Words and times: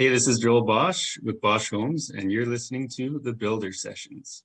Hey, 0.00 0.08
this 0.08 0.26
is 0.26 0.38
Joel 0.38 0.62
Bosch 0.62 1.18
with 1.22 1.42
Bosch 1.42 1.68
Homes, 1.68 2.08
and 2.08 2.32
you're 2.32 2.46
listening 2.46 2.88
to 2.96 3.20
the 3.22 3.34
Builder 3.34 3.70
Sessions. 3.70 4.44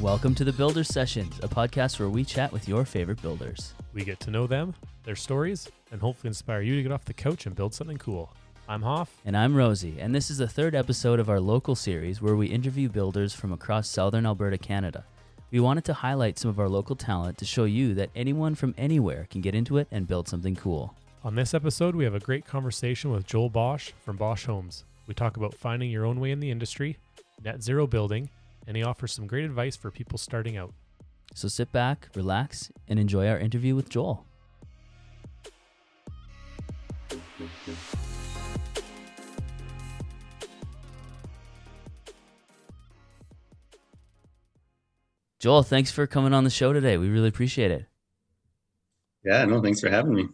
Welcome 0.00 0.34
to 0.34 0.42
the 0.42 0.52
Builder 0.56 0.82
Sessions, 0.82 1.38
a 1.40 1.46
podcast 1.46 2.00
where 2.00 2.08
we 2.08 2.24
chat 2.24 2.50
with 2.50 2.66
your 2.66 2.84
favorite 2.84 3.22
builders. 3.22 3.74
We 3.92 4.04
get 4.04 4.18
to 4.18 4.32
know 4.32 4.48
them, 4.48 4.74
their 5.04 5.14
stories, 5.14 5.70
and 5.92 6.00
hopefully 6.00 6.30
inspire 6.30 6.62
you 6.62 6.74
to 6.74 6.82
get 6.82 6.90
off 6.90 7.04
the 7.04 7.14
couch 7.14 7.46
and 7.46 7.54
build 7.54 7.72
something 7.72 7.98
cool. 7.98 8.32
I'm 8.66 8.80
Hoff. 8.80 9.20
And 9.26 9.36
I'm 9.36 9.54
Rosie, 9.54 9.96
and 10.00 10.14
this 10.14 10.30
is 10.30 10.38
the 10.38 10.48
third 10.48 10.74
episode 10.74 11.20
of 11.20 11.28
our 11.28 11.38
local 11.38 11.74
series 11.74 12.22
where 12.22 12.34
we 12.34 12.46
interview 12.46 12.88
builders 12.88 13.34
from 13.34 13.52
across 13.52 13.90
southern 13.90 14.24
Alberta, 14.24 14.56
Canada. 14.56 15.04
We 15.50 15.60
wanted 15.60 15.84
to 15.84 15.92
highlight 15.92 16.38
some 16.38 16.48
of 16.48 16.58
our 16.58 16.68
local 16.70 16.96
talent 16.96 17.36
to 17.38 17.44
show 17.44 17.64
you 17.64 17.92
that 17.94 18.08
anyone 18.16 18.54
from 18.54 18.74
anywhere 18.78 19.26
can 19.30 19.42
get 19.42 19.54
into 19.54 19.76
it 19.76 19.86
and 19.90 20.08
build 20.08 20.28
something 20.28 20.56
cool. 20.56 20.94
On 21.24 21.34
this 21.34 21.52
episode, 21.52 21.94
we 21.94 22.04
have 22.04 22.14
a 22.14 22.20
great 22.20 22.46
conversation 22.46 23.10
with 23.10 23.26
Joel 23.26 23.50
Bosch 23.50 23.90
from 24.02 24.16
Bosch 24.16 24.46
Homes. 24.46 24.84
We 25.06 25.12
talk 25.12 25.36
about 25.36 25.52
finding 25.52 25.90
your 25.90 26.06
own 26.06 26.18
way 26.18 26.30
in 26.30 26.40
the 26.40 26.50
industry, 26.50 26.96
net 27.44 27.62
zero 27.62 27.86
building, 27.86 28.30
and 28.66 28.78
he 28.78 28.82
offers 28.82 29.12
some 29.12 29.26
great 29.26 29.44
advice 29.44 29.76
for 29.76 29.90
people 29.90 30.16
starting 30.16 30.56
out. 30.56 30.72
So 31.34 31.48
sit 31.48 31.70
back, 31.70 32.08
relax, 32.14 32.72
and 32.88 32.98
enjoy 32.98 33.28
our 33.28 33.38
interview 33.38 33.74
with 33.74 33.90
Joel. 33.90 34.24
Joel, 45.44 45.62
thanks 45.62 45.90
for 45.90 46.06
coming 46.06 46.32
on 46.32 46.44
the 46.44 46.48
show 46.48 46.72
today. 46.72 46.96
We 46.96 47.10
really 47.10 47.28
appreciate 47.28 47.70
it. 47.70 47.84
Yeah, 49.26 49.44
no, 49.44 49.60
thanks 49.60 49.78
for 49.78 49.90
having 49.90 50.14
me. 50.14 50.26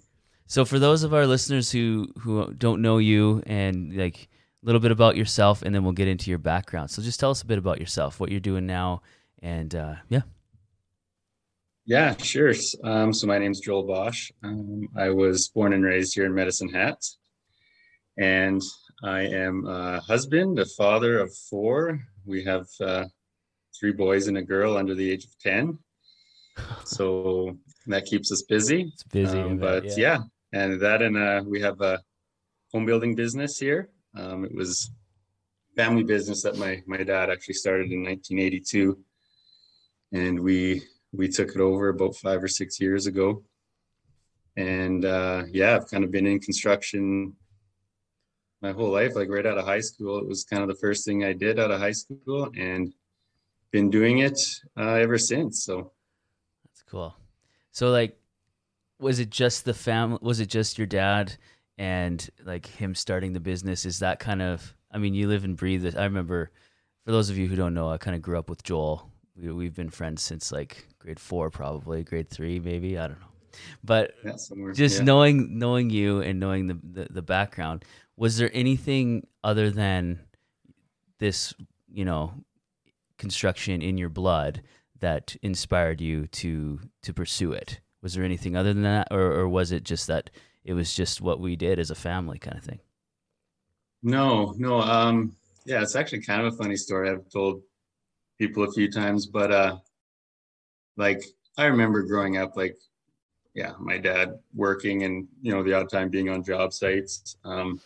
So 0.46 0.64
for 0.64 0.78
those 0.78 1.02
of 1.02 1.12
our 1.12 1.26
listeners 1.26 1.72
who 1.72 2.06
who 2.20 2.54
don't 2.54 2.80
know 2.80 2.98
you 2.98 3.42
and 3.44 3.92
like 3.92 4.28
a 4.62 4.66
little 4.66 4.80
bit 4.80 4.92
about 4.92 5.16
yourself 5.16 5.62
and 5.62 5.74
then 5.74 5.82
we'll 5.82 5.94
get 5.94 6.06
into 6.06 6.30
your 6.30 6.38
background. 6.38 6.92
So 6.92 7.02
just 7.02 7.18
tell 7.18 7.32
us 7.32 7.42
a 7.42 7.46
bit 7.46 7.58
about 7.58 7.80
yourself, 7.80 8.20
what 8.20 8.30
you're 8.30 8.38
doing 8.38 8.66
now 8.66 9.02
and 9.42 9.74
uh, 9.74 9.94
yeah. 10.08 10.20
Yeah, 11.86 12.16
sure. 12.16 12.52
Um, 12.84 13.12
so 13.12 13.26
my 13.26 13.38
name's 13.38 13.58
Joel 13.58 13.88
Bosch. 13.88 14.30
Um, 14.44 14.86
I 14.96 15.10
was 15.10 15.48
born 15.48 15.72
and 15.72 15.82
raised 15.82 16.14
here 16.14 16.26
in 16.26 16.34
Medicine 16.36 16.68
Hat, 16.68 17.04
and 18.16 18.62
I 19.02 19.22
am 19.22 19.66
a 19.66 19.98
husband, 19.98 20.60
a 20.60 20.66
father 20.66 21.18
of 21.18 21.34
four. 21.50 21.98
We 22.24 22.44
have 22.44 22.68
uh, 22.80 23.06
three 23.80 23.92
boys 23.92 24.28
and 24.28 24.36
a 24.36 24.42
girl 24.42 24.76
under 24.76 24.94
the 24.94 25.10
age 25.10 25.24
of 25.24 25.38
10. 25.38 25.78
So 26.84 27.56
that 27.86 28.04
keeps 28.04 28.30
us 28.30 28.42
busy. 28.42 28.92
It's 28.92 29.02
busy. 29.04 29.40
Um, 29.40 29.56
but 29.56 29.84
yeah. 29.84 29.94
yeah. 29.96 30.18
and 30.52 30.80
that 30.80 31.00
and 31.00 31.16
uh, 31.16 31.42
we 31.46 31.60
have 31.62 31.80
a 31.80 32.00
home 32.72 32.84
building 32.84 33.14
business 33.14 33.58
here. 33.58 33.88
Um, 34.16 34.44
it 34.44 34.54
was 34.54 34.90
family 35.76 36.02
business 36.02 36.42
that 36.42 36.58
my 36.58 36.82
my 36.86 36.98
dad 36.98 37.30
actually 37.30 37.54
started 37.54 37.90
in 37.90 38.02
1982, 38.02 38.98
and 40.12 40.38
we 40.38 40.82
we 41.12 41.28
took 41.28 41.50
it 41.50 41.60
over 41.60 41.88
about 41.88 42.16
five 42.16 42.42
or 42.42 42.48
six 42.48 42.80
years 42.80 43.06
ago. 43.06 43.42
And 44.56 45.04
uh, 45.04 45.44
yeah, 45.50 45.76
I've 45.76 45.90
kind 45.90 46.04
of 46.04 46.10
been 46.10 46.26
in 46.26 46.40
construction 46.40 47.34
my 48.60 48.72
whole 48.72 48.90
life. 48.90 49.14
Like 49.14 49.30
right 49.30 49.46
out 49.46 49.58
of 49.58 49.64
high 49.64 49.80
school, 49.80 50.18
it 50.18 50.26
was 50.26 50.44
kind 50.44 50.62
of 50.62 50.68
the 50.68 50.74
first 50.74 51.04
thing 51.04 51.24
I 51.24 51.32
did 51.32 51.58
out 51.58 51.70
of 51.70 51.80
high 51.80 51.92
school, 51.92 52.50
and 52.56 52.92
been 53.70 53.90
doing 53.90 54.18
it 54.18 54.40
uh, 54.76 54.94
ever 54.94 55.18
since. 55.18 55.64
So 55.64 55.92
That's 56.64 56.82
cool. 56.82 57.14
So 57.70 57.90
like 57.90 58.16
was 58.98 59.18
it 59.18 59.30
just 59.30 59.64
the 59.64 59.74
family 59.74 60.18
was 60.20 60.40
it 60.40 60.48
just 60.48 60.78
your 60.78 60.86
dad 60.86 61.34
and 61.78 62.28
like 62.44 62.66
him 62.66 62.94
starting 62.94 63.32
the 63.32 63.40
business 63.40 63.86
is 63.86 64.00
that 64.00 64.18
kind 64.18 64.42
of 64.42 64.74
I 64.90 64.98
mean 64.98 65.14
you 65.14 65.28
live 65.28 65.44
and 65.44 65.56
breathe 65.56 65.84
it. 65.84 65.96
I 65.96 66.04
remember 66.04 66.50
for 67.04 67.12
those 67.12 67.30
of 67.30 67.38
you 67.38 67.48
who 67.48 67.56
don't 67.56 67.74
know, 67.74 67.90
I 67.90 67.96
kind 67.96 68.14
of 68.14 68.22
grew 68.22 68.38
up 68.38 68.50
with 68.50 68.62
Joel. 68.62 69.10
We, 69.34 69.50
we've 69.50 69.74
been 69.74 69.90
friends 69.90 70.22
since 70.22 70.52
like 70.52 70.86
grade 70.98 71.18
4 71.18 71.50
probably, 71.50 72.04
grade 72.04 72.28
3 72.28 72.60
maybe, 72.60 72.98
I 72.98 73.08
don't 73.08 73.20
know. 73.20 73.26
But 73.82 74.14
yeah, 74.24 74.32
just 74.74 74.98
yeah. 74.98 75.04
knowing 75.04 75.58
knowing 75.58 75.90
you 75.90 76.20
and 76.20 76.38
knowing 76.38 76.66
the, 76.66 76.78
the 76.82 77.08
the 77.10 77.22
background 77.22 77.84
was 78.16 78.36
there 78.36 78.50
anything 78.52 79.26
other 79.42 79.70
than 79.70 80.20
this 81.18 81.54
you 81.92 82.04
know 82.04 82.32
construction 83.20 83.82
in 83.82 83.96
your 83.98 84.08
blood 84.08 84.62
that 84.98 85.36
inspired 85.42 86.00
you 86.00 86.26
to 86.26 86.80
to 87.02 87.12
pursue 87.14 87.52
it 87.52 87.80
was 88.02 88.14
there 88.14 88.24
anything 88.24 88.56
other 88.56 88.72
than 88.72 88.82
that 88.82 89.06
or, 89.10 89.32
or 89.32 89.48
was 89.48 89.70
it 89.70 89.84
just 89.84 90.08
that 90.08 90.30
it 90.64 90.72
was 90.74 90.94
just 90.94 91.20
what 91.20 91.38
we 91.38 91.54
did 91.54 91.78
as 91.78 91.90
a 91.90 91.94
family 91.94 92.38
kind 92.38 92.56
of 92.56 92.64
thing 92.64 92.80
No, 94.02 94.54
no. 94.56 94.80
Um, 94.80 95.36
yeah, 95.66 95.82
it's 95.82 95.96
actually 95.96 96.22
kind 96.22 96.40
of 96.46 96.54
a 96.54 96.56
funny 96.56 96.76
story. 96.76 97.10
I've 97.10 97.28
told 97.28 97.62
people 98.38 98.64
a 98.64 98.72
few 98.72 98.90
times, 98.90 99.26
but 99.26 99.52
uh, 99.52 99.76
like 100.96 101.22
I 101.58 101.66
remember 101.66 102.02
growing 102.02 102.38
up, 102.38 102.56
like, 102.56 102.76
yeah, 103.54 103.72
my 103.78 103.98
dad 103.98 104.38
working 104.54 105.02
and 105.02 105.28
you 105.42 105.52
know 105.52 105.62
the 105.62 105.74
odd 105.74 105.90
time 105.90 106.08
being 106.08 106.30
on 106.30 106.42
job 106.42 106.72
sites. 106.72 107.36
Um, 107.44 107.80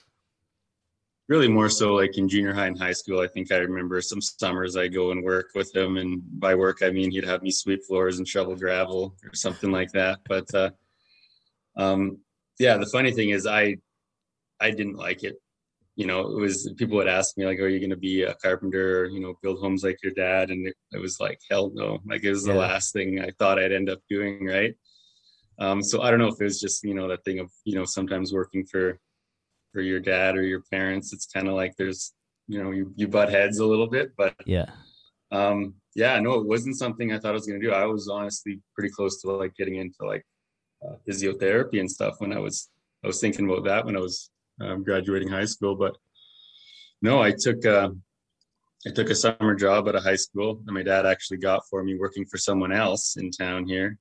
really 1.28 1.48
more 1.48 1.68
so 1.68 1.94
like 1.94 2.18
in 2.18 2.28
junior 2.28 2.52
high 2.52 2.66
and 2.66 2.78
high 2.78 2.92
school. 2.92 3.20
I 3.20 3.28
think 3.28 3.50
I 3.50 3.56
remember 3.56 4.00
some 4.00 4.20
summers 4.20 4.76
I 4.76 4.88
go 4.88 5.10
and 5.10 5.24
work 5.24 5.50
with 5.54 5.74
him, 5.74 5.96
and 5.96 6.22
by 6.38 6.54
work 6.54 6.78
I 6.82 6.90
mean 6.90 7.10
he'd 7.10 7.24
have 7.24 7.42
me 7.42 7.50
sweep 7.50 7.84
floors 7.84 8.18
and 8.18 8.28
shovel 8.28 8.56
gravel 8.56 9.16
or 9.24 9.34
something 9.34 9.70
like 9.70 9.92
that. 9.92 10.20
But 10.28 10.52
uh, 10.54 10.70
um, 11.76 12.18
yeah, 12.58 12.76
the 12.76 12.86
funny 12.86 13.12
thing 13.12 13.30
is 13.30 13.46
I 13.46 13.76
I 14.60 14.70
didn't 14.70 14.96
like 14.96 15.24
it 15.24 15.36
you 15.96 16.06
know, 16.06 16.20
it 16.22 16.40
was 16.40 16.72
people 16.76 16.96
would 16.96 17.08
ask 17.08 17.36
me 17.38 17.46
like, 17.46 17.60
"Are 17.60 17.68
you 17.68 17.78
going 17.78 17.90
to 17.90 17.96
be 17.96 18.22
a 18.22 18.34
carpenter? 18.34 19.02
Or, 19.02 19.06
you 19.06 19.20
know, 19.20 19.38
build 19.42 19.60
homes 19.60 19.84
like 19.84 20.02
your 20.02 20.12
dad?" 20.12 20.50
And 20.50 20.66
it, 20.66 20.74
it 20.92 20.98
was 20.98 21.20
like, 21.20 21.38
"Hell 21.48 21.70
no!" 21.72 22.00
Like 22.04 22.24
it 22.24 22.30
was 22.30 22.44
the 22.44 22.54
last 22.54 22.92
thing 22.92 23.20
I 23.20 23.30
thought 23.38 23.58
I'd 23.58 23.72
end 23.72 23.88
up 23.88 24.00
doing, 24.08 24.44
right? 24.46 24.74
Um, 25.60 25.82
so 25.82 26.02
I 26.02 26.10
don't 26.10 26.18
know 26.18 26.28
if 26.28 26.40
it 26.40 26.44
was 26.44 26.60
just 26.60 26.82
you 26.82 26.94
know 26.94 27.06
that 27.08 27.24
thing 27.24 27.38
of 27.38 27.50
you 27.64 27.76
know 27.76 27.84
sometimes 27.84 28.32
working 28.32 28.66
for 28.66 28.98
for 29.74 29.82
your 29.82 30.00
dad 30.00 30.36
or 30.36 30.42
your 30.42 30.62
parents, 30.70 31.12
it's 31.12 31.26
kind 31.26 31.48
of 31.48 31.54
like 31.54 31.74
there's 31.76 32.14
you 32.48 32.62
know 32.62 32.70
you 32.70 32.94
you 32.96 33.08
butt 33.08 33.28
heads 33.28 33.58
a 33.58 33.66
little 33.66 33.88
bit, 33.88 34.12
but 34.16 34.34
yeah 34.46 34.70
um, 35.34 35.74
yeah, 35.96 36.18
no, 36.20 36.34
it 36.34 36.46
wasn't 36.46 36.78
something 36.78 37.12
I 37.12 37.18
thought 37.18 37.30
I 37.30 37.32
was 37.32 37.46
going 37.46 37.60
to 37.60 37.66
do. 37.66 37.72
I 37.72 37.86
was 37.86 38.08
honestly 38.08 38.60
pretty 38.74 38.90
close 38.90 39.20
to 39.22 39.32
like 39.32 39.54
getting 39.56 39.76
into 39.76 40.06
like 40.06 40.24
uh, 40.86 40.94
physiotherapy 41.08 41.80
and 41.80 41.90
stuff 41.90 42.14
when 42.18 42.32
I 42.32 42.38
was 42.38 42.70
I 43.02 43.08
was 43.08 43.20
thinking 43.20 43.50
about 43.50 43.64
that 43.64 43.84
when 43.84 43.96
I 43.96 44.00
was 44.00 44.30
um, 44.60 44.84
graduating 44.84 45.28
high 45.28 45.44
school. 45.44 45.74
But 45.74 45.96
no, 47.02 47.20
I 47.20 47.32
took 47.32 47.66
uh, 47.66 47.90
I 48.86 48.90
took 48.90 49.10
a 49.10 49.14
summer 49.14 49.54
job 49.54 49.88
at 49.88 49.96
a 49.96 50.00
high 50.00 50.16
school 50.16 50.60
that 50.64 50.72
my 50.72 50.82
dad 50.82 51.04
actually 51.04 51.38
got 51.38 51.62
for 51.68 51.82
me, 51.82 51.98
working 51.98 52.24
for 52.26 52.38
someone 52.38 52.72
else 52.72 53.16
in 53.16 53.30
town 53.30 53.66
here, 53.66 53.98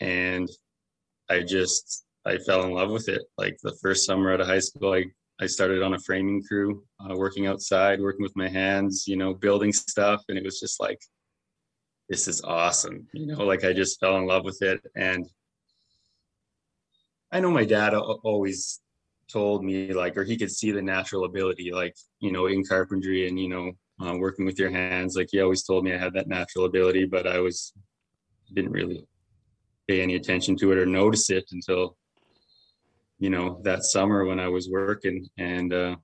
and 0.00 0.48
I 1.30 1.40
just 1.42 2.04
I 2.24 2.38
fell 2.38 2.64
in 2.64 2.72
love 2.72 2.90
with 2.90 3.08
it. 3.08 3.22
Like 3.36 3.58
the 3.62 3.76
first 3.82 4.06
summer 4.06 4.30
at 4.30 4.40
a 4.40 4.44
high 4.44 4.60
school, 4.60 4.92
I 4.92 5.06
I 5.40 5.46
started 5.46 5.82
on 5.82 5.94
a 5.94 5.98
framing 5.98 6.42
crew, 6.42 6.84
uh, 7.00 7.16
working 7.16 7.46
outside, 7.46 8.00
working 8.00 8.22
with 8.22 8.36
my 8.36 8.48
hands, 8.48 9.08
you 9.08 9.16
know, 9.16 9.34
building 9.34 9.72
stuff, 9.72 10.22
and 10.28 10.38
it 10.38 10.44
was 10.44 10.60
just 10.60 10.78
like, 10.78 11.00
this 12.08 12.28
is 12.28 12.42
awesome, 12.42 13.08
you 13.12 13.26
know. 13.26 13.42
Like 13.44 13.64
I 13.64 13.72
just 13.72 13.98
fell 13.98 14.16
in 14.18 14.26
love 14.26 14.44
with 14.44 14.62
it, 14.62 14.80
and 14.94 15.26
I 17.32 17.40
know 17.40 17.50
my 17.50 17.64
dad 17.64 17.94
always 17.94 18.80
told 19.28 19.64
me 19.64 19.92
like, 19.92 20.16
or 20.16 20.22
he 20.24 20.36
could 20.36 20.52
see 20.52 20.70
the 20.70 20.82
natural 20.82 21.24
ability, 21.24 21.72
like 21.72 21.96
you 22.20 22.30
know, 22.30 22.46
in 22.46 22.64
carpentry 22.64 23.26
and 23.26 23.40
you 23.40 23.48
know, 23.48 23.72
uh, 24.00 24.16
working 24.16 24.44
with 24.44 24.58
your 24.58 24.70
hands. 24.70 25.16
Like 25.16 25.28
he 25.32 25.40
always 25.40 25.62
told 25.62 25.84
me 25.84 25.92
I 25.92 25.98
had 25.98 26.14
that 26.14 26.28
natural 26.28 26.66
ability, 26.66 27.06
but 27.06 27.26
I 27.26 27.40
was 27.40 27.72
didn't 28.52 28.72
really 28.72 29.06
pay 29.88 30.02
any 30.02 30.14
attention 30.14 30.56
to 30.56 30.72
it 30.72 30.78
or 30.78 30.86
notice 30.86 31.30
it 31.30 31.44
until 31.52 31.96
you 33.22 33.30
know 33.30 33.60
that 33.62 33.84
summer 33.84 34.24
when 34.24 34.40
I 34.40 34.48
was 34.48 34.68
working. 34.68 35.28
And 35.38 35.72
uh, 35.72 35.94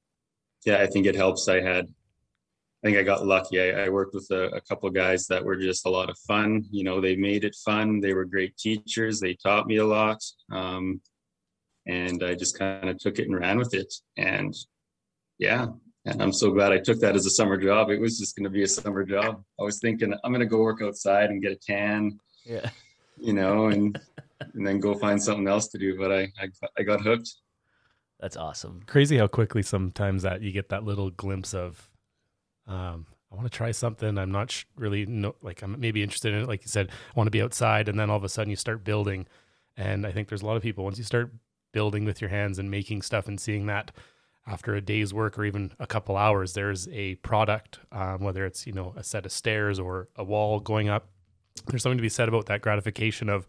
yeah, 0.65 0.77
I 0.77 0.87
think 0.87 1.05
it 1.05 1.17
helps. 1.17 1.49
I 1.49 1.61
had, 1.61 1.87
I 1.87 2.87
think 2.87 2.97
I 2.97 3.03
got 3.03 3.27
lucky. 3.27 3.61
I, 3.61 3.87
I 3.87 3.89
worked 3.89 4.15
with 4.15 4.29
a, 4.31 4.45
a 4.55 4.61
couple 4.61 4.89
of 4.89 4.95
guys 4.95 5.27
that 5.27 5.45
were 5.45 5.57
just 5.57 5.85
a 5.85 5.91
lot 5.91 6.11
of 6.11 6.19
fun. 6.29 6.65
You 6.71 6.85
know, 6.85 7.01
they 7.01 7.17
made 7.17 7.43
it 7.43 7.57
fun. 7.65 7.99
They 7.99 8.15
were 8.15 8.25
great 8.25 8.57
teachers. 8.57 9.19
They 9.19 9.35
taught 9.35 9.67
me 9.67 9.79
a 9.79 9.85
lot. 9.85 10.23
Um, 10.53 11.01
and 11.89 12.23
I 12.23 12.37
just 12.37 12.57
kind 12.57 12.89
of 12.89 12.99
took 12.99 13.19
it 13.19 13.27
and 13.27 13.37
ran 13.37 13.59
with 13.59 13.75
it. 13.75 13.93
And 14.17 14.55
yeah, 15.41 15.67
and 16.05 16.23
I'm 16.23 16.33
so 16.33 16.53
glad 16.53 16.71
I 16.71 16.79
took 16.79 17.01
that 17.01 17.17
as 17.17 17.27
a 17.27 17.31
summer 17.31 17.57
job. 17.57 17.91
It 17.91 18.01
was 18.01 18.17
just 18.17 18.37
going 18.37 18.45
to 18.45 18.51
be 18.51 18.63
a 18.63 18.69
summer 18.69 19.03
job. 19.03 19.43
I 19.59 19.65
was 19.65 19.81
thinking 19.81 20.15
I'm 20.23 20.31
going 20.31 20.39
to 20.39 20.47
go 20.47 20.59
work 20.59 20.83
outside 20.83 21.31
and 21.31 21.43
get 21.43 21.51
a 21.51 21.57
tan, 21.57 22.21
yeah 22.45 22.71
you 23.21 23.33
know, 23.33 23.67
and 23.67 24.01
and 24.41 24.67
then 24.67 24.81
go 24.81 24.95
find 24.95 25.23
something 25.23 25.49
else 25.49 25.69
to 25.69 25.79
do. 25.79 25.99
But 25.99 26.13
I 26.13 26.21
I, 26.41 26.47
got- 26.47 26.71
I 26.79 26.83
got 26.83 27.01
hooked. 27.01 27.33
That's 28.21 28.37
awesome. 28.37 28.83
Crazy 28.87 29.17
how 29.19 29.29
quickly 29.29 29.63
sometimes 29.63 30.23
that 30.23 30.43
you 30.43 30.51
get 30.51 30.71
that 30.71 30.83
little 30.83 31.11
glimpse 31.11 31.55
of, 31.55 31.89
um, 32.67 33.07
I 33.31 33.37
want 33.37 33.47
to 33.47 33.57
try 33.57 33.71
something. 33.71 34.19
I'm 34.19 34.33
not 34.33 34.51
sh- 34.51 34.65
really 34.77 35.07
no, 35.07 35.37
like 35.43 35.63
I'm 35.63 35.79
maybe 35.79 36.03
interested 36.03 36.35
in 36.35 36.41
it. 36.43 36.49
Like 36.49 36.63
you 36.63 36.69
said, 36.69 36.89
I 36.91 37.13
want 37.15 37.29
to 37.29 37.33
be 37.33 37.43
outside, 37.43 37.89
and 37.89 37.99
then 37.99 38.11
all 38.11 38.17
of 38.17 38.25
a 38.25 38.29
sudden 38.29 38.51
you 38.51 38.57
start 38.57 38.83
building. 38.85 39.27
And 39.77 40.05
I 40.07 40.11
think 40.11 40.29
there's 40.29 40.43
a 40.43 40.47
lot 40.47 40.57
of 40.57 40.63
people 40.63 40.83
once 40.85 40.99
you 40.99 41.05
start 41.05 41.33
building 41.73 42.05
with 42.05 42.21
your 42.21 42.31
hands 42.31 42.59
and 42.59 42.69
making 42.71 43.03
stuff 43.03 43.29
and 43.29 43.39
seeing 43.39 43.67
that 43.67 43.93
after 44.47 44.75
a 44.75 44.81
day's 44.81 45.13
work 45.15 45.39
or 45.39 45.45
even 45.45 45.71
a 45.79 45.87
couple 45.87 46.17
hours, 46.17 46.55
there's 46.55 46.89
a 46.89 47.15
product, 47.17 47.79
um, 47.93 48.21
whether 48.21 48.45
it's 48.47 48.67
you 48.67 48.73
know 48.73 48.95
a 48.97 49.05
set 49.05 49.27
of 49.27 49.31
stairs 49.33 49.79
or 49.79 50.09
a 50.17 50.25
wall 50.25 50.59
going 50.59 50.89
up. 50.89 51.07
There's 51.67 51.83
something 51.83 51.99
to 51.99 52.03
be 52.03 52.09
said 52.09 52.29
about 52.29 52.47
that 52.47 52.63
gratification 52.63 53.29
of, 53.29 53.47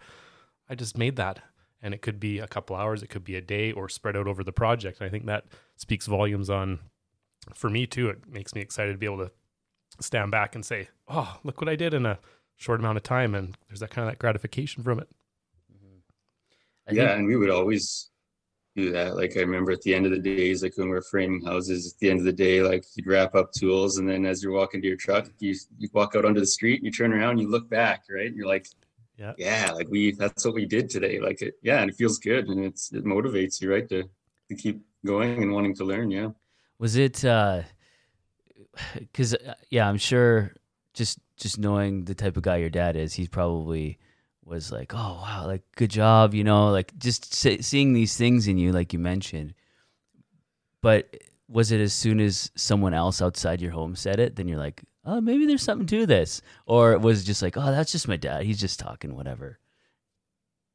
I 0.69 0.75
just 0.75 0.97
made 0.97 1.15
that, 1.15 1.39
and 1.81 1.93
it 1.93 2.01
could 2.01 2.19
be 2.19 2.39
a 2.39 2.47
couple 2.47 2.75
hours, 2.75 3.01
it 3.01 3.09
could 3.09 3.23
be 3.23 3.35
a 3.35 3.41
day, 3.41 3.71
or 3.71 3.89
spread 3.89 4.15
out 4.15 4.27
over 4.27 4.43
the 4.43 4.51
project. 4.51 4.99
And 4.99 5.07
I 5.07 5.09
think 5.09 5.25
that 5.25 5.45
speaks 5.77 6.05
volumes 6.05 6.49
on, 6.49 6.79
for 7.53 7.69
me 7.69 7.87
too. 7.87 8.09
It 8.09 8.27
makes 8.29 8.53
me 8.53 8.61
excited 8.61 8.91
to 8.91 8.97
be 8.97 9.05
able 9.05 9.25
to 9.25 9.31
stand 9.99 10.31
back 10.31 10.55
and 10.55 10.63
say, 10.65 10.89
"Oh, 11.07 11.39
look 11.43 11.59
what 11.59 11.69
I 11.69 11.75
did 11.75 11.93
in 11.93 12.05
a 12.05 12.19
short 12.57 12.79
amount 12.79 12.97
of 12.97 13.03
time," 13.03 13.33
and 13.33 13.57
there's 13.67 13.79
that 13.79 13.89
kind 13.89 14.07
of 14.07 14.11
that 14.11 14.19
gratification 14.19 14.83
from 14.83 14.99
it. 14.99 15.09
Mm-hmm. 15.73 15.97
I 16.89 16.93
yeah, 16.93 17.07
think- 17.07 17.19
and 17.19 17.27
we 17.27 17.35
would 17.37 17.49
always 17.49 18.09
do 18.75 18.91
that. 18.91 19.15
Like 19.15 19.35
I 19.35 19.39
remember 19.39 19.71
at 19.71 19.81
the 19.81 19.95
end 19.95 20.05
of 20.05 20.11
the 20.11 20.19
days, 20.19 20.61
like 20.61 20.77
when 20.77 20.87
we 20.87 20.93
were 20.93 21.01
framing 21.01 21.43
houses, 21.43 21.91
at 21.93 21.99
the 21.99 22.11
end 22.11 22.19
of 22.19 22.25
the 22.25 22.31
day, 22.31 22.61
like 22.61 22.85
you'd 22.95 23.07
wrap 23.07 23.33
up 23.33 23.51
tools, 23.51 23.97
and 23.97 24.07
then 24.07 24.25
as 24.25 24.43
you're 24.43 24.53
walking 24.53 24.81
to 24.81 24.87
your 24.87 24.97
truck, 24.97 25.27
you 25.39 25.55
you 25.79 25.89
walk 25.93 26.15
out 26.15 26.25
onto 26.25 26.39
the 26.39 26.45
street, 26.45 26.83
you 26.83 26.91
turn 26.91 27.11
around, 27.13 27.39
you 27.39 27.49
look 27.49 27.67
back, 27.69 28.03
right? 28.11 28.27
And 28.27 28.35
you're 28.35 28.47
like, 28.47 28.67
Yeah. 29.19 29.33
yeah, 29.37 29.71
like 29.71 29.89
we 29.89 30.11
that's 30.11 30.45
what 30.45 30.55
we 30.55 30.65
did 30.65 30.89
today. 30.89 31.19
Like 31.19 31.41
it, 31.41 31.55
yeah, 31.61 31.81
and 31.81 31.89
it 31.89 31.95
feels 31.97 32.19
good, 32.19 32.47
and 32.47 32.63
it's 32.63 32.93
it 32.93 33.03
motivates 33.03 33.61
you, 33.61 33.71
right, 33.71 33.87
to 33.89 34.03
to 34.47 34.55
keep 34.55 34.81
going 35.05 35.43
and 35.43 35.51
wanting 35.51 35.75
to 35.75 35.83
learn. 35.83 36.09
Yeah. 36.09 36.29
Was 36.77 36.95
it 36.95 37.25
uh 37.25 37.63
cuz 39.13 39.35
yeah, 39.69 39.89
I'm 39.89 39.97
sure 39.97 40.53
just 40.93 41.19
just 41.35 41.59
knowing 41.59 42.05
the 42.05 42.15
type 42.15 42.37
of 42.37 42.43
guy 42.43 42.57
your 42.57 42.69
dad 42.69 42.95
is, 42.95 43.13
he 43.13 43.27
probably 43.27 43.97
was 44.43 44.71
like, 44.71 44.93
"Oh, 44.93 45.19
wow, 45.21 45.43
like 45.45 45.63
good 45.75 45.91
job," 45.91 46.33
you 46.33 46.43
know, 46.43 46.69
like 46.69 46.97
just 46.97 47.33
se- 47.33 47.61
seeing 47.61 47.93
these 47.93 48.15
things 48.15 48.47
in 48.47 48.57
you 48.57 48.71
like 48.71 48.93
you 48.93 48.99
mentioned. 48.99 49.53
But 50.81 51.13
was 51.49 51.71
it 51.71 51.81
as 51.81 51.93
soon 51.93 52.19
as 52.19 52.51
someone 52.55 52.93
else 52.93 53.21
outside 53.21 53.61
your 53.61 53.71
home 53.71 53.95
said 53.95 54.19
it, 54.19 54.35
then 54.35 54.47
you're 54.47 54.59
like, 54.59 54.83
"Oh, 55.05 55.21
maybe 55.21 55.45
there's 55.45 55.63
something 55.63 55.87
to 55.87 56.05
this." 56.05 56.41
Or 56.65 56.93
it 56.93 57.01
was 57.01 57.21
it 57.23 57.25
just 57.25 57.41
like, 57.41 57.57
"Oh, 57.57 57.71
that's 57.71 57.91
just 57.91 58.07
my 58.07 58.17
dad. 58.17 58.43
He's 58.43 58.59
just 58.59 58.79
talking 58.79 59.15
whatever." 59.15 59.59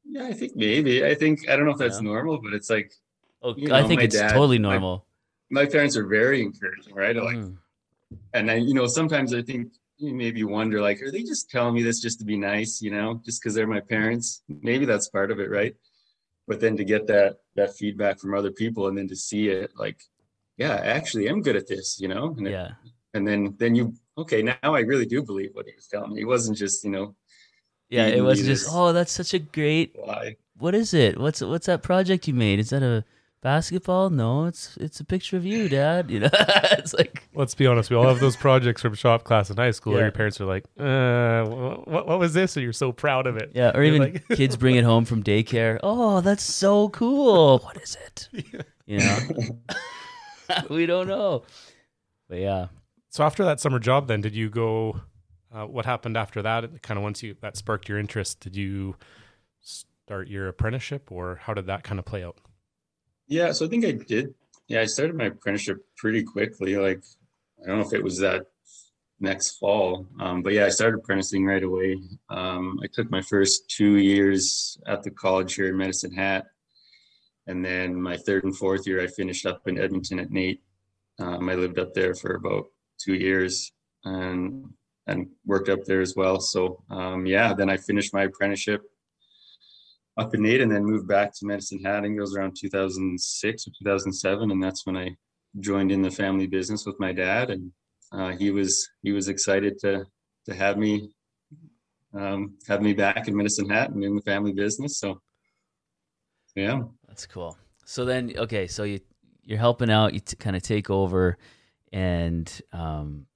Yeah, 0.05 0.27
I 0.27 0.33
think 0.33 0.55
maybe. 0.57 1.05
I 1.05 1.15
think 1.15 1.49
I 1.49 1.57
don't 1.57 1.65
know 1.65 1.73
if 1.73 1.79
that's 1.79 1.97
Yeah. 1.99 2.11
normal, 2.13 2.41
but 2.43 2.53
it's 2.53 2.71
like 2.71 2.93
Oh, 3.43 3.55
You 3.59 3.75
I 3.75 3.87
think 3.87 4.03
it's 4.03 4.17
dad- 4.17 4.31
totally 4.33 4.59
normal. 4.59 5.05
my 5.51 5.67
parents 5.67 5.97
are 5.99 6.07
very 6.07 6.41
encouraging, 6.41 6.95
right? 6.95 7.15
Like 7.15 7.37
Mhm. 7.37 7.59
and 8.33 8.51
I, 8.51 8.55
you 8.57 8.73
know, 8.75 8.87
sometimes 8.87 9.35
I 9.35 9.43
think 9.43 9.73
you 9.99 10.15
maybe 10.15 10.43
wonder, 10.45 10.81
like, 10.81 11.01
are 11.03 11.11
they 11.11 11.23
just 11.23 11.51
telling 11.51 11.75
me 11.75 11.83
this 11.83 12.01
just 12.01 12.19
to 12.21 12.25
be 12.25 12.37
nice, 12.37 12.81
you 12.83 12.91
know, 12.91 13.21
just 13.25 13.41
because 13.43 13.55
they're 13.55 13.67
my 13.67 13.81
parents? 13.81 14.43
Maybe 14.49 14.85
that's 14.87 15.09
part 15.09 15.31
of 15.31 15.39
it, 15.41 15.51
right? 15.51 15.77
But 16.49 16.61
then 16.61 16.77
to 16.79 16.85
get 16.85 17.07
that 17.09 17.39
that 17.55 17.77
feedback 17.77 18.19
from 18.19 18.35
other 18.35 18.51
people, 18.51 18.89
and 18.89 18.97
then 18.99 19.09
to 19.09 19.17
see 19.17 19.49
it, 19.49 19.71
like, 19.77 20.01
yeah, 20.57 20.75
actually 20.75 20.89
I 20.89 20.97
actually 20.97 21.29
am 21.29 21.43
good 21.43 21.57
at 21.57 21.67
this, 21.69 22.01
you 22.01 22.09
know, 22.09 22.35
and, 22.37 22.47
it- 22.49 22.53
Yeah. 22.53 22.73
and 23.15 23.27
then 23.29 23.55
then 23.59 23.75
you, 23.75 23.95
okay, 24.19 24.43
now 24.43 24.57
I 24.63 24.81
really 24.81 25.07
do 25.07 25.23
believe 25.23 25.51
what 25.55 25.67
he 25.67 25.73
was 25.75 25.87
telling 25.87 26.15
me. 26.15 26.21
It 26.23 26.27
wasn't 26.27 26.57
just, 26.59 26.85
you 26.85 26.91
know, 26.91 27.15
Yeah, 27.91 28.07
it 28.07 28.23
was 28.23 28.43
just, 28.45 28.69
"Oh, 28.71 28.93
that's 28.93 29.13
such 29.13 29.35
a 29.35 29.39
great 29.39 29.97
lie. 29.99 30.37
what 30.59 30.75
is 30.75 30.95
it? 30.95 31.19
What's 31.19 31.41
what's 31.41 31.67
that 31.67 31.83
project 31.83 32.27
you 32.29 32.35
made? 32.35 32.59
Is 32.59 32.71
that 32.71 32.83
a 32.83 33.05
basketball? 33.43 34.09
No, 34.11 34.47
it's 34.47 34.77
it's 34.81 35.01
a 35.01 35.05
picture 35.05 35.37
of 35.37 35.45
you, 35.45 35.69
Dad. 35.69 36.11
You 36.11 36.21
know, 36.21 36.31
it's 36.79 36.95
like 36.95 37.29
Let's 37.35 37.55
be 37.55 37.67
honest. 37.67 37.91
We 37.91 37.97
all 37.97 38.07
have 38.09 38.21
those 38.21 38.37
projects 38.37 38.81
from 38.83 38.95
shop 38.95 39.25
class 39.25 39.51
in 39.51 39.57
high 39.59 39.73
school. 39.73 39.93
where 39.93 40.01
Yeah. 40.03 40.07
Your 40.07 40.13
parents 40.13 40.41
are 40.41 40.47
like, 40.47 40.65
uh, 40.79 41.45
what, 41.85 42.07
what 42.07 42.19
was 42.19 42.33
this? 42.33 42.57
And 42.57 42.63
you're 42.65 42.73
so 42.73 42.91
proud 42.93 43.27
of 43.27 43.37
it. 43.37 43.51
yeah, 43.55 43.71
or 43.75 43.83
You're 43.85 43.95
even 43.97 44.01
like- 44.15 44.29
kids 44.39 44.57
bring 44.57 44.77
it 44.77 44.85
home 44.85 45.05
from 45.05 45.23
daycare. 45.23 45.79
Oh, 45.83 46.21
that's 46.23 46.43
so 46.45 46.89
cool. 46.91 47.59
What 47.59 47.77
is 47.83 47.97
it? 48.07 48.29
You 48.87 48.99
know, 48.99 49.19
we 50.69 50.85
don't 50.85 51.09
know. 51.09 51.45
But 52.29 52.39
yeah, 52.39 52.67
So 53.15 53.23
after 53.23 53.45
that 53.45 53.61
summer 53.61 53.79
job, 53.79 54.09
then 54.09 54.23
did 54.23 54.35
you 54.35 54.51
go? 54.51 55.01
Uh, 55.55 55.67
what 55.67 55.87
happened 55.87 56.17
after 56.17 56.43
that? 56.43 56.83
Kind 56.83 56.99
of 56.99 57.05
once 57.05 57.23
you 57.23 57.37
that 57.43 57.57
sparked 57.57 57.89
your 57.89 57.97
interest, 57.97 58.41
did 58.41 58.57
you 58.57 58.97
start 59.61 60.27
your 60.27 60.49
apprenticeship, 60.49 61.13
or 61.13 61.37
how 61.37 61.55
did 61.55 61.67
that 61.67 61.85
kind 61.85 62.01
of 62.01 62.07
play 62.07 62.25
out? 62.25 62.41
Yeah, 63.29 63.53
so 63.53 63.67
I 63.67 63.69
think 63.69 63.85
I 63.85 63.93
did. 63.93 64.35
Yeah, 64.67 64.81
I 64.81 64.87
started 64.87 65.15
my 65.15 65.27
apprenticeship 65.27 65.87
pretty 65.97 66.25
quickly. 66.25 66.75
Like, 66.75 67.05
I 67.63 67.69
don't 67.69 67.79
know 67.79 67.87
if 67.87 67.93
it 67.93 68.03
was 68.03 68.19
that 68.19 68.47
next 69.21 69.59
fall, 69.59 70.09
um, 70.19 70.43
but 70.43 70.53
yeah, 70.53 70.65
I 70.65 70.71
started 70.71 70.99
apprenticing 70.99 71.47
right 71.47 71.63
away. 71.63 72.01
Um, 72.31 72.81
I 72.83 72.89
took 72.93 73.13
my 73.13 73.23
first 73.23 73.71
two 73.71 73.95
years 73.95 74.77
at 74.89 75.05
the 75.05 75.13
college 75.13 75.55
here 75.55 75.69
in 75.69 75.77
Medicine 75.77 76.13
Hat, 76.13 76.47
and 77.47 77.65
then 77.65 77.95
my 77.95 78.17
third 78.17 78.43
and 78.43 78.57
fourth 78.57 78.89
year, 78.89 79.01
I 79.01 79.07
finished 79.07 79.47
up 79.47 79.69
in 79.69 79.79
Edmonton 79.79 80.19
at 80.19 80.33
NAIT. 80.33 80.61
Um, 81.21 81.49
I 81.49 81.55
lived 81.55 81.79
up 81.79 81.95
there 81.95 82.17
for 82.17 82.35
about 82.35 82.74
two 82.99 83.15
years 83.15 83.73
and 84.05 84.65
and 85.07 85.29
worked 85.45 85.69
up 85.69 85.85
there 85.85 86.01
as 86.01 86.15
well. 86.17 86.41
So 86.41 86.83
um, 86.91 87.27
yeah, 87.27 87.53
then 87.53 87.69
I 87.69 87.77
finished 87.77 88.15
my 88.15 88.25
apprenticeship 88.25 88.83
up 90.17 90.35
in 90.35 90.43
NAIT 90.43 90.61
and 90.63 90.71
then 90.71 90.85
moved 90.85 91.09
back 91.09 91.35
to 91.35 91.47
Medicine 91.47 91.83
Hat. 91.85 91.99
I 91.99 92.03
think 92.03 92.17
it 92.17 92.21
was 92.21 92.37
around 92.37 92.57
2006 92.59 93.67
or 93.67 93.71
2007, 93.79 94.51
and 94.51 94.63
that's 94.63 94.87
when 94.87 94.97
I 94.97 95.11
joined 95.61 95.93
in 95.93 96.03
the 96.03 96.11
family 96.11 96.47
business 96.47 96.87
with 96.87 96.99
my 96.99 97.13
dad. 97.13 97.51
And 97.51 97.73
uh, 98.13 98.31
he 98.31 98.51
was 98.51 98.89
he 99.03 99.13
was 99.13 99.29
excited 99.29 99.79
to 99.81 100.05
to 100.47 100.55
have 100.55 100.79
me 100.79 101.11
um, 102.15 102.57
have 102.69 102.81
me 102.81 102.93
back 102.93 103.29
in 103.29 103.37
Medicine 103.37 103.69
Hat 103.69 103.91
and 103.91 104.05
in 104.05 104.15
the 104.15 104.23
family 104.23 104.53
business. 104.53 104.99
So 104.99 105.21
yeah, 106.55 106.83
that's 107.09 107.27
cool. 107.27 107.59
So 107.85 108.05
then, 108.05 108.33
okay, 108.37 108.67
so 108.67 108.85
you 108.85 109.01
you're 109.43 109.59
helping 109.59 109.91
out. 109.91 110.15
You 110.15 110.21
t- 110.21 110.37
kind 110.37 110.57
of 110.57 110.63
take 110.63 110.91
over, 110.91 111.37
and 111.95 112.61
um, 112.73 113.27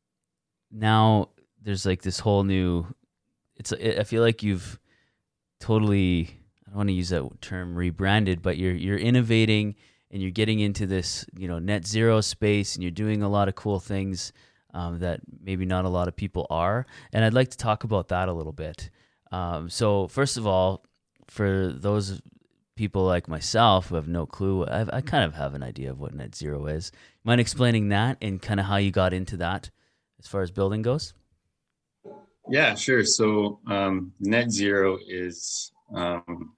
now 0.72 1.28
there's 1.62 1.86
like 1.86 2.02
this 2.02 2.18
whole 2.18 2.42
new. 2.42 2.84
It's 3.56 3.72
I 3.72 4.02
feel 4.02 4.20
like 4.20 4.42
you've 4.42 4.78
totally. 5.60 6.40
I 6.66 6.70
don't 6.70 6.76
want 6.78 6.88
to 6.88 6.94
use 6.94 7.08
that 7.10 7.26
term 7.40 7.76
rebranded, 7.76 8.42
but 8.42 8.58
you're 8.58 8.74
you're 8.74 8.98
innovating 8.98 9.76
and 10.10 10.20
you're 10.20 10.32
getting 10.32 10.58
into 10.58 10.86
this 10.86 11.24
you 11.36 11.46
know 11.46 11.60
net 11.60 11.86
zero 11.86 12.20
space, 12.20 12.74
and 12.74 12.82
you're 12.82 12.90
doing 12.90 13.22
a 13.22 13.28
lot 13.28 13.48
of 13.48 13.54
cool 13.54 13.78
things 13.78 14.32
um, 14.74 14.98
that 14.98 15.20
maybe 15.40 15.64
not 15.64 15.84
a 15.84 15.88
lot 15.88 16.08
of 16.08 16.16
people 16.16 16.44
are. 16.50 16.84
And 17.12 17.24
I'd 17.24 17.34
like 17.34 17.50
to 17.50 17.56
talk 17.56 17.84
about 17.84 18.08
that 18.08 18.28
a 18.28 18.32
little 18.32 18.52
bit. 18.52 18.90
Um, 19.30 19.70
so 19.70 20.08
first 20.08 20.36
of 20.36 20.48
all, 20.48 20.84
for 21.28 21.68
those 21.68 22.20
people 22.78 23.04
like 23.04 23.28
myself 23.28 23.88
who 23.88 23.96
have 23.96 24.08
no 24.08 24.24
clue, 24.24 24.64
I've, 24.66 24.88
I 24.92 25.00
kind 25.00 25.24
of 25.24 25.34
have 25.34 25.54
an 25.54 25.62
idea 25.62 25.90
of 25.90 25.98
what 25.98 26.14
net 26.14 26.34
zero 26.34 26.66
is. 26.66 26.92
Mind 27.24 27.40
explaining 27.40 27.88
that 27.88 28.16
and 28.22 28.40
kind 28.40 28.60
of 28.60 28.66
how 28.66 28.76
you 28.76 28.90
got 28.90 29.12
into 29.12 29.36
that 29.38 29.70
as 30.20 30.28
far 30.28 30.42
as 30.42 30.50
building 30.50 30.82
goes? 30.82 31.12
yeah, 32.48 32.74
sure. 32.74 33.04
So 33.04 33.60
um, 33.66 34.12
net 34.20 34.50
zero 34.50 34.98
is 35.06 35.72
um, 35.94 36.54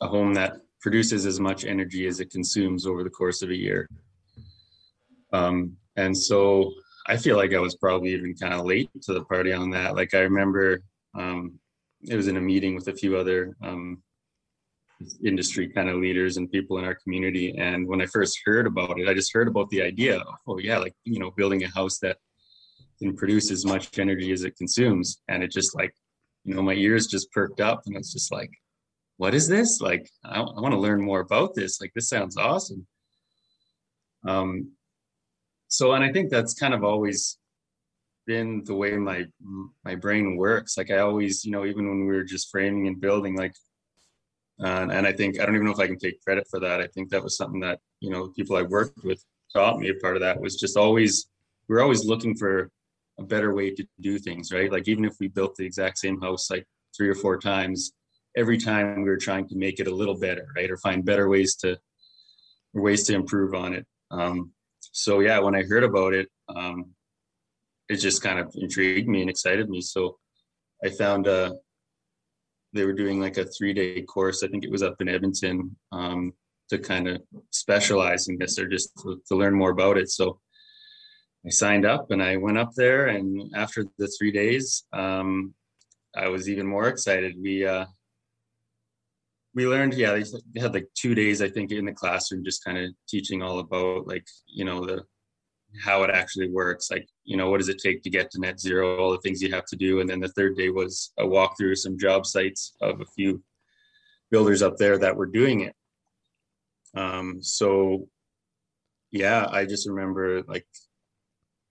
a 0.00 0.08
home 0.08 0.34
that 0.34 0.56
produces 0.80 1.26
as 1.26 1.40
much 1.40 1.64
energy 1.64 2.06
as 2.06 2.20
it 2.20 2.30
consumes 2.30 2.86
over 2.86 3.04
the 3.04 3.10
course 3.10 3.42
of 3.42 3.50
a 3.50 3.56
year. 3.56 3.88
Um, 5.32 5.76
and 5.96 6.16
so 6.16 6.72
I 7.06 7.16
feel 7.16 7.36
like 7.36 7.54
I 7.54 7.60
was 7.60 7.76
probably 7.76 8.14
even 8.14 8.34
kind 8.34 8.54
of 8.54 8.64
late 8.64 8.90
to 9.02 9.12
the 9.12 9.24
party 9.24 9.52
on 9.52 9.70
that. 9.70 9.94
Like 9.94 10.14
I 10.14 10.20
remember 10.20 10.80
um, 11.14 11.58
it 12.02 12.16
was 12.16 12.28
in 12.28 12.36
a 12.36 12.40
meeting 12.40 12.74
with 12.74 12.88
a 12.88 12.94
few 12.94 13.16
other 13.16 13.56
um, 13.62 14.02
industry 15.24 15.68
kind 15.68 15.88
of 15.88 15.96
leaders 15.96 16.36
and 16.36 16.50
people 16.50 16.78
in 16.78 16.84
our 16.84 16.94
community. 16.94 17.56
And 17.56 17.86
when 17.86 18.00
I 18.00 18.06
first 18.06 18.38
heard 18.44 18.66
about 18.66 18.98
it, 18.98 19.08
I 19.08 19.14
just 19.14 19.32
heard 19.32 19.48
about 19.48 19.68
the 19.70 19.82
idea. 19.82 20.18
Of, 20.18 20.26
oh 20.46 20.58
yeah, 20.58 20.78
like 20.78 20.94
you 21.04 21.18
know, 21.18 21.30
building 21.30 21.64
a 21.64 21.68
house 21.68 21.98
that 22.00 22.18
can 23.00 23.16
produce 23.16 23.50
as 23.50 23.64
much 23.64 23.98
energy 23.98 24.32
as 24.32 24.44
it 24.44 24.56
consumes, 24.56 25.20
and 25.28 25.42
it 25.42 25.50
just 25.50 25.74
like 25.74 25.94
you 26.44 26.54
know, 26.54 26.62
my 26.62 26.74
ears 26.74 27.06
just 27.06 27.32
perked 27.32 27.60
up, 27.60 27.82
and 27.86 27.96
it's 27.96 28.12
just 28.12 28.30
like, 28.30 28.50
what 29.16 29.34
is 29.34 29.48
this? 29.48 29.80
Like 29.80 30.08
I, 30.24 30.40
I 30.40 30.60
want 30.60 30.72
to 30.72 30.80
learn 30.80 31.00
more 31.00 31.20
about 31.20 31.54
this. 31.54 31.80
Like 31.80 31.92
this 31.94 32.08
sounds 32.08 32.36
awesome. 32.36 32.86
Um, 34.26 34.72
so 35.74 35.92
and 35.92 36.04
i 36.04 36.12
think 36.12 36.30
that's 36.30 36.54
kind 36.54 36.72
of 36.72 36.84
always 36.84 37.38
been 38.26 38.62
the 38.64 38.74
way 38.74 38.96
my 38.96 39.26
my 39.84 39.94
brain 39.94 40.36
works 40.36 40.78
like 40.78 40.90
i 40.90 40.98
always 40.98 41.44
you 41.44 41.50
know 41.50 41.64
even 41.64 41.88
when 41.88 42.06
we 42.06 42.14
were 42.14 42.24
just 42.24 42.50
framing 42.50 42.86
and 42.86 43.00
building 43.00 43.36
like 43.36 43.54
uh, 44.62 44.86
and 44.90 45.06
i 45.06 45.12
think 45.12 45.40
i 45.40 45.46
don't 45.46 45.54
even 45.54 45.66
know 45.66 45.72
if 45.72 45.78
i 45.80 45.86
can 45.86 45.98
take 45.98 46.22
credit 46.22 46.46
for 46.50 46.60
that 46.60 46.80
i 46.80 46.86
think 46.88 47.10
that 47.10 47.22
was 47.22 47.36
something 47.36 47.60
that 47.60 47.80
you 48.00 48.10
know 48.10 48.28
people 48.28 48.56
i 48.56 48.62
worked 48.62 49.04
with 49.04 49.24
taught 49.52 49.78
me 49.78 49.88
a 49.88 49.94
part 49.94 50.16
of 50.16 50.22
that 50.22 50.40
was 50.40 50.56
just 50.56 50.76
always 50.76 51.26
we 51.68 51.74
we're 51.74 51.82
always 51.82 52.04
looking 52.04 52.34
for 52.34 52.70
a 53.18 53.22
better 53.22 53.54
way 53.54 53.72
to 53.72 53.86
do 54.00 54.18
things 54.18 54.52
right 54.52 54.72
like 54.72 54.88
even 54.88 55.04
if 55.04 55.14
we 55.20 55.28
built 55.28 55.54
the 55.56 55.64
exact 55.64 55.98
same 55.98 56.20
house 56.20 56.50
like 56.50 56.66
three 56.96 57.08
or 57.08 57.14
four 57.14 57.38
times 57.38 57.92
every 58.36 58.58
time 58.58 59.02
we 59.02 59.08
were 59.08 59.16
trying 59.16 59.46
to 59.48 59.56
make 59.56 59.78
it 59.78 59.86
a 59.86 59.94
little 59.94 60.18
better 60.18 60.46
right 60.56 60.70
or 60.70 60.76
find 60.78 61.04
better 61.04 61.28
ways 61.28 61.54
to 61.54 61.78
ways 62.74 63.04
to 63.04 63.14
improve 63.14 63.54
on 63.54 63.72
it. 63.72 63.86
Um, 64.10 64.52
so 64.80 65.20
yeah, 65.20 65.38
when 65.38 65.54
I 65.54 65.62
heard 65.62 65.84
about 65.84 66.12
it, 66.12 66.28
um, 66.48 66.90
it 67.88 67.96
just 67.96 68.22
kind 68.22 68.38
of 68.38 68.52
intrigued 68.54 69.08
me 69.08 69.20
and 69.20 69.30
excited 69.30 69.68
me. 69.68 69.80
So 69.80 70.18
I 70.84 70.90
found 70.90 71.28
uh, 71.28 71.54
they 72.74 72.84
were 72.84 72.92
doing 72.92 73.20
like 73.20 73.38
a 73.38 73.44
three 73.44 73.72
day 73.72 74.02
course. 74.02 74.42
I 74.42 74.48
think 74.48 74.64
it 74.64 74.70
was 74.70 74.82
up 74.82 75.00
in 75.00 75.08
Edmonton 75.08 75.76
um, 75.92 76.32
to 76.68 76.78
kind 76.78 77.08
of 77.08 77.22
specialize 77.50 78.28
in 78.28 78.36
this 78.38 78.58
or 78.58 78.68
just 78.68 78.90
to, 79.02 79.22
to 79.28 79.36
learn 79.36 79.54
more 79.54 79.70
about 79.70 79.96
it. 79.96 80.10
So 80.10 80.40
I 81.46 81.50
signed 81.50 81.86
up 81.86 82.10
and 82.10 82.22
I 82.22 82.36
went 82.36 82.58
up 82.58 82.72
there. 82.74 83.06
And 83.06 83.52
after 83.54 83.86
the 83.98 84.08
three 84.18 84.32
days, 84.32 84.84
um, 84.92 85.54
I 86.16 86.28
was 86.28 86.48
even 86.48 86.66
more 86.66 86.88
excited. 86.88 87.36
We 87.40 87.66
uh, 87.66 87.86
we 89.54 89.68
learned, 89.68 89.94
yeah, 89.94 90.18
they 90.52 90.60
had 90.60 90.74
like 90.74 90.88
two 90.96 91.14
days, 91.14 91.40
I 91.40 91.48
think, 91.48 91.70
in 91.70 91.84
the 91.84 91.92
classroom, 91.92 92.44
just 92.44 92.64
kind 92.64 92.76
of 92.76 92.90
teaching 93.08 93.40
all 93.40 93.60
about 93.60 94.06
like 94.06 94.26
you 94.46 94.64
know 94.64 94.84
the 94.84 95.04
how 95.82 96.02
it 96.02 96.10
actually 96.10 96.50
works. 96.50 96.90
Like 96.90 97.08
you 97.24 97.36
know 97.36 97.50
what 97.50 97.58
does 97.58 97.68
it 97.68 97.78
take 97.78 98.02
to 98.02 98.10
get 98.10 98.30
to 98.30 98.40
net 98.40 98.60
zero, 98.60 98.98
all 98.98 99.12
the 99.12 99.18
things 99.18 99.42
you 99.42 99.50
have 99.52 99.66
to 99.66 99.76
do. 99.76 100.00
And 100.00 100.08
then 100.08 100.20
the 100.20 100.28
third 100.28 100.56
day 100.56 100.70
was 100.70 101.12
a 101.18 101.26
walk 101.26 101.56
through 101.56 101.76
some 101.76 101.98
job 101.98 102.26
sites 102.26 102.74
of 102.80 103.00
a 103.00 103.06
few 103.16 103.42
builders 104.30 104.62
up 104.62 104.76
there 104.76 104.98
that 104.98 105.16
were 105.16 105.26
doing 105.26 105.60
it. 105.60 105.74
Um, 106.96 107.42
so 107.42 108.08
yeah, 109.10 109.46
I 109.50 109.64
just 109.64 109.88
remember 109.88 110.42
like 110.42 110.66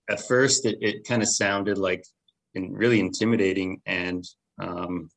at 0.10 0.26
first 0.28 0.66
it, 0.66 0.78
it 0.82 1.08
kind 1.08 1.22
of 1.22 1.30
sounded 1.30 1.78
like 1.78 2.06
and 2.56 2.78
really 2.78 3.00
intimidating 3.00 3.82
and 3.86 4.24
um, 4.60 5.10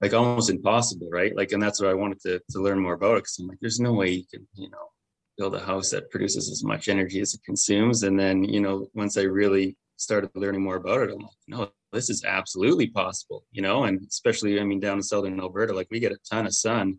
like 0.00 0.12
almost 0.12 0.50
impossible, 0.50 1.08
right? 1.10 1.34
Like, 1.34 1.52
and 1.52 1.62
that's 1.62 1.80
what 1.80 1.90
I 1.90 1.94
wanted 1.94 2.20
to 2.20 2.40
to 2.50 2.62
learn 2.62 2.78
more 2.78 2.94
about 2.94 3.16
it 3.16 3.24
because 3.24 3.38
I'm 3.38 3.46
like, 3.46 3.58
there's 3.60 3.80
no 3.80 3.92
way 3.92 4.10
you 4.10 4.24
can, 4.30 4.46
you 4.54 4.70
know, 4.70 4.88
build 5.36 5.54
a 5.54 5.60
house 5.60 5.90
that 5.90 6.10
produces 6.10 6.50
as 6.50 6.62
much 6.64 6.88
energy 6.88 7.20
as 7.20 7.34
it 7.34 7.42
consumes. 7.44 8.02
And 8.02 8.18
then, 8.18 8.44
you 8.44 8.60
know, 8.60 8.88
once 8.94 9.16
I 9.16 9.22
really 9.22 9.76
started 9.96 10.30
learning 10.34 10.62
more 10.62 10.76
about 10.76 11.02
it, 11.02 11.10
I'm 11.12 11.20
like, 11.20 11.30
no, 11.48 11.70
this 11.92 12.10
is 12.10 12.24
absolutely 12.24 12.88
possible, 12.88 13.44
you 13.52 13.62
know, 13.62 13.84
and 13.84 14.00
especially, 14.08 14.60
I 14.60 14.64
mean, 14.64 14.80
down 14.80 14.98
in 14.98 15.02
southern 15.02 15.40
Alberta, 15.40 15.74
like 15.74 15.88
we 15.90 16.00
get 16.00 16.12
a 16.12 16.18
ton 16.30 16.46
of 16.46 16.54
sun, 16.54 16.98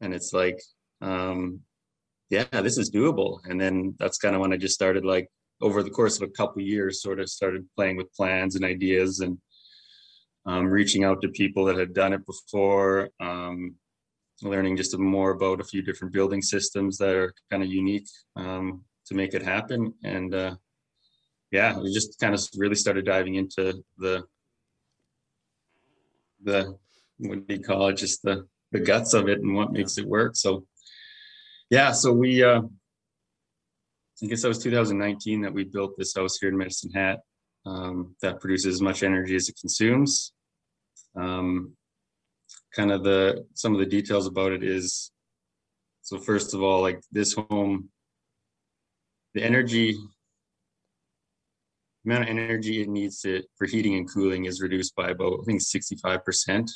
and 0.00 0.14
it's 0.14 0.32
like, 0.32 0.60
um, 1.00 1.60
yeah, 2.30 2.44
this 2.50 2.78
is 2.78 2.90
doable. 2.90 3.38
And 3.48 3.60
then 3.60 3.94
that's 3.98 4.18
kind 4.18 4.34
of 4.34 4.40
when 4.40 4.52
I 4.52 4.56
just 4.56 4.74
started 4.74 5.04
like 5.04 5.28
over 5.60 5.82
the 5.82 5.90
course 5.90 6.16
of 6.16 6.22
a 6.22 6.32
couple 6.32 6.62
years, 6.62 7.02
sort 7.02 7.20
of 7.20 7.28
started 7.28 7.66
playing 7.76 7.96
with 7.96 8.12
plans 8.14 8.56
and 8.56 8.64
ideas 8.64 9.20
and 9.20 9.38
um, 10.44 10.66
reaching 10.66 11.04
out 11.04 11.22
to 11.22 11.28
people 11.28 11.64
that 11.64 11.76
had 11.76 11.94
done 11.94 12.12
it 12.12 12.24
before, 12.26 13.10
um, 13.20 13.74
learning 14.42 14.76
just 14.76 14.96
more 14.98 15.30
about 15.30 15.60
a 15.60 15.64
few 15.64 15.82
different 15.82 16.12
building 16.12 16.42
systems 16.42 16.98
that 16.98 17.14
are 17.14 17.32
kind 17.50 17.62
of 17.62 17.70
unique 17.70 18.08
um, 18.36 18.82
to 19.06 19.14
make 19.14 19.34
it 19.34 19.42
happen. 19.42 19.94
And 20.04 20.34
uh, 20.34 20.56
yeah, 21.50 21.78
we 21.78 21.92
just 21.92 22.18
kind 22.18 22.34
of 22.34 22.42
really 22.56 22.74
started 22.74 23.06
diving 23.06 23.36
into 23.36 23.82
the 23.98 24.24
the 26.42 26.76
what 27.18 27.46
do 27.46 27.54
you 27.54 27.62
call 27.62 27.88
it? 27.88 27.96
Just 27.96 28.22
the 28.22 28.46
the 28.72 28.80
guts 28.80 29.14
of 29.14 29.28
it 29.28 29.40
and 29.40 29.54
what 29.54 29.72
makes 29.72 29.96
it 29.98 30.06
work. 30.06 30.36
So 30.36 30.66
yeah, 31.70 31.92
so 31.92 32.12
we 32.12 32.42
uh, 32.44 32.62
I 34.22 34.26
guess 34.26 34.42
that 34.42 34.48
was 34.48 34.58
2019 34.58 35.42
that 35.42 35.52
we 35.52 35.64
built 35.64 35.96
this 35.96 36.14
house 36.14 36.38
here 36.38 36.48
in 36.48 36.56
Medicine 36.56 36.90
Hat 36.92 37.20
um, 37.64 38.14
that 38.22 38.40
produces 38.40 38.76
as 38.76 38.82
much 38.82 39.02
energy 39.02 39.36
as 39.36 39.48
it 39.48 39.56
consumes. 39.60 40.32
Um, 41.14 41.76
kind 42.76 42.92
of 42.92 43.02
the 43.02 43.46
some 43.54 43.72
of 43.72 43.80
the 43.80 43.86
details 43.86 44.26
about 44.26 44.52
it 44.52 44.62
is 44.62 45.10
so 46.02 46.18
first 46.18 46.54
of 46.54 46.62
all, 46.62 46.82
like 46.82 47.00
this 47.10 47.32
home, 47.32 47.88
the 49.34 49.42
energy 49.42 49.96
amount 52.04 52.22
of 52.22 52.28
energy 52.28 52.82
it 52.82 52.88
needs 52.88 53.20
to, 53.22 53.42
for 53.58 53.66
heating 53.66 53.96
and 53.96 54.08
cooling 54.08 54.44
is 54.44 54.62
reduced 54.62 54.94
by 54.94 55.08
about 55.10 55.40
I 55.40 55.44
think 55.44 55.62
65 55.62 56.24
percent. 56.24 56.70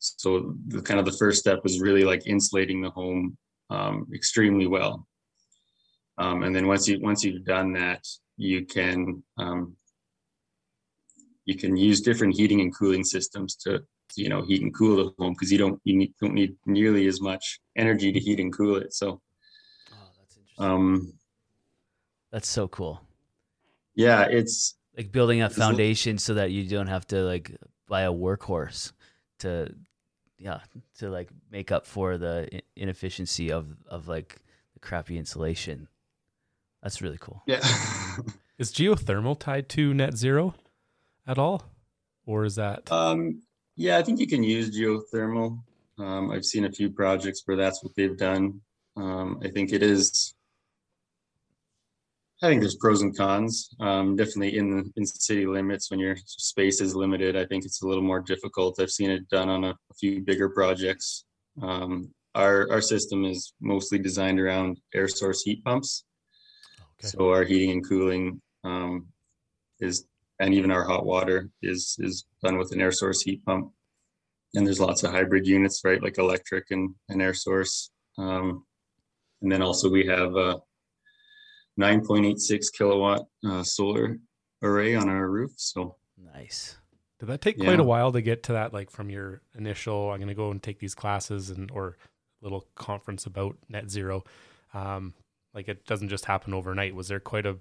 So 0.00 0.56
the 0.66 0.82
kind 0.82 0.98
of 0.98 1.06
the 1.06 1.16
first 1.16 1.38
step 1.38 1.60
was 1.62 1.80
really 1.80 2.02
like 2.02 2.26
insulating 2.26 2.82
the 2.82 2.90
home 2.90 3.36
um, 3.70 4.08
extremely 4.12 4.66
well. 4.66 5.06
Um, 6.18 6.42
and 6.42 6.54
then 6.54 6.66
once 6.66 6.88
you 6.88 7.00
once 7.00 7.22
you've 7.22 7.44
done 7.44 7.72
that, 7.74 8.04
you 8.36 8.66
can 8.66 9.22
um, 9.38 9.76
you 11.44 11.56
can 11.56 11.76
use 11.76 12.00
different 12.00 12.34
heating 12.34 12.60
and 12.60 12.76
cooling 12.76 13.04
systems 13.04 13.54
to 13.56 13.84
you 14.16 14.28
know 14.28 14.42
heat 14.44 14.62
and 14.62 14.74
cool 14.74 14.96
the 14.96 15.12
home 15.18 15.32
because 15.32 15.50
you 15.52 15.58
don't 15.58 15.80
you 15.84 15.96
need, 15.96 16.12
don't 16.20 16.34
need 16.34 16.56
nearly 16.66 17.06
as 17.06 17.20
much 17.20 17.60
energy 17.76 18.12
to 18.12 18.18
heat 18.20 18.40
and 18.40 18.52
cool 18.56 18.76
it. 18.76 18.92
So, 18.92 19.20
Oh, 19.92 19.96
that's 20.18 20.36
interesting. 20.36 20.64
um, 20.66 21.12
that's 22.30 22.48
so 22.48 22.68
cool. 22.68 23.00
yeah, 23.94 24.22
it's 24.30 24.74
Like 24.96 25.12
building 25.12 25.42
a 25.42 25.50
foundation 25.50 26.18
so 26.18 26.34
that 26.34 26.50
you 26.50 26.68
don't 26.68 26.88
have 26.88 27.06
to 27.08 27.22
like 27.22 27.56
buy 27.88 28.02
a 28.02 28.12
workhorse 28.12 28.92
to, 29.40 29.72
yeah, 30.38 30.60
to 30.98 31.10
like 31.10 31.28
make 31.50 31.70
up 31.72 31.86
for 31.86 32.18
the 32.18 32.60
inefficiency 32.76 33.50
of 33.52 33.66
of 33.88 34.08
like 34.08 34.40
the 34.74 34.80
crappy 34.80 35.16
insulation. 35.18 35.88
That's 36.82 37.00
really 37.02 37.18
cool. 37.20 37.42
yeah. 37.46 37.60
Is 38.58 38.70
geothermal 38.72 39.36
tied 39.38 39.68
to 39.70 39.92
net 39.94 40.16
zero 40.16 40.54
at 41.26 41.38
all? 41.38 41.64
Or 42.26 42.44
is 42.44 42.54
that 42.54 42.90
Um, 42.92 43.42
yeah, 43.76 43.98
I 43.98 44.02
think 44.02 44.20
you 44.20 44.26
can 44.26 44.42
use 44.42 44.76
geothermal. 44.76 45.60
Um, 45.98 46.30
I've 46.30 46.44
seen 46.44 46.64
a 46.64 46.72
few 46.72 46.90
projects 46.90 47.42
where 47.44 47.56
that's 47.56 47.82
what 47.82 47.94
they've 47.96 48.16
done. 48.16 48.60
Um, 48.96 49.40
I 49.42 49.48
think 49.48 49.72
it 49.72 49.82
is. 49.82 50.34
I 52.42 52.48
think 52.48 52.60
there's 52.60 52.76
pros 52.76 53.02
and 53.02 53.16
cons. 53.16 53.70
Um, 53.80 54.16
definitely 54.16 54.58
in 54.58 54.70
the 54.70 54.92
in 54.96 55.06
city 55.06 55.46
limits 55.46 55.90
when 55.90 56.00
your 56.00 56.16
space 56.26 56.80
is 56.80 56.94
limited, 56.94 57.36
I 57.36 57.46
think 57.46 57.64
it's 57.64 57.82
a 57.82 57.86
little 57.86 58.02
more 58.02 58.20
difficult. 58.20 58.80
I've 58.80 58.90
seen 58.90 59.10
it 59.10 59.28
done 59.28 59.48
on 59.48 59.64
a, 59.64 59.70
a 59.70 59.94
few 59.98 60.20
bigger 60.20 60.48
projects. 60.48 61.24
Um, 61.62 62.12
our 62.34 62.70
our 62.70 62.80
system 62.80 63.24
is 63.24 63.54
mostly 63.60 63.98
designed 63.98 64.40
around 64.40 64.80
air 64.94 65.08
source 65.08 65.42
heat 65.42 65.64
pumps. 65.64 66.04
okay? 66.98 67.08
So 67.08 67.30
our 67.30 67.44
heating 67.44 67.70
and 67.70 67.88
cooling 67.88 68.40
um, 68.64 69.06
is, 69.80 70.06
and 70.40 70.54
even 70.54 70.70
our 70.70 70.84
hot 70.84 71.06
water 71.06 71.50
is 71.62 71.96
is 72.00 72.24
done 72.42 72.58
with 72.58 72.72
an 72.72 72.80
air 72.80 72.92
source 72.92 73.22
heat 73.22 73.44
pump. 73.44 73.72
And 74.54 74.66
there's 74.66 74.80
lots 74.80 75.02
of 75.02 75.10
hybrid 75.10 75.46
units, 75.46 75.80
right, 75.84 76.02
like 76.02 76.18
electric 76.18 76.70
and, 76.70 76.94
and 77.08 77.20
air 77.20 77.34
source. 77.34 77.90
Um, 78.18 78.64
and 79.42 79.50
then 79.50 79.62
also 79.62 79.90
we 79.90 80.06
have 80.06 80.36
a 80.36 80.60
9.86 81.80 82.66
kilowatt 82.72 83.26
uh, 83.44 83.64
solar 83.64 84.18
array 84.62 84.94
on 84.94 85.08
our 85.08 85.28
roof. 85.28 85.52
So 85.56 85.96
Nice. 86.34 86.76
Did 87.20 87.26
that 87.26 87.40
take 87.40 87.58
quite 87.58 87.80
a 87.80 87.84
while 87.84 88.12
to 88.12 88.20
get 88.20 88.42
to 88.44 88.52
that? 88.52 88.72
Like 88.72 88.90
from 88.90 89.08
your 89.08 89.40
initial, 89.56 90.10
I'm 90.10 90.18
going 90.18 90.28
to 90.28 90.34
go 90.34 90.50
and 90.50 90.62
take 90.62 90.78
these 90.78 90.94
classes 90.94 91.50
and 91.50 91.70
or 91.70 91.96
little 92.42 92.66
conference 92.74 93.26
about 93.26 93.56
net 93.68 93.90
zero. 93.90 94.24
Um, 94.72 95.14
like 95.54 95.68
it 95.68 95.86
doesn't 95.86 96.08
just 96.08 96.24
happen 96.24 96.52
overnight. 96.52 96.94
Was 96.94 97.08
there 97.08 97.20
quite 97.20 97.46
a 97.46 97.50
like 97.50 97.58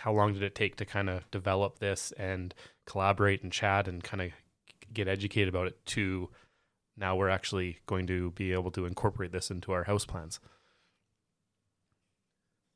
how 0.00 0.12
long 0.12 0.32
did 0.32 0.42
it 0.42 0.54
take 0.54 0.76
to 0.76 0.84
kind 0.84 1.08
of 1.08 1.30
develop 1.30 1.78
this 1.78 2.12
and 2.18 2.54
collaborate 2.86 3.42
and 3.42 3.52
chat 3.52 3.86
and 3.88 4.02
kind 4.02 4.22
of 4.22 4.30
get 4.92 5.08
educated 5.08 5.48
about 5.48 5.66
it 5.66 5.84
to 5.86 6.28
now 6.96 7.16
we're 7.16 7.28
actually 7.28 7.78
going 7.86 8.06
to 8.06 8.30
be 8.32 8.52
able 8.52 8.70
to 8.70 8.86
incorporate 8.86 9.32
this 9.32 9.50
into 9.50 9.72
our 9.72 9.84
house 9.84 10.04
plans. 10.04 10.40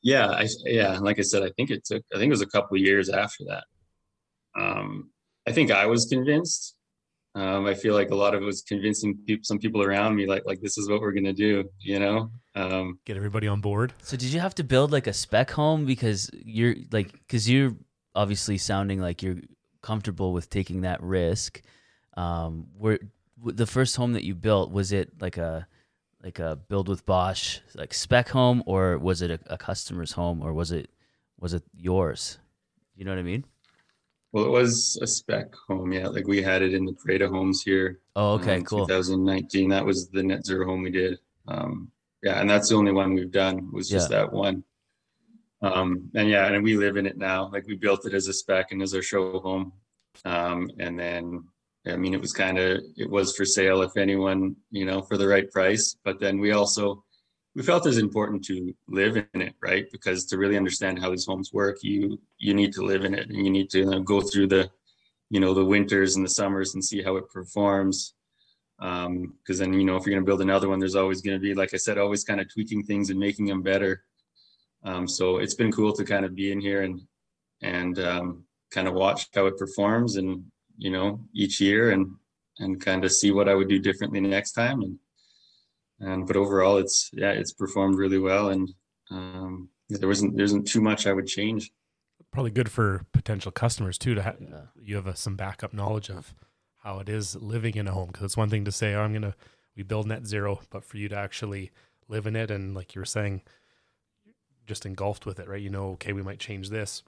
yeah, 0.05 0.29
I, 0.29 0.47
yeah, 0.67 0.99
like 0.99 1.19
I 1.19 1.23
said, 1.23 1.43
I 1.43 1.51
think 1.57 1.71
it 1.71 1.85
took, 1.85 2.03
I 2.15 2.19
think 2.19 2.29
it 2.29 2.39
was 2.39 2.43
a 2.43 2.47
couple 2.47 2.77
years 2.77 3.09
after 3.09 3.45
that. 3.49 3.65
Um, 4.55 5.11
I 5.49 5.53
think 5.53 5.71
I 5.71 5.87
was 5.87 6.05
convinced. 6.05 6.77
Um, 7.35 7.67
I 7.67 7.75
feel 7.75 7.95
like 7.95 8.11
a 8.11 8.15
lot 8.15 8.35
of 8.35 8.43
it 8.43 8.45
was 8.45 8.63
convincing 8.63 9.17
people, 9.27 9.45
some 9.45 9.59
people 9.59 9.83
around 9.83 10.15
me, 10.15 10.27
like, 10.27 10.45
like 10.45 10.61
this 10.61 10.77
is 10.77 10.91
what 10.91 11.01
we're 11.01 11.13
gonna 11.13 11.33
do, 11.33 11.65
you 11.81 11.99
know? 11.99 12.31
Um, 12.55 12.99
Get 13.05 13.17
everybody 13.17 13.49
on 13.49 13.61
board. 13.61 13.93
So 14.03 14.17
did 14.17 14.33
you 14.33 14.41
have 14.41 14.55
to 14.57 14.65
build 14.65 14.93
like 14.93 15.07
a 15.07 15.13
spec 15.13 15.51
home 15.51 15.87
because 15.87 16.31
you're 16.33 16.75
like 16.93 17.13
because 17.13 17.51
you're 17.51 17.75
obviously 18.15 18.59
sounding 18.59 19.01
like 19.01 19.23
you're 19.23 19.39
comfortable 19.83 20.33
with 20.33 20.51
taking 20.51 20.83
that 20.83 21.03
risk. 21.03 21.63
Um, 22.17 22.69
were 22.77 22.99
the 23.45 23.67
first 23.67 23.97
home 23.97 24.13
that 24.13 24.25
you 24.25 24.35
built 24.35 24.71
was 24.71 24.93
it 24.93 25.21
like 25.21 25.37
a 25.37 25.67
like 26.23 26.39
a 26.39 26.57
build 26.57 26.89
with 26.89 27.05
Bosch 27.05 27.59
like 27.75 27.93
spec 27.93 28.29
home 28.29 28.63
or 28.67 28.99
was 28.99 29.21
it 29.21 29.31
a, 29.31 29.39
a 29.47 29.59
customer's 29.59 30.13
home 30.13 30.41
or 30.43 30.53
was 30.53 30.71
it 30.71 30.91
was 31.39 31.55
it 31.55 31.65
yours? 31.77 32.39
You 32.97 33.05
know 33.05 33.11
what 33.11 33.19
I 33.19 33.25
mean? 33.25 33.45
Well, 34.33 34.45
it 34.45 34.51
was 34.51 34.99
a 35.01 35.07
spec 35.07 35.55
home, 35.69 35.93
yeah. 35.93 36.09
Like 36.09 36.27
we 36.27 36.43
had 36.43 36.63
it 36.63 36.75
in 36.75 36.85
the 36.85 36.93
Prada 36.93 37.29
homes 37.29 37.63
here. 37.63 38.01
Oh, 38.17 38.33
okay, 38.33 38.57
um, 38.57 38.65
cool. 38.65 38.87
2019. 38.87 39.71
That 39.71 39.85
was 39.85 40.09
the 40.09 40.23
net 40.25 40.45
zero 40.45 40.67
home 40.67 40.83
we 40.83 40.91
did. 40.91 41.21
Um, 41.47 41.91
yeah, 42.25 42.41
and 42.41 42.49
that's 42.49 42.71
the 42.71 42.77
only 42.77 42.93
one 42.93 43.15
we've 43.15 43.31
done. 43.31 43.71
Was 43.71 43.89
just 43.89 44.09
that 44.09 44.33
one. 44.33 44.65
Um, 45.61 46.11
and 46.15 46.29
yeah, 46.29 46.47
and 46.47 46.65
we 46.65 46.77
live 46.77 46.97
in 46.97 47.07
it 47.07 47.19
now. 47.19 47.51
Like 47.53 47.67
we 47.67 47.77
built 47.77 48.07
it 48.07 48.15
as 48.15 48.29
a 48.29 48.33
spec 48.33 48.73
and 48.73 48.83
as 48.83 48.95
our 48.95 49.03
show 49.03 49.39
home. 49.41 49.73
Um, 50.25 50.71
and 50.79 50.99
then 50.99 51.45
I 51.87 51.97
mean, 51.97 52.15
it 52.15 52.21
was 52.21 52.33
kind 52.33 52.59
of 52.59 52.81
it 52.97 53.11
was 53.11 53.37
for 53.37 53.45
sale 53.45 53.83
if 53.83 53.97
anyone, 53.97 54.57
you 54.71 54.87
know, 54.87 55.03
for 55.03 55.19
the 55.19 55.29
right 55.29 55.51
price. 55.51 55.97
But 56.03 56.19
then 56.19 56.39
we 56.39 56.53
also 56.53 57.05
we 57.55 57.63
felt 57.63 57.85
it 57.85 57.91
was 57.91 57.99
important 57.99 58.45
to 58.47 58.75
live 58.89 59.17
in 59.17 59.41
it, 59.43 59.55
right? 59.63 59.87
Because 59.93 60.25
to 60.27 60.39
really 60.39 60.57
understand 60.57 60.99
how 60.99 61.11
these 61.11 61.27
homes 61.27 61.53
work, 61.53 61.79
you 61.83 62.19
you 62.39 62.55
need 62.55 62.73
to 62.73 62.83
live 62.83 63.05
in 63.05 63.15
it, 63.15 63.29
and 63.29 63.45
you 63.45 63.51
need 63.51 63.69
to 63.71 63.81
you 63.81 63.87
know, 63.87 64.01
go 64.01 64.23
through 64.23 64.47
the, 64.47 64.71
you 65.29 65.41
know, 65.41 65.53
the 65.53 65.65
winters 65.65 66.17
and 66.17 66.25
the 66.25 66.31
summers 66.31 66.75
and 66.75 66.85
see 66.85 67.03
how 67.03 67.17
it 67.17 67.29
performs. 67.29 68.15
Because 68.79 69.07
um, 69.07 69.37
then 69.47 69.73
you 69.75 69.85
know 69.85 69.97
if 69.97 70.05
you're 70.05 70.15
going 70.15 70.25
to 70.25 70.29
build 70.29 70.43
another 70.43 70.69
one, 70.69 70.79
there's 70.79 70.97
always 70.97 71.23
going 71.23 71.37
to 71.37 71.43
be, 71.43 71.55
like 71.55 71.75
I 71.75 71.77
said, 71.77 71.99
always 71.99 72.25
kind 72.25 72.41
of 72.41 72.53
tweaking 72.53 72.85
things 72.85 73.11
and 73.11 73.19
making 73.19 73.47
them 73.47 73.63
better. 73.63 74.05
Um, 74.85 75.09
so 75.09 75.39
it's 75.39 75.55
been 75.55 75.73
cool 75.73 75.93
to 75.95 76.05
kind 76.05 76.25
of 76.25 76.35
be 76.35 76.53
in 76.53 76.61
here 76.61 76.83
and 76.83 77.01
and 77.63 77.99
um, 77.99 78.45
kind 78.71 78.89
of 78.89 78.95
watch 78.95 79.29
how 79.35 79.47
it 79.47 79.57
performs, 79.57 80.17
and 80.17 80.45
you 80.77 80.91
know 80.91 81.21
each 81.35 81.61
year 81.61 81.91
and 81.91 82.11
and 82.59 82.81
kind 82.81 83.05
of 83.05 83.13
see 83.13 83.31
what 83.31 83.49
I 83.49 83.55
would 83.55 83.69
do 83.69 83.79
differently 83.79 84.21
next 84.21 84.53
time 84.53 84.81
and 84.83 84.99
and 86.01 86.27
but 86.27 86.37
overall 86.37 86.77
it's 86.77 87.11
yeah 87.13 87.31
it's 87.31 87.53
performed 87.53 87.97
really 87.97 88.19
well 88.19 88.51
and 88.51 88.73
um, 89.11 89.69
there 89.89 90.09
wasn't 90.09 90.37
there 90.37 90.45
isn't 90.45 90.67
too 90.67 90.81
much 90.81 91.07
I 91.07 91.13
would 91.13 91.27
change. 91.27 91.71
Probably 92.33 92.51
good 92.51 92.71
for 92.71 93.07
potential 93.13 93.53
customers 93.53 93.99
too 93.99 94.15
to 94.15 94.23
have 94.23 94.37
yeah. 94.41 94.63
you 94.81 94.97
have 94.97 95.07
a, 95.07 95.17
some 95.17 95.37
backup 95.37 95.73
knowledge 95.73 96.11
of 96.11 96.35
how 96.85 96.99
it 96.99 97.09
is 97.09 97.35
living 97.37 97.77
in 97.77 97.89
a 97.89 97.93
home 97.93 98.09
because 98.09 98.25
it's 98.25 98.37
one 98.37 98.51
thing 98.51 98.65
to 98.67 98.73
say 98.73 98.95
oh, 98.95 99.01
I'm 99.01 99.13
gonna 99.13 99.35
we 99.77 99.83
build 99.83 100.07
net 100.07 100.27
zero, 100.27 100.61
but 100.71 100.85
for 100.85 100.99
you 100.99 101.09
to 101.09 101.17
actually 101.17 101.73
live 102.09 102.27
in 102.27 102.37
it 102.37 102.51
and 102.51 102.75
like 102.75 102.95
you 102.95 103.01
were 103.01 103.07
saying, 103.07 103.43
just 104.67 104.87
engulfed 104.87 105.27
with 105.27 105.41
it, 105.41 105.49
right? 105.49 105.61
You 105.61 105.71
know, 105.71 105.91
okay, 105.93 106.13
we 106.13 106.23
might 106.23 106.39
change 106.39 106.71
this, 106.71 107.03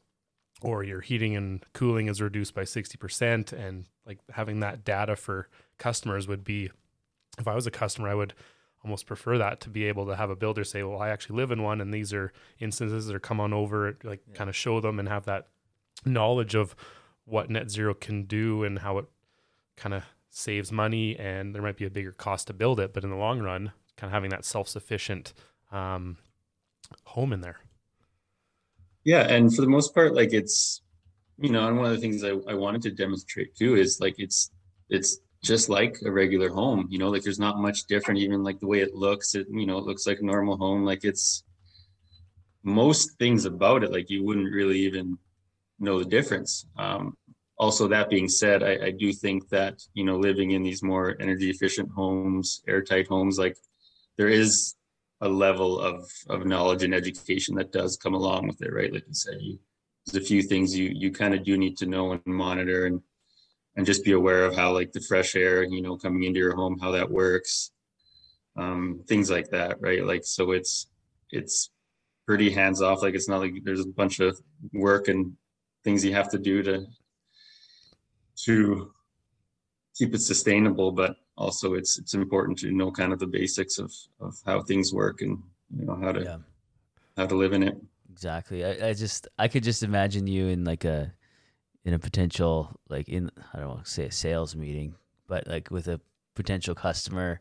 or 0.63 0.83
your 0.83 1.01
heating 1.01 1.37
and 1.37 1.65
cooling 1.75 2.09
is 2.09 2.21
reduced 2.21 2.55
by 2.55 2.65
sixty 2.65 2.97
percent, 2.97 3.53
and 3.53 3.85
like 4.07 4.19
having 4.31 4.61
that 4.61 4.85
data 4.85 5.15
for 5.15 5.49
customers 5.79 6.27
would 6.27 6.43
be, 6.43 6.71
if 7.39 7.47
I 7.47 7.55
was 7.55 7.67
a 7.67 7.71
customer, 7.71 8.09
I 8.09 8.15
would 8.15 8.35
almost 8.85 9.07
prefer 9.07 9.37
that 9.39 9.61
to 9.61 9.69
be 9.69 9.85
able 9.85 10.07
to 10.07 10.17
have 10.17 10.31
a 10.31 10.37
builder 10.37 10.65
say, 10.65 10.83
well, 10.83 11.01
I 11.01 11.09
actually 11.09 11.37
live 11.37 11.51
in 11.51 11.63
one 11.63 11.81
and 11.81 11.93
these 11.93 12.13
are 12.13 12.33
instances 12.61 13.07
that 13.07 13.17
are 13.17 13.21
come 13.21 13.41
on 13.41 13.53
over, 13.53 13.97
like 14.05 14.23
yeah. 14.29 14.37
kind 14.37 14.49
of 14.49 14.57
show 14.57 14.81
them 14.81 15.01
and 15.01 15.09
have 15.09 15.25
that 15.25 15.49
knowledge 16.05 16.55
of 16.55 16.77
what 17.25 17.51
net 17.51 17.71
zero 17.71 17.95
can 17.95 18.25
do 18.25 18.63
and 18.63 18.79
how 18.79 18.99
it 18.99 19.07
kind 19.77 19.95
of 19.95 20.05
saves 20.31 20.71
money 20.71 21.17
and 21.19 21.55
there 21.55 21.63
might 21.63 21.77
be 21.77 21.87
a 21.87 21.91
bigger 21.91 22.13
cost 22.13 22.47
to 22.49 22.53
build 22.53 22.81
it, 22.81 22.93
but 22.93 23.05
in 23.05 23.11
the 23.11 23.17
long 23.17 23.41
run, 23.41 23.73
kind 23.97 24.09
of 24.09 24.13
having 24.13 24.31
that 24.31 24.45
self-sufficient 24.45 25.33
um, 25.73 26.17
home 27.05 27.33
in 27.33 27.41
there. 27.41 27.59
Yeah, 29.05 29.23
and 29.23 29.55
for 29.55 29.63
the 29.63 29.69
most 29.69 29.95
part, 29.95 30.15
like 30.15 30.33
it's, 30.33 30.83
you 31.39 31.51
know, 31.51 31.69
and 31.69 31.77
one 31.77 31.87
of 31.87 31.93
the 31.93 32.01
things 32.01 32.25
I, 32.25 32.31
I 32.51 32.55
wanted 32.55 32.83
to 32.83 32.91
demonstrate 32.91 33.55
too 33.55 33.77
is 33.77 34.01
like 34.01 34.15
it's 34.19 34.51
it's 34.89 35.21
just 35.43 35.69
like 35.69 35.97
a 36.05 36.11
regular 36.11 36.49
home 36.49 36.87
you 36.91 36.99
know 36.99 37.09
like 37.09 37.23
there's 37.23 37.39
not 37.39 37.59
much 37.59 37.85
different 37.85 38.19
even 38.19 38.43
like 38.43 38.59
the 38.59 38.67
way 38.67 38.81
it 38.81 38.95
looks 38.95 39.35
it 39.35 39.47
you 39.51 39.67
know 39.67 39.79
it 39.79 39.85
looks 39.85 40.07
like 40.07 40.19
a 40.19 40.25
normal 40.25 40.57
home 40.57 40.85
like 40.85 41.05
it's 41.05 41.45
most 42.65 43.17
things 43.19 43.45
about 43.45 43.85
it 43.85 43.93
like 43.93 44.11
you 44.11 44.25
wouldn't 44.25 44.53
really 44.53 44.81
even 44.81 45.17
know 45.79 45.99
the 45.99 46.05
difference 46.05 46.67
um, 46.79 47.17
also 47.59 47.89
that 47.89 48.11
being 48.11 48.29
said 48.29 48.63
I, 48.63 48.87
I 48.87 48.91
do 48.91 49.13
think 49.13 49.49
that 49.51 49.83
you 49.95 50.05
know 50.05 50.19
living 50.19 50.53
in 50.53 50.63
these 50.63 50.83
more 50.83 51.17
energy 51.21 51.51
efficient 51.51 51.91
homes 51.91 52.63
airtight 52.69 53.07
homes 53.07 53.39
like 53.39 53.57
there 54.19 54.29
is 54.29 54.75
a 55.21 55.29
level 55.29 55.81
of 55.81 56.11
of 56.29 56.47
knowledge 56.47 56.83
and 56.83 56.95
education 56.95 57.55
that 57.57 57.73
does 57.73 57.97
come 57.97 58.15
along 58.15 58.47
with 58.47 58.61
it 58.63 58.73
right 58.73 58.93
like 58.93 59.07
you 59.07 59.15
said 59.15 59.39
you 59.41 59.59
there's 60.07 60.23
a 60.23 60.27
few 60.27 60.43
things 60.43 60.77
you 60.77 60.91
you 60.95 61.11
kind 61.11 61.35
of 61.35 61.45
do 61.45 61.57
need 61.57 61.77
to 61.79 61.87
know 61.87 62.13
and 62.13 62.23
monitor 62.27 62.87
and 62.87 63.01
and 63.77 63.85
just 63.85 64.05
be 64.05 64.13
aware 64.13 64.45
of 64.45 64.57
how 64.57 64.73
like 64.73 64.93
the 64.93 65.01
fresh 65.01 65.37
air, 65.37 65.63
you 65.63 65.83
know, 65.83 65.97
coming 65.97 66.25
into 66.25 66.41
your 66.41 66.57
home, 66.57 66.79
how 66.79 66.91
that 66.93 67.11
works, 67.11 67.71
um, 68.57 69.03
things 69.07 69.31
like 69.31 69.51
that, 69.51 69.81
right? 69.81 70.05
Like, 70.05 70.25
so 70.25 70.53
it's 70.53 70.89
it's 71.31 71.71
pretty 72.27 72.51
hands 72.51 72.81
off. 72.81 73.03
Like, 73.03 73.15
it's 73.15 73.29
not 73.29 73.41
like 73.41 73.53
there's 73.63 73.85
a 73.85 73.89
bunch 73.89 74.21
of 74.21 74.41
work 74.73 75.09
and 75.09 75.35
things 75.85 76.05
you 76.05 76.15
have 76.15 76.31
to 76.31 76.39
do 76.39 76.63
to 76.63 76.87
to 78.45 78.93
keep 79.97 80.15
it 80.15 80.21
sustainable, 80.21 80.93
but 80.93 81.17
also 81.37 81.75
it's 81.75 81.99
it's 81.99 82.15
important 82.15 82.59
to 82.59 82.71
know 82.71 82.91
kind 82.91 83.13
of 83.13 83.19
the 83.19 83.27
basics 83.27 83.79
of 83.79 83.93
of 84.21 84.37
how 84.45 84.63
things 84.63 84.93
work 84.93 85.23
and 85.23 85.39
you 85.77 85.87
know 85.87 85.97
how 85.97 86.13
to 86.13 86.23
yeah. 86.23 86.39
how 87.17 87.27
to 87.27 87.35
live 87.35 87.53
in 87.53 87.63
it. 87.63 87.77
Exactly. 88.11 88.65
I, 88.65 88.89
I 88.89 88.93
just 88.95 89.29
I 89.39 89.49
could 89.49 89.63
just 89.63 89.83
imagine 89.83 90.27
you 90.27 90.49
in 90.49 90.65
like 90.65 90.85
a 90.85 91.13
in 91.85 91.95
a 91.95 91.99
potential 91.99 92.79
like 92.89 93.09
in 93.09 93.31
I 93.53 93.59
don't 93.59 93.69
want 93.69 93.85
to 93.85 93.91
say 93.91 94.05
a 94.07 94.13
sales 94.13 94.57
meeting, 94.57 94.95
but 95.27 95.47
like 95.47 95.71
with 95.71 95.89
a 95.89 96.01
potential 96.35 96.75
customer 96.75 97.41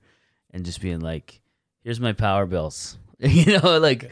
and 0.51 0.65
just 0.65 0.81
being 0.81 1.01
like, 1.01 1.41
here's 1.83 1.99
my 1.99 2.13
power 2.13 2.45
bills. 2.45 2.97
you 3.19 3.59
know, 3.59 3.79
like 3.79 4.11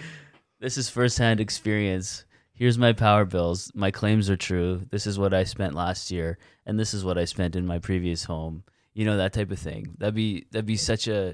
this 0.59 0.77
is 0.77 0.89
firsthand 0.89 1.39
experience. 1.39 2.25
Here's 2.55 2.77
my 2.77 2.93
power 2.93 3.25
bills. 3.25 3.71
My 3.73 3.89
claims 3.89 4.29
are 4.29 4.37
true. 4.37 4.85
This 4.91 5.07
is 5.07 5.17
what 5.17 5.33
I 5.33 5.43
spent 5.43 5.73
last 5.73 6.11
year, 6.11 6.37
and 6.65 6.79
this 6.79 6.93
is 6.93 7.03
what 7.03 7.17
I 7.17 7.25
spent 7.25 7.55
in 7.55 7.65
my 7.65 7.79
previous 7.79 8.23
home. 8.23 8.63
You 8.93 9.05
know 9.05 9.17
that 9.17 9.33
type 9.33 9.49
of 9.49 9.57
thing. 9.57 9.95
That'd 9.97 10.13
be 10.13 10.45
that'd 10.51 10.65
be 10.65 10.77
such 10.77 11.07
a. 11.07 11.33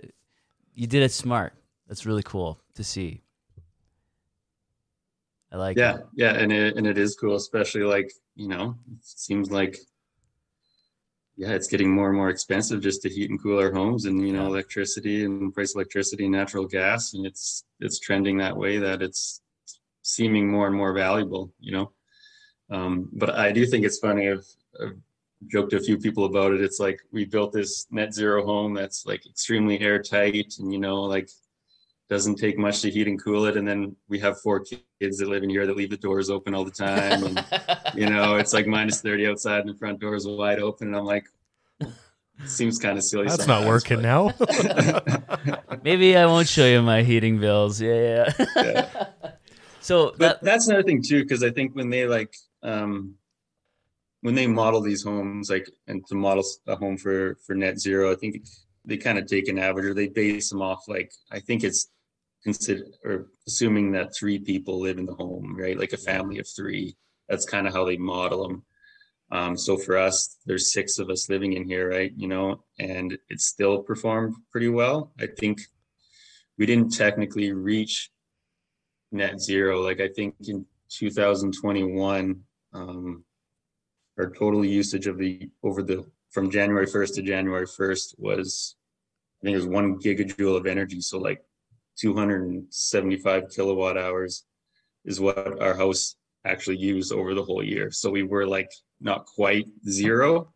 You 0.73 0.87
did 0.87 1.03
it 1.03 1.11
smart. 1.11 1.53
That's 1.87 2.05
really 2.05 2.23
cool 2.23 2.61
to 2.75 2.83
see. 2.85 3.21
I 5.51 5.57
like. 5.57 5.77
Yeah, 5.77 5.95
it. 5.95 6.05
yeah, 6.13 6.33
and 6.35 6.53
it 6.53 6.77
and 6.77 6.87
it 6.87 6.97
is 6.97 7.15
cool, 7.15 7.35
especially 7.35 7.83
like 7.83 8.13
you 8.35 8.47
know, 8.47 8.77
it 8.89 9.03
seems 9.03 9.51
like 9.51 9.77
yeah, 11.35 11.51
it's 11.51 11.67
getting 11.67 11.89
more 11.89 12.07
and 12.07 12.17
more 12.17 12.29
expensive 12.29 12.81
just 12.81 13.01
to 13.01 13.09
heat 13.09 13.29
and 13.29 13.41
cool 13.41 13.59
our 13.59 13.73
homes, 13.73 14.05
and 14.05 14.25
you 14.25 14.31
know, 14.31 14.45
electricity 14.45 15.25
and 15.25 15.53
price 15.53 15.75
electricity 15.75 16.25
and 16.25 16.33
natural 16.33 16.65
gas, 16.65 17.13
and 17.13 17.25
it's 17.25 17.65
it's 17.81 17.99
trending 17.99 18.37
that 18.37 18.55
way 18.55 18.77
that 18.77 19.01
it's 19.01 19.41
seeming 20.15 20.49
more 20.49 20.67
and 20.67 20.75
more 20.75 20.93
valuable. 20.93 21.51
You 21.59 21.71
know, 21.71 21.91
um, 22.69 23.09
but 23.13 23.31
I 23.31 23.51
do 23.51 23.65
think 23.65 23.85
it's 23.85 23.99
funny. 23.99 24.29
I've, 24.29 24.45
I've 24.81 24.97
joked 25.47 25.71
to 25.71 25.77
a 25.77 25.81
few 25.81 25.97
people 25.97 26.25
about 26.25 26.53
it. 26.53 26.61
It's 26.61 26.79
like 26.79 26.99
we 27.11 27.25
built 27.25 27.53
this 27.53 27.87
net 27.91 28.13
zero 28.13 28.45
home 28.45 28.73
that's 28.73 29.05
like 29.05 29.25
extremely 29.25 29.79
airtight, 29.79 30.55
and 30.59 30.71
you 30.71 30.79
know, 30.79 31.01
like 31.01 31.29
doesn't 32.09 32.35
take 32.35 32.57
much 32.57 32.81
to 32.81 32.89
heat 32.89 33.07
and 33.07 33.23
cool 33.23 33.45
it. 33.45 33.55
And 33.55 33.67
then 33.67 33.95
we 34.07 34.19
have 34.19 34.41
four 34.41 34.61
kids 34.61 35.19
that 35.19 35.29
live 35.29 35.43
in 35.43 35.49
here 35.49 35.67
that 35.67 35.77
leave 35.77 35.91
the 35.91 35.97
doors 35.97 36.29
open 36.31 36.55
all 36.55 36.65
the 36.65 36.71
time. 36.71 37.23
And, 37.23 37.45
you 37.95 38.09
know, 38.09 38.35
it's 38.37 38.51
like 38.51 38.65
minus 38.65 39.01
30 39.01 39.27
outside 39.27 39.59
and 39.59 39.69
the 39.69 39.75
front 39.75 39.99
doors 39.99 40.25
are 40.25 40.35
wide 40.35 40.59
open. 40.59 40.87
And 40.87 40.97
I'm 40.97 41.05
like, 41.05 41.27
seems 42.45 42.79
kind 42.79 42.97
of 42.97 43.03
silly. 43.03 43.27
That's 43.27 43.45
not 43.45 43.67
working 43.67 44.01
now. 44.01 44.33
Maybe 45.83 46.17
I 46.17 46.25
won't 46.25 46.47
show 46.47 46.65
you 46.65 46.81
my 46.81 47.03
heating 47.03 47.39
bills. 47.39 47.79
Yeah. 47.79 48.33
Yeah. 48.39 48.45
yeah. 48.55 49.05
So 49.89 50.11
but 50.11 50.19
that, 50.19 50.43
that's 50.43 50.67
another 50.67 50.83
thing 50.83 51.01
too, 51.01 51.23
because 51.23 51.43
I 51.43 51.49
think 51.49 51.75
when 51.75 51.89
they 51.89 52.05
like, 52.05 52.35
um, 52.61 53.15
when 54.21 54.35
they 54.35 54.45
model 54.45 54.81
these 54.81 55.03
homes, 55.03 55.49
like, 55.49 55.67
and 55.87 56.05
to 56.09 56.15
model 56.15 56.43
a 56.67 56.75
home 56.75 56.97
for, 56.97 57.39
for 57.45 57.55
net 57.55 57.79
zero, 57.79 58.11
I 58.11 58.15
think 58.15 58.45
they 58.85 58.97
kind 58.97 59.17
of 59.17 59.25
take 59.25 59.47
an 59.47 59.57
average 59.57 59.85
or 59.85 59.95
they 59.95 60.07
base 60.07 60.51
them 60.51 60.61
off 60.61 60.87
like, 60.87 61.11
I 61.31 61.39
think 61.39 61.63
it's 61.63 61.89
consider 62.43 62.83
or 63.03 63.29
assuming 63.47 63.91
that 63.93 64.15
three 64.15 64.37
people 64.37 64.79
live 64.79 64.99
in 64.99 65.07
the 65.07 65.15
home, 65.15 65.55
right? 65.57 65.79
Like 65.79 65.93
a 65.93 65.97
family 65.97 66.37
of 66.37 66.47
three. 66.47 66.95
That's 67.27 67.45
kind 67.45 67.65
of 67.65 67.73
how 67.73 67.85
they 67.85 67.97
model 67.97 68.47
them. 68.47 68.63
Um, 69.31 69.57
so 69.57 69.75
for 69.75 69.97
us, 69.97 70.37
there's 70.45 70.71
six 70.71 70.99
of 70.99 71.09
us 71.09 71.29
living 71.29 71.53
in 71.53 71.63
here, 71.67 71.89
right? 71.89 72.11
You 72.15 72.27
know, 72.27 72.63
and 72.77 73.17
it 73.29 73.39
still 73.41 73.81
performed 73.81 74.35
pretty 74.51 74.69
well. 74.69 75.13
I 75.19 75.27
think 75.39 75.61
we 76.59 76.67
didn't 76.67 76.91
technically 76.91 77.51
reach 77.53 78.11
net 79.11 79.41
zero. 79.41 79.81
Like 79.81 79.99
I 79.99 80.07
think 80.07 80.35
in 80.47 80.65
2021, 80.89 82.41
um, 82.73 83.23
our 84.17 84.29
total 84.31 84.65
usage 84.65 85.07
of 85.07 85.17
the 85.17 85.49
over 85.63 85.81
the 85.81 86.05
from 86.29 86.51
January 86.51 86.85
1st 86.85 87.15
to 87.15 87.21
January 87.21 87.65
1st 87.65 88.15
was 88.19 88.75
I 89.41 89.45
think 89.45 89.53
it 89.53 89.57
was 89.57 89.67
one 89.67 89.97
gigajoule 89.99 90.57
of 90.57 90.67
energy. 90.67 91.01
So 91.01 91.17
like 91.17 91.41
275 91.99 93.49
kilowatt 93.49 93.97
hours 93.97 94.45
is 95.05 95.19
what 95.19 95.61
our 95.61 95.73
house 95.73 96.15
actually 96.45 96.77
used 96.77 97.11
over 97.11 97.33
the 97.33 97.43
whole 97.43 97.63
year. 97.63 97.91
So 97.91 98.09
we 98.09 98.23
were 98.23 98.45
like 98.45 98.71
not 98.99 99.25
quite 99.25 99.65
zero. 99.87 100.53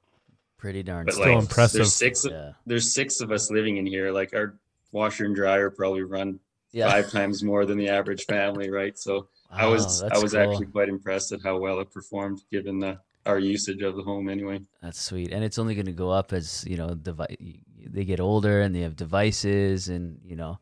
Pretty 0.57 0.83
darn 0.83 1.05
but 1.05 1.15
still 1.15 1.33
like, 1.33 1.41
impressive. 1.41 1.79
There's 1.79 1.93
six 1.93 2.25
yeah. 2.29 2.51
there's 2.65 2.93
six 2.93 3.21
of 3.21 3.31
us 3.31 3.49
living 3.49 3.77
in 3.77 3.85
here. 3.85 4.11
Like 4.11 4.33
our 4.33 4.57
washer 4.91 5.25
and 5.25 5.35
dryer 5.35 5.69
probably 5.69 6.03
run 6.03 6.39
yeah. 6.73 6.91
five 6.91 7.09
times 7.11 7.43
more 7.43 7.65
than 7.65 7.77
the 7.77 7.87
average 7.87 8.25
family, 8.25 8.69
right? 8.69 8.97
So 8.97 9.29
wow, 9.51 9.57
I 9.57 9.65
was 9.67 10.03
I 10.03 10.17
was 10.17 10.33
cool. 10.33 10.41
actually 10.41 10.65
quite 10.67 10.89
impressed 10.89 11.31
at 11.31 11.41
how 11.41 11.57
well 11.57 11.79
it 11.79 11.91
performed 11.91 12.41
given 12.51 12.79
the 12.79 12.99
our 13.25 13.39
usage 13.39 13.81
of 13.81 13.95
the 13.95 14.03
home 14.03 14.27
anyway. 14.27 14.59
That's 14.81 15.01
sweet, 15.01 15.31
and 15.31 15.43
it's 15.43 15.57
only 15.57 15.75
going 15.75 15.85
to 15.85 15.93
go 15.93 16.09
up 16.09 16.33
as 16.33 16.65
you 16.67 16.75
know 16.75 16.89
devi- 16.89 17.61
they 17.85 18.03
get 18.03 18.19
older 18.19 18.61
and 18.61 18.75
they 18.75 18.81
have 18.81 18.95
devices, 18.95 19.87
and 19.87 20.19
you 20.25 20.35
know 20.35 20.59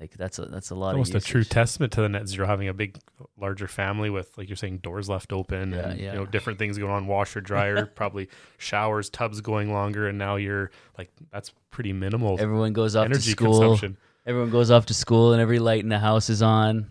like 0.00 0.16
that's 0.16 0.38
a 0.38 0.46
that's 0.46 0.70
a 0.70 0.74
lot. 0.74 0.92
Almost 0.92 1.14
a 1.14 1.20
true 1.20 1.44
testament 1.44 1.92
to 1.92 2.00
the 2.00 2.08
net 2.08 2.26
zero 2.26 2.46
having 2.46 2.68
a 2.68 2.74
big, 2.74 2.98
larger 3.38 3.68
family 3.68 4.10
with 4.10 4.36
like 4.36 4.48
you're 4.48 4.56
saying 4.56 4.78
doors 4.78 5.08
left 5.08 5.32
open 5.32 5.72
yeah, 5.72 5.88
and 5.88 6.00
yeah. 6.00 6.12
you 6.12 6.18
know 6.18 6.26
different 6.26 6.58
things 6.58 6.78
going 6.78 6.90
on, 6.90 7.06
washer, 7.06 7.40
dryer, 7.40 7.86
probably 7.94 8.28
showers, 8.58 9.08
tubs 9.08 9.40
going 9.40 9.72
longer, 9.72 10.08
and 10.08 10.18
now 10.18 10.36
you're 10.36 10.70
like 10.98 11.12
that's 11.30 11.52
pretty 11.70 11.92
minimal. 11.92 12.40
Everyone 12.40 12.72
goes 12.72 12.96
off 12.96 13.04
energy 13.04 13.22
to 13.22 13.30
school. 13.30 13.60
consumption. 13.60 13.96
Everyone 14.26 14.50
goes 14.50 14.70
off 14.70 14.86
to 14.86 14.94
school 14.94 15.32
and 15.32 15.42
every 15.42 15.58
light 15.58 15.82
in 15.82 15.88
the 15.88 15.98
house 15.98 16.30
is 16.30 16.40
on. 16.42 16.90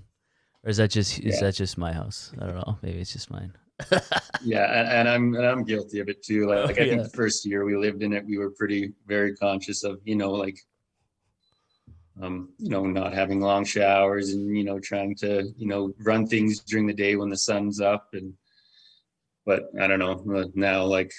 Or 0.63 0.69
is 0.69 0.77
that 0.77 0.91
just 0.91 1.19
is 1.19 1.35
Yeah. 1.35 1.47
that 1.47 1.55
just 1.55 1.77
my 1.77 1.91
house? 1.91 2.31
I 2.39 2.45
don't 2.45 2.55
know. 2.55 2.77
Maybe 2.81 2.99
it's 2.99 3.13
just 3.13 3.31
mine. 3.31 3.53
Yeah, 4.45 4.65
and, 4.65 4.87
and 4.89 5.09
I'm 5.09 5.35
and 5.35 5.45
I'm 5.45 5.63
guilty 5.63 5.99
of 5.99 6.09
it 6.09 6.21
too. 6.21 6.47
Like, 6.47 6.65
like 6.65 6.77
I 6.79 6.83
Yeah. 6.83 6.91
think 6.91 7.03
the 7.03 7.09
first 7.17 7.45
year 7.45 7.63
we 7.63 7.77
lived 7.77 8.03
in 8.03 8.11
it, 8.11 8.25
we 8.25 8.37
were 8.37 8.51
pretty 8.51 8.91
very 9.07 9.35
conscious 9.35 9.83
of 9.83 9.99
you 10.03 10.15
know 10.15 10.31
like 10.31 10.57
um 12.21 12.49
you 12.57 12.69
know 12.69 12.85
not 12.85 13.13
having 13.13 13.39
long 13.39 13.63
showers 13.65 14.31
and 14.33 14.55
you 14.55 14.63
know 14.63 14.79
trying 14.79 15.15
to 15.15 15.51
you 15.57 15.65
know 15.67 15.93
run 15.99 16.27
things 16.27 16.59
during 16.59 16.85
the 16.85 16.93
day 16.93 17.15
when 17.15 17.29
the 17.29 17.37
sun's 17.37 17.79
up 17.81 18.09
and 18.13 18.33
but 19.45 19.63
I 19.79 19.87
don't 19.87 19.99
know 19.99 20.51
now 20.55 20.83
like 20.83 21.11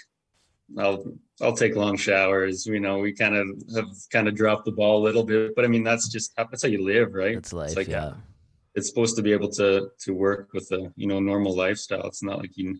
I'll 0.78 1.04
I'll 1.40 1.56
take 1.56 1.74
long 1.74 1.96
showers. 1.96 2.66
You 2.66 2.80
know 2.80 2.98
we 2.98 3.12
kind 3.12 3.34
of 3.36 3.48
have 3.74 3.88
kind 4.12 4.28
of 4.28 4.34
dropped 4.36 4.64
the 4.64 4.72
ball 4.72 5.02
a 5.02 5.04
little 5.04 5.24
bit, 5.24 5.54
but 5.56 5.64
I 5.64 5.68
mean 5.68 5.82
that's 5.82 6.08
just 6.08 6.32
that's 6.36 6.62
how 6.62 6.68
you 6.68 6.84
live, 6.84 7.12
right? 7.14 7.34
That's 7.34 7.52
life. 7.52 7.68
It's 7.68 7.76
like 7.76 7.88
yeah. 7.88 8.14
it's 8.74 8.88
supposed 8.88 9.16
to 9.16 9.22
be 9.22 9.32
able 9.32 9.50
to 9.52 9.88
to 10.00 10.14
work 10.14 10.50
with 10.52 10.70
a 10.72 10.92
you 10.96 11.06
know 11.06 11.20
normal 11.20 11.54
lifestyle. 11.56 12.06
It's 12.06 12.22
not 12.22 12.38
like 12.38 12.56
you 12.56 12.78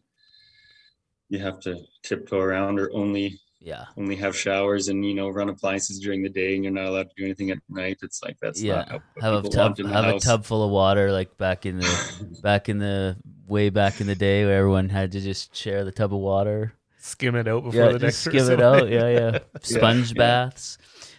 you 1.28 1.38
have 1.38 1.58
to 1.60 1.80
tiptoe 2.02 2.38
around 2.38 2.78
or 2.78 2.90
only 2.92 3.40
Yeah. 3.60 3.86
only 3.96 4.14
have 4.16 4.36
showers 4.36 4.88
and 4.88 5.04
you 5.04 5.14
know 5.14 5.28
run 5.30 5.48
appliances 5.48 5.98
during 5.98 6.22
the 6.22 6.28
day 6.28 6.54
and 6.54 6.62
you're 6.62 6.72
not 6.72 6.86
allowed 6.86 7.08
to 7.10 7.14
do 7.16 7.24
anything 7.24 7.50
at 7.50 7.58
night. 7.68 7.98
It's 8.02 8.22
like 8.22 8.36
that's 8.40 8.62
Yeah. 8.62 8.76
not 8.76 8.88
how 8.88 9.00
Have 9.20 9.44
a 9.44 9.48
tub 9.48 9.78
have 9.78 10.14
a 10.14 10.20
tub 10.20 10.44
full 10.44 10.62
of 10.64 10.70
water 10.70 11.10
like 11.10 11.36
back 11.38 11.66
in 11.66 11.78
the 11.78 12.38
back 12.42 12.68
in 12.68 12.78
the 12.78 13.16
way 13.48 13.70
back 13.70 14.00
in 14.00 14.06
the 14.06 14.14
day 14.14 14.44
where 14.44 14.58
everyone 14.58 14.90
had 14.90 15.10
to 15.12 15.20
just 15.20 15.56
share 15.56 15.84
the 15.84 15.92
tub 15.92 16.14
of 16.14 16.20
water. 16.20 16.74
Skim 17.04 17.34
it 17.34 17.46
out 17.46 17.64
before 17.64 17.80
yeah, 17.82 17.92
the 17.92 17.98
next 17.98 18.24
just 18.24 18.24
skim 18.24 18.50
it 18.50 18.62
out. 18.62 18.88
Yeah, 18.88 19.08
yeah. 19.08 19.38
Sponge 19.62 20.12
yeah. 20.12 20.18
baths. 20.18 20.78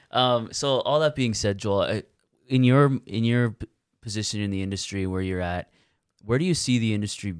Um, 0.09 0.49
so 0.51 0.79
all 0.79 0.99
that 1.01 1.13
being 1.13 1.35
said, 1.35 1.59
Joel, 1.59 2.01
in 2.47 2.63
your 2.63 2.99
in 3.05 3.23
your 3.23 3.55
position 4.01 4.41
in 4.41 4.49
the 4.49 4.63
industry 4.63 5.05
where 5.05 5.21
you're 5.21 5.41
at, 5.41 5.69
where 6.23 6.39
do 6.39 6.45
you 6.45 6.55
see 6.55 6.79
the 6.79 6.95
industry 6.95 7.35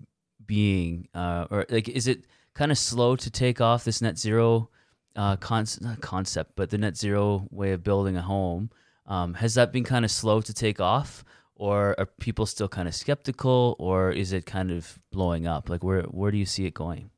being? 0.45 1.07
Uh, 1.15 1.47
or 1.49 1.65
like, 1.69 1.89
is 1.89 2.05
it 2.05 2.27
kind 2.53 2.71
of 2.71 2.77
slow 2.77 3.15
to 3.15 3.31
take 3.31 3.61
off 3.61 3.83
this 3.83 3.99
net 3.99 4.19
zero 4.19 4.69
uh, 5.15 5.37
con- 5.37 5.65
not 5.81 6.01
concept, 6.01 6.51
but 6.55 6.69
the 6.69 6.77
net 6.77 6.95
zero 6.95 7.47
way 7.49 7.71
of 7.71 7.83
building 7.83 8.15
a 8.15 8.21
home? 8.21 8.69
Um, 9.07 9.33
has 9.33 9.55
that 9.55 9.73
been 9.73 9.83
kind 9.83 10.05
of 10.05 10.11
slow 10.11 10.39
to 10.41 10.53
take 10.53 10.79
off, 10.79 11.25
or 11.55 11.95
are 11.97 12.05
people 12.19 12.45
still 12.45 12.69
kind 12.69 12.87
of 12.87 12.93
skeptical, 12.93 13.75
or 13.79 14.11
is 14.11 14.33
it 14.33 14.45
kind 14.45 14.69
of 14.69 14.99
blowing 15.11 15.47
up? 15.47 15.67
Like, 15.67 15.83
where 15.83 16.03
where 16.03 16.29
do 16.29 16.37
you 16.37 16.45
see 16.45 16.65
it 16.65 16.75
going? 16.75 17.09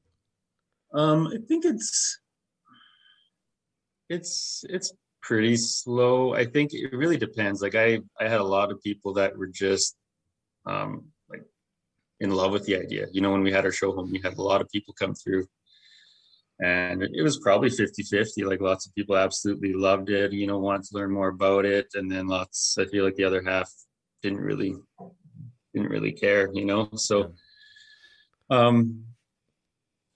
Um, 0.97 1.27
I 1.27 1.38
think 1.47 1.63
it's 1.63 2.19
it's 4.10 4.65
it's 4.67 4.91
pretty 5.21 5.55
slow. 5.55 6.33
I 6.33 6.45
think 6.45 6.73
it 6.73 6.91
really 6.91 7.17
depends. 7.17 7.62
Like 7.62 7.75
I 7.75 7.99
I 8.19 8.27
had 8.27 8.41
a 8.41 8.51
lot 8.55 8.71
of 8.71 8.81
people 8.81 9.13
that 9.13 9.38
were 9.38 9.45
just 9.47 9.95
um 10.65 11.05
like 11.29 11.43
in 12.19 12.31
love 12.31 12.51
with 12.51 12.65
the 12.65 12.77
idea. 12.77 13.05
You 13.12 13.21
know, 13.21 13.31
when 13.31 13.43
we 13.43 13.51
had 13.51 13.63
our 13.63 13.71
show 13.71 13.91
home, 13.93 14.12
we 14.12 14.21
had 14.23 14.38
a 14.38 14.41
lot 14.41 14.60
of 14.60 14.71
people 14.71 14.95
come 14.97 15.13
through. 15.13 15.45
And 16.60 17.03
it 17.03 17.21
was 17.21 17.38
probably 17.38 17.69
50-50. 17.69 18.43
Like 18.43 18.62
lots 18.62 18.88
of 18.88 18.95
people 18.95 19.15
absolutely 19.15 19.73
loved 19.73 20.10
it, 20.10 20.33
you 20.33 20.47
know, 20.47 20.57
wanted 20.57 20.86
to 20.86 20.95
learn 20.97 21.12
more 21.12 21.27
about 21.27 21.65
it. 21.65 21.86
And 21.93 22.12
then 22.12 22.25
lots, 22.25 22.75
I 22.79 22.86
feel 22.86 23.05
like 23.05 23.15
the 23.15 23.25
other 23.25 23.43
half 23.43 23.71
didn't 24.23 24.39
really 24.39 24.73
didn't 25.75 25.91
really 25.91 26.13
care, 26.13 26.49
you 26.51 26.65
know. 26.65 26.89
So 26.95 27.33
um 28.49 29.06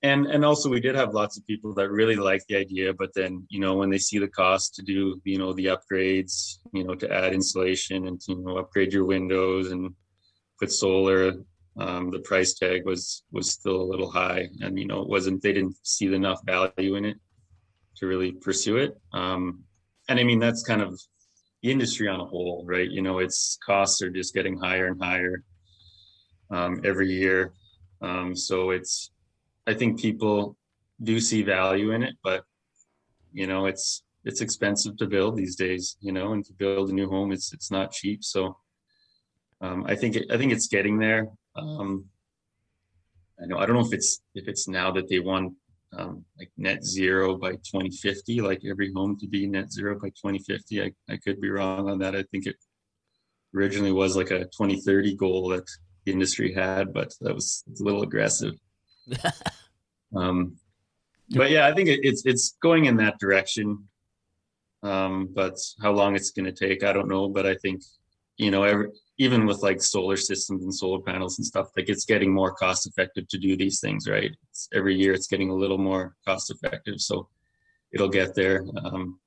and 0.04 0.26
and 0.28 0.44
also 0.44 0.70
we 0.70 0.80
did 0.80 0.96
have 0.96 1.14
lots 1.14 1.38
of 1.38 1.46
people 1.46 1.74
that 1.74 1.92
really 1.92 2.16
liked 2.16 2.46
the 2.48 2.56
idea 2.56 2.94
but 2.94 3.14
then 3.14 3.46
you 3.50 3.60
know 3.60 3.76
when 3.76 3.90
they 3.90 3.98
see 3.98 4.18
the 4.18 4.28
cost 4.28 4.76
to 4.76 4.82
do 4.82 5.20
you 5.24 5.38
know 5.38 5.54
the 5.54 5.68
upgrades 5.68 6.58
you 6.74 6.84
know 6.84 6.96
to 6.96 7.12
add 7.12 7.34
insulation 7.34 8.08
and 8.08 8.20
you 8.28 8.36
know 8.38 8.58
upgrade 8.58 8.94
your 8.94 9.06
windows 9.06 9.72
and 9.72 9.94
put 10.60 10.72
solar 10.72 11.34
um, 11.78 12.12
the 12.12 12.20
price 12.20 12.54
tag 12.54 12.86
was 12.86 13.24
was 13.32 13.52
still 13.52 13.82
a 13.82 13.90
little 13.90 14.12
high. 14.12 14.50
And 14.62 14.78
you 14.78 14.86
know 14.86 15.02
it 15.02 15.10
wasn't 15.10 15.42
they 15.42 15.54
didn't 15.54 15.76
see 15.84 16.14
enough 16.14 16.42
value 16.46 16.96
in 16.96 17.06
it 17.06 17.18
to 17.98 18.08
really 18.08 18.32
pursue 18.32 18.78
it. 18.78 19.00
Um, 19.14 19.64
and 20.10 20.20
i 20.20 20.24
mean 20.24 20.40
that's 20.40 20.64
kind 20.64 20.82
of 20.82 21.00
the 21.62 21.72
industry 21.72 22.08
on 22.08 22.20
a 22.20 22.26
whole 22.26 22.66
right? 22.68 22.90
You 22.90 23.02
know 23.02 23.20
its 23.20 23.58
costs 23.66 24.02
are 24.02 24.10
just 24.10 24.34
getting 24.34 24.58
higher 24.58 24.88
and 24.88 25.02
higher 25.02 25.44
um, 26.50 26.82
every 26.84 27.10
year. 27.10 27.54
Um, 28.02 28.36
so 28.36 28.72
it's 28.72 29.11
I 29.67 29.74
think 29.74 30.00
people 30.00 30.58
do 31.02 31.19
see 31.19 31.43
value 31.43 31.91
in 31.91 32.04
it, 32.04 32.15
but 32.24 32.43
you 33.34 33.47
know, 33.47 33.65
it's 33.65 34.04
it's 34.24 34.41
expensive 34.41 34.97
to 34.97 35.08
build 35.08 35.36
these 35.36 35.56
days, 35.56 35.97
you 36.00 36.12
know, 36.12 36.34
and 36.34 36.45
to 36.45 36.54
build 36.54 36.89
a 36.89 36.93
new 36.93 37.10
home, 37.10 37.32
it's 37.32 37.54
it's 37.54 37.71
not 37.71 37.91
cheap. 37.91 38.24
So 38.24 38.58
um, 39.62 39.86
I 39.88 39.95
think 39.95 40.15
it, 40.15 40.32
I 40.32 40.38
think 40.38 40.52
it's 40.52 40.67
getting 40.67 41.00
there. 41.00 41.28
Um, 41.56 42.06
I 43.41 43.45
know 43.45 43.58
I 43.58 43.65
don't 43.65 43.76
know 43.76 43.86
if 43.86 43.93
it's 43.93 44.21
if 44.36 44.47
it's 44.47 44.67
now 44.67 44.91
that 44.91 45.10
they 45.10 45.19
want 45.19 45.54
um, 45.97 46.26
like 46.38 46.52
net 46.58 46.84
zero 46.84 47.36
by 47.36 47.52
2050, 47.52 48.41
like 48.41 48.62
every 48.69 48.91
home 48.93 49.17
to 49.19 49.28
be 49.28 49.47
net 49.47 49.71
zero 49.71 50.00
by 50.00 50.10
2050. 50.10 50.82
I, 50.82 50.91
I 51.10 51.17
could 51.17 51.41
be 51.41 51.50
wrong 51.50 51.89
on 51.89 52.00
that. 52.00 52.15
I 52.15 52.24
think 52.32 52.45
it 52.45 52.56
originally 53.56 53.91
was 53.91 54.15
like 54.15 54.32
a 54.32 54.45
2030 54.45 55.15
goal 55.15 55.50
that 55.50 55.69
the 56.06 56.12
industry 56.13 56.54
had, 56.54 56.93
but 56.93 57.13
that 57.21 57.36
was 57.36 57.63
a 57.80 57.84
little 57.84 58.04
aggressive. 58.04 58.54
Um, 60.14 60.58
but 61.30 61.52
yeah, 61.52 61.68
I 61.68 61.74
think 61.74 61.88
it, 61.88 62.02
it's 62.04 62.26
it's 62.26 62.58
going 62.62 62.84
in 62.84 62.98
that 62.98 63.18
direction. 63.18 63.88
Um, 64.84 65.30
but 65.34 65.58
how 65.82 65.92
long 65.92 66.16
it's 66.16 66.32
going 66.32 66.46
to 66.46 66.52
take, 66.52 66.84
I 66.84 66.94
don't 66.94 67.08
know. 67.08 67.30
But 67.30 67.46
I 67.46 67.56
think, 67.56 67.84
you 68.38 68.52
know, 68.52 68.64
every, 68.64 68.90
even 69.18 69.46
with 69.46 69.62
like 69.62 69.82
solar 69.82 70.18
systems 70.18 70.64
and 70.64 70.74
solar 70.74 71.02
panels 71.02 71.38
and 71.38 71.46
stuff, 71.46 71.70
like 71.78 71.90
it's 71.90 72.06
getting 72.06 72.34
more 72.34 72.52
cost 72.52 72.88
effective 72.88 73.28
to 73.30 73.38
do 73.38 73.56
these 73.56 73.80
things, 73.80 74.08
right? 74.08 74.32
It's, 74.50 74.68
every 74.74 74.96
year, 74.96 75.14
it's 75.14 75.28
getting 75.28 75.52
a 75.52 75.56
little 75.56 75.78
more 75.78 76.16
cost 76.26 76.50
effective, 76.50 77.00
so 77.00 77.30
it'll 77.94 78.10
get 78.10 78.34
there. 78.34 78.66
Um, 78.84 79.20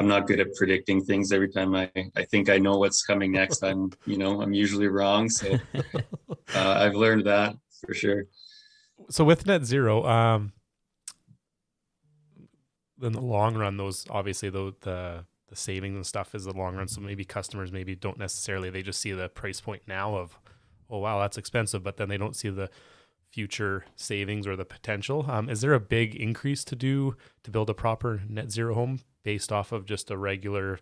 I'm 0.00 0.08
not 0.08 0.26
good 0.26 0.40
at 0.40 0.54
predicting 0.54 1.04
things. 1.04 1.32
Every 1.32 1.48
time 1.48 1.74
I, 1.74 1.90
I 2.16 2.24
think 2.24 2.48
I 2.48 2.58
know 2.58 2.78
what's 2.78 3.04
coming 3.04 3.32
next, 3.32 3.62
I'm, 3.62 3.90
you 4.06 4.16
know, 4.18 4.42
I'm 4.42 4.52
usually 4.52 4.88
wrong. 4.88 5.28
So 5.28 5.58
uh, 6.54 6.74
I've 6.78 6.94
learned 6.94 7.26
that 7.26 7.54
for 7.84 7.94
sure. 7.94 8.24
So 9.10 9.24
with 9.24 9.46
net 9.46 9.64
zero 9.64 10.04
um 10.06 10.52
in 13.02 13.12
the 13.12 13.20
long 13.20 13.56
run 13.56 13.76
those 13.76 14.06
obviously 14.10 14.50
the 14.50 14.74
the 14.80 15.24
the 15.48 15.56
savings 15.56 15.94
and 15.94 16.06
stuff 16.06 16.34
is 16.34 16.44
the 16.44 16.52
long 16.52 16.76
run 16.76 16.88
so 16.88 17.00
maybe 17.00 17.24
customers 17.24 17.72
maybe 17.72 17.94
don't 17.94 18.18
necessarily 18.18 18.70
they 18.70 18.82
just 18.82 19.00
see 19.00 19.12
the 19.12 19.28
price 19.28 19.60
point 19.60 19.82
now 19.86 20.16
of 20.16 20.38
oh 20.90 20.98
wow 20.98 21.18
that's 21.18 21.38
expensive 21.38 21.82
but 21.82 21.96
then 21.96 22.08
they 22.08 22.18
don't 22.18 22.36
see 22.36 22.48
the 22.48 22.68
future 23.30 23.84
savings 23.94 24.46
or 24.46 24.56
the 24.56 24.64
potential 24.64 25.26
um, 25.30 25.48
is 25.48 25.60
there 25.60 25.74
a 25.74 25.80
big 25.80 26.14
increase 26.14 26.64
to 26.64 26.74
do 26.74 27.14
to 27.42 27.50
build 27.50 27.68
a 27.68 27.74
proper 27.74 28.22
net 28.28 28.50
zero 28.50 28.74
home 28.74 29.00
based 29.22 29.52
off 29.52 29.70
of 29.70 29.84
just 29.84 30.10
a 30.10 30.16
regular 30.16 30.80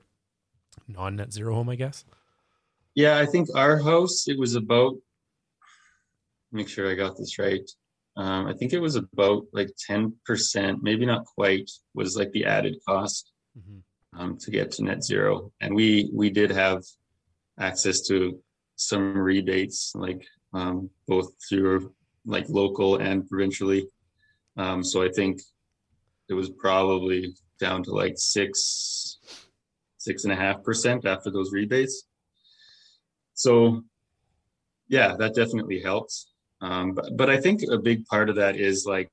non-net 0.89 1.33
zero 1.33 1.55
home 1.55 1.69
i 1.69 1.75
guess 1.75 2.05
Yeah, 2.95 3.19
I 3.19 3.27
think 3.27 3.51
our 3.55 3.77
house, 3.77 4.27
it 4.27 4.39
was 4.39 4.55
about, 4.55 4.95
make 6.51 6.67
sure 6.67 6.91
I 6.91 6.95
got 6.95 7.19
this 7.19 7.39
right. 7.39 7.71
Um, 8.17 8.47
I 8.47 8.55
think 8.55 8.73
it 8.73 8.81
was 8.81 8.97
about 8.97 9.45
like 9.53 9.71
10%, 9.91 10.79
maybe 10.83 11.05
not 11.05 11.27
quite, 11.27 11.71
was 11.95 12.17
like 12.17 12.33
the 12.33 12.47
added 12.47 12.79
cost 12.89 13.33
um, 14.19 14.39
to 14.39 14.51
get 14.51 14.71
to 14.73 14.85
net 14.85 15.05
zero. 15.05 15.53
And 15.61 15.75
we, 15.75 16.11
we 16.13 16.31
did 16.31 16.51
have 16.51 16.83
access 17.61 18.01
to 18.09 18.39
some 18.77 19.17
rebates, 19.17 19.93
like 19.95 20.27
um, 20.55 20.91
both 21.07 21.31
through 21.47 21.93
like 22.25 22.49
local 22.49 22.97
and 22.97 23.29
provincially. 23.29 23.89
Um, 24.57 24.83
so 24.83 25.03
I 25.03 25.11
think 25.11 25.41
it 26.29 26.35
was 26.35 26.49
probably 26.49 27.35
down 27.61 27.83
to 27.85 27.93
like 27.93 28.15
six, 28.17 29.19
six 29.99 30.25
and 30.25 30.33
a 30.33 30.37
half 30.37 30.63
percent 30.63 31.05
after 31.05 31.31
those 31.31 31.53
rebates 31.53 32.07
so 33.37 33.83
yeah 34.89 35.15
that 35.19 35.35
definitely 35.35 35.81
helps 35.81 36.33
um, 36.61 36.93
but, 36.95 37.17
but 37.17 37.31
i 37.31 37.37
think 37.37 37.63
a 37.71 37.79
big 37.79 38.05
part 38.07 38.29
of 38.29 38.37
that 38.37 38.57
is 38.57 38.87
like 38.87 39.11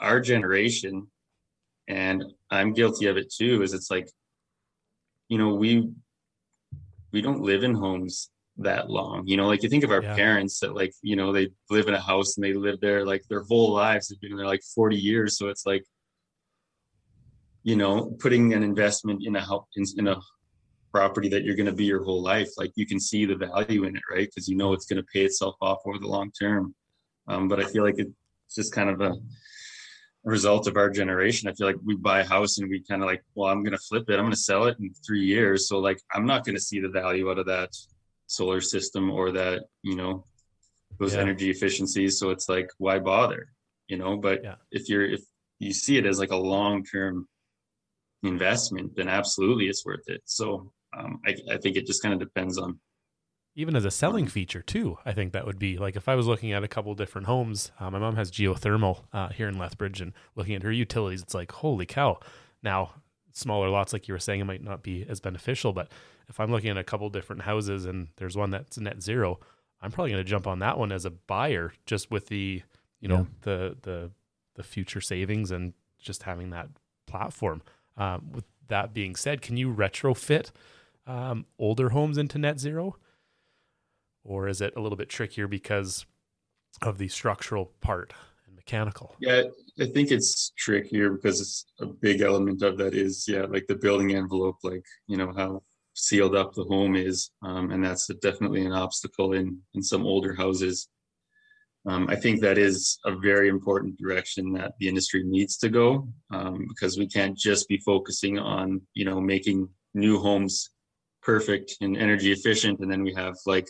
our 0.00 0.20
generation 0.20 1.06
and 1.88 2.24
i'm 2.50 2.72
guilty 2.72 3.06
of 3.06 3.16
it 3.16 3.32
too 3.32 3.62
is 3.62 3.72
it's 3.72 3.90
like 3.90 4.08
you 5.28 5.38
know 5.38 5.54
we 5.54 5.88
we 7.12 7.20
don't 7.20 7.42
live 7.42 7.62
in 7.62 7.74
homes 7.74 8.30
that 8.58 8.90
long 8.90 9.26
you 9.26 9.36
know 9.36 9.46
like 9.46 9.62
you 9.62 9.68
think 9.68 9.84
of 9.84 9.90
our 9.90 10.02
Yeah. 10.02 10.14
parents 10.14 10.60
that 10.60 10.74
like 10.74 10.92
you 11.02 11.16
know 11.16 11.32
they 11.32 11.48
live 11.70 11.88
in 11.88 11.94
a 11.94 12.00
house 12.00 12.36
and 12.36 12.44
they 12.44 12.52
live 12.52 12.80
there 12.80 13.06
like 13.06 13.22
their 13.28 13.42
whole 13.44 13.72
lives 13.72 14.08
they've 14.08 14.20
been 14.20 14.36
there 14.36 14.46
like 14.46 14.62
40 14.74 14.96
years 14.96 15.38
so 15.38 15.48
it's 15.48 15.64
like 15.64 15.84
you 17.62 17.76
know 17.76 18.14
putting 18.20 18.52
an 18.52 18.62
investment 18.62 19.22
in 19.24 19.36
a 19.36 19.40
house 19.40 19.66
in, 19.76 19.84
in 19.96 20.08
a 20.08 20.20
property 20.92 21.28
that 21.28 21.42
you're 21.44 21.56
going 21.56 21.66
to 21.66 21.72
be 21.72 21.84
your 21.84 22.04
whole 22.04 22.22
life 22.22 22.50
like 22.56 22.72
you 22.74 22.86
can 22.86 23.00
see 23.00 23.24
the 23.24 23.34
value 23.34 23.84
in 23.84 23.96
it 23.96 24.02
right 24.10 24.28
because 24.28 24.48
you 24.48 24.56
know 24.56 24.72
it's 24.72 24.86
going 24.86 25.00
to 25.02 25.08
pay 25.12 25.24
itself 25.24 25.54
off 25.60 25.78
over 25.86 25.98
the 25.98 26.06
long 26.06 26.30
term 26.32 26.74
um, 27.28 27.48
but 27.48 27.58
i 27.60 27.64
feel 27.64 27.82
like 27.82 27.98
it's 27.98 28.10
just 28.54 28.72
kind 28.72 28.90
of 28.90 29.00
a 29.00 29.14
result 30.24 30.66
of 30.66 30.76
our 30.76 30.90
generation. 30.90 31.48
I 31.48 31.52
feel 31.54 31.66
like 31.66 31.76
we 31.84 31.96
buy 31.96 32.20
a 32.20 32.24
house 32.24 32.58
and 32.58 32.68
we 32.70 32.82
kind 32.82 33.02
of 33.02 33.06
like, 33.06 33.22
well, 33.34 33.50
I'm 33.50 33.62
going 33.62 33.72
to 33.72 33.78
flip 33.78 34.08
it. 34.08 34.14
I'm 34.14 34.24
going 34.24 34.30
to 34.30 34.36
sell 34.36 34.64
it 34.64 34.76
in 34.78 34.92
three 35.04 35.24
years. 35.24 35.68
So 35.68 35.78
like, 35.78 35.98
I'm 36.14 36.26
not 36.26 36.44
going 36.44 36.54
to 36.54 36.60
see 36.62 36.80
the 36.80 36.88
value 36.88 37.30
out 37.30 37.38
of 37.38 37.46
that 37.46 37.70
solar 38.26 38.60
system 38.60 39.10
or 39.10 39.32
that, 39.32 39.64
you 39.82 39.96
know, 39.96 40.24
those 40.98 41.14
Yeah. 41.14 41.22
energy 41.22 41.50
efficiencies. 41.50 42.18
So 42.18 42.30
it's 42.30 42.48
like, 42.48 42.68
why 42.78 42.98
bother? 42.98 43.48
You 43.88 43.98
know, 43.98 44.16
but 44.16 44.44
Yeah. 44.44 44.56
if 44.70 44.88
you're, 44.88 45.06
if 45.06 45.22
you 45.58 45.72
see 45.72 45.96
it 45.96 46.06
as 46.06 46.18
like 46.18 46.30
a 46.30 46.36
long-term 46.36 47.26
investment, 48.22 48.94
then 48.94 49.08
absolutely 49.08 49.66
it's 49.66 49.84
worth 49.84 50.08
it. 50.08 50.22
So 50.24 50.72
um, 50.96 51.20
I, 51.26 51.34
I 51.50 51.56
think 51.58 51.76
it 51.76 51.86
just 51.86 52.02
kind 52.02 52.12
of 52.14 52.20
depends 52.20 52.58
on, 52.58 52.78
even 53.54 53.76
as 53.76 53.84
a 53.84 53.90
selling 53.90 54.26
feature 54.26 54.62
too 54.62 54.96
i 55.04 55.12
think 55.12 55.32
that 55.32 55.44
would 55.44 55.58
be 55.58 55.76
like 55.76 55.94
if 55.94 56.08
i 56.08 56.14
was 56.14 56.26
looking 56.26 56.52
at 56.52 56.64
a 56.64 56.68
couple 56.68 56.94
different 56.94 57.26
homes 57.26 57.70
uh, 57.80 57.90
my 57.90 57.98
mom 57.98 58.16
has 58.16 58.30
geothermal 58.30 59.02
uh, 59.12 59.28
here 59.28 59.46
in 59.48 59.58
lethbridge 59.58 60.00
and 60.00 60.12
looking 60.34 60.54
at 60.54 60.62
her 60.62 60.72
utilities 60.72 61.20
it's 61.22 61.34
like 61.34 61.52
holy 61.52 61.84
cow. 61.86 62.18
Now 62.62 62.94
smaller 63.34 63.68
lots 63.68 63.92
like 63.92 64.08
you 64.08 64.14
were 64.14 64.18
saying 64.20 64.40
it 64.40 64.44
might 64.44 64.62
not 64.64 64.82
be 64.82 65.04
as 65.08 65.20
beneficial 65.20 65.72
but 65.72 65.90
if 66.28 66.38
i'm 66.40 66.50
looking 66.50 66.70
at 66.70 66.78
a 66.78 66.84
couple 66.84 67.08
different 67.10 67.42
houses 67.42 67.84
and 67.86 68.08
there's 68.16 68.36
one 68.36 68.50
that's 68.50 68.78
net 68.78 69.02
zero 69.02 69.38
i'm 69.80 69.90
probably 69.90 70.10
going 70.12 70.22
to 70.24 70.30
jump 70.30 70.46
on 70.46 70.58
that 70.60 70.78
one 70.78 70.92
as 70.92 71.04
a 71.04 71.10
buyer 71.10 71.72
just 71.86 72.10
with 72.10 72.28
the 72.28 72.62
you 73.00 73.08
know 73.08 73.26
Yeah. 73.26 73.40
the 73.42 73.76
the 73.82 74.10
the 74.54 74.62
future 74.62 75.00
savings 75.00 75.50
and 75.50 75.72
just 75.98 76.24
having 76.24 76.50
that 76.50 76.68
platform. 77.06 77.62
Um, 77.96 78.32
with 78.32 78.44
that 78.68 78.92
being 78.94 79.14
said 79.16 79.40
can 79.42 79.56
you 79.56 79.72
retrofit 79.72 80.50
um, 81.06 81.46
older 81.58 81.90
homes 81.90 82.18
into 82.18 82.38
net 82.38 82.60
zero 82.60 82.96
or 84.24 84.48
is 84.48 84.60
it 84.60 84.74
a 84.76 84.80
little 84.80 84.96
bit 84.96 85.08
trickier 85.08 85.48
because 85.48 86.06
of 86.80 86.98
the 86.98 87.08
structural 87.08 87.66
part 87.80 88.12
and 88.46 88.54
mechanical? 88.54 89.14
Yeah, 89.20 89.42
I 89.80 89.86
think 89.86 90.10
it's 90.10 90.52
trickier 90.56 91.10
because 91.10 91.40
it's 91.40 91.66
a 91.80 91.86
big 91.86 92.20
element 92.20 92.62
of 92.62 92.78
that 92.78 92.94
is 92.94 93.26
yeah, 93.28 93.42
like 93.42 93.66
the 93.66 93.76
building 93.76 94.14
envelope, 94.14 94.56
like 94.62 94.84
you 95.06 95.16
know 95.16 95.32
how 95.36 95.62
sealed 95.94 96.34
up 96.34 96.54
the 96.54 96.64
home 96.64 96.96
is, 96.96 97.30
um, 97.42 97.70
and 97.70 97.84
that's 97.84 98.06
definitely 98.22 98.64
an 98.64 98.72
obstacle 98.72 99.32
in 99.32 99.58
in 99.74 99.82
some 99.82 100.04
older 100.04 100.34
houses. 100.34 100.88
Um, 101.84 102.08
I 102.08 102.14
think 102.14 102.40
that 102.40 102.58
is 102.58 103.00
a 103.04 103.16
very 103.16 103.48
important 103.48 103.98
direction 103.98 104.52
that 104.52 104.74
the 104.78 104.86
industry 104.86 105.24
needs 105.24 105.56
to 105.58 105.68
go 105.68 106.08
um, 106.32 106.64
because 106.68 106.96
we 106.96 107.08
can't 107.08 107.36
just 107.36 107.66
be 107.66 107.78
focusing 107.78 108.38
on 108.38 108.80
you 108.94 109.04
know 109.04 109.20
making 109.20 109.68
new 109.94 110.18
homes 110.18 110.70
perfect 111.22 111.76
and 111.80 111.96
energy 111.96 112.32
efficient, 112.32 112.80
and 112.80 112.90
then 112.90 113.02
we 113.02 113.14
have 113.14 113.34
like 113.46 113.68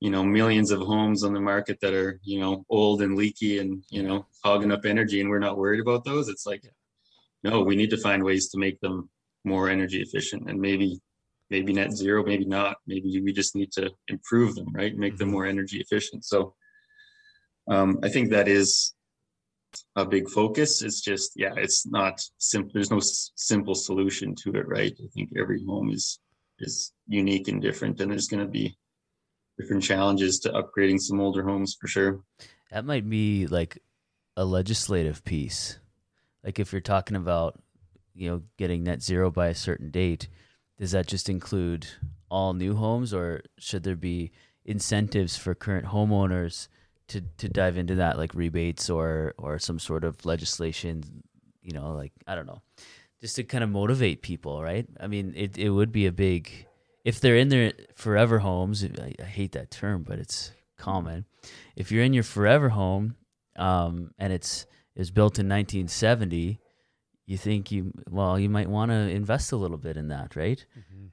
you 0.00 0.10
know 0.10 0.24
millions 0.24 0.70
of 0.70 0.80
homes 0.80 1.22
on 1.24 1.32
the 1.32 1.40
market 1.40 1.78
that 1.80 1.94
are 1.94 2.20
you 2.24 2.40
know 2.40 2.64
old 2.68 3.02
and 3.02 3.16
leaky 3.16 3.58
and 3.58 3.84
you 3.90 4.02
know 4.02 4.26
hogging 4.44 4.72
up 4.72 4.84
energy 4.84 5.20
and 5.20 5.30
we're 5.30 5.38
not 5.38 5.56
worried 5.58 5.80
about 5.80 6.04
those. 6.04 6.28
It's 6.28 6.46
like 6.46 6.62
no 7.44 7.62
we 7.62 7.76
need 7.76 7.90
to 7.90 7.96
find 7.98 8.22
ways 8.22 8.48
to 8.50 8.58
make 8.58 8.80
them 8.80 9.08
more 9.44 9.68
energy 9.68 10.00
efficient 10.02 10.48
and 10.48 10.60
maybe 10.60 11.00
maybe 11.50 11.72
net 11.72 11.92
zero 11.92 12.24
maybe 12.24 12.44
not. 12.44 12.76
Maybe 12.86 13.20
we 13.20 13.32
just 13.32 13.54
need 13.54 13.72
to 13.72 13.90
improve 14.08 14.54
them 14.54 14.68
right? 14.72 14.96
Make 14.96 15.16
them 15.18 15.28
Mhm. 15.28 15.32
more 15.32 15.46
energy 15.46 15.80
efficient. 15.80 16.24
So 16.24 16.54
um, 17.68 18.00
i 18.02 18.08
think 18.08 18.30
that 18.30 18.48
is 18.48 18.94
a 19.96 20.04
big 20.04 20.28
focus. 20.28 20.82
It's 20.82 21.00
just 21.00 21.32
yeah 21.36 21.54
it's 21.56 21.86
not 21.86 22.20
simple. 22.38 22.70
There's 22.74 22.90
no 22.90 22.98
s- 22.98 23.30
simple 23.36 23.74
solution 23.74 24.34
to 24.42 24.50
it 24.60 24.66
right? 24.68 24.94
I 25.06 25.08
think 25.14 25.30
every 25.42 25.64
home 25.64 25.90
is 25.90 26.18
is 26.62 26.92
unique 27.06 27.48
and 27.48 27.60
different 27.60 28.00
and 28.00 28.10
there's 28.10 28.28
going 28.28 28.44
to 28.44 28.50
be 28.50 28.76
different 29.58 29.82
challenges 29.82 30.38
to 30.40 30.50
upgrading 30.50 31.00
some 31.00 31.20
older 31.20 31.42
homes 31.42 31.76
for 31.80 31.86
sure. 31.86 32.20
That 32.70 32.84
might 32.84 33.08
be 33.08 33.46
like 33.46 33.78
a 34.36 34.44
legislative 34.44 35.24
piece. 35.24 35.78
Like 36.42 36.58
if 36.58 36.72
you're 36.72 36.80
talking 36.80 37.16
about, 37.16 37.60
you 38.14 38.30
know, 38.30 38.42
getting 38.56 38.84
net 38.84 39.02
zero 39.02 39.30
by 39.30 39.48
a 39.48 39.54
certain 39.54 39.90
date, 39.90 40.28
does 40.78 40.92
that 40.92 41.06
just 41.06 41.28
include 41.28 41.86
all 42.30 42.54
new 42.54 42.74
homes 42.74 43.12
or 43.12 43.42
should 43.58 43.82
there 43.82 43.96
be 43.96 44.32
incentives 44.64 45.36
for 45.36 45.54
current 45.54 45.86
homeowners 45.86 46.68
to, 47.08 47.20
to 47.36 47.48
dive 47.48 47.76
into 47.76 47.96
that 47.96 48.16
like 48.16 48.34
rebates 48.34 48.88
or 48.88 49.34
or 49.36 49.58
some 49.58 49.78
sort 49.78 50.02
of 50.02 50.24
legislation, 50.24 51.02
you 51.60 51.72
know, 51.72 51.92
like 51.92 52.12
I 52.26 52.34
don't 52.34 52.46
know. 52.46 52.62
Just 53.22 53.36
to 53.36 53.44
kind 53.44 53.64
of 53.64 53.70
motivate 53.70 54.20
people, 54.20 54.62
right? 54.62 54.86
I 55.00 55.06
mean, 55.06 55.32
it, 55.36 55.56
it 55.56 55.70
would 55.70 55.92
be 55.92 56.06
a 56.06 56.12
big 56.12 56.66
if 57.04 57.20
they're 57.20 57.36
in 57.36 57.48
their 57.48 57.72
forever 57.94 58.38
homes, 58.38 58.84
I, 58.84 59.14
I 59.20 59.24
hate 59.24 59.52
that 59.52 59.70
term, 59.70 60.04
but 60.04 60.18
it's 60.18 60.52
common. 60.78 61.24
If 61.76 61.90
you're 61.90 62.04
in 62.04 62.12
your 62.12 62.22
forever 62.22 62.68
home, 62.68 63.16
um, 63.56 64.12
and 64.18 64.32
it's 64.32 64.66
it 64.94 64.98
was 64.98 65.10
built 65.10 65.38
in 65.38 65.48
1970, 65.48 66.60
you 67.26 67.36
think 67.36 67.72
you 67.72 67.92
well, 68.08 68.38
you 68.38 68.48
might 68.48 68.68
want 68.68 68.90
to 68.90 68.94
invest 68.94 69.52
a 69.52 69.56
little 69.56 69.78
bit 69.78 69.96
in 69.96 70.08
that, 70.08 70.36
right? 70.36 70.64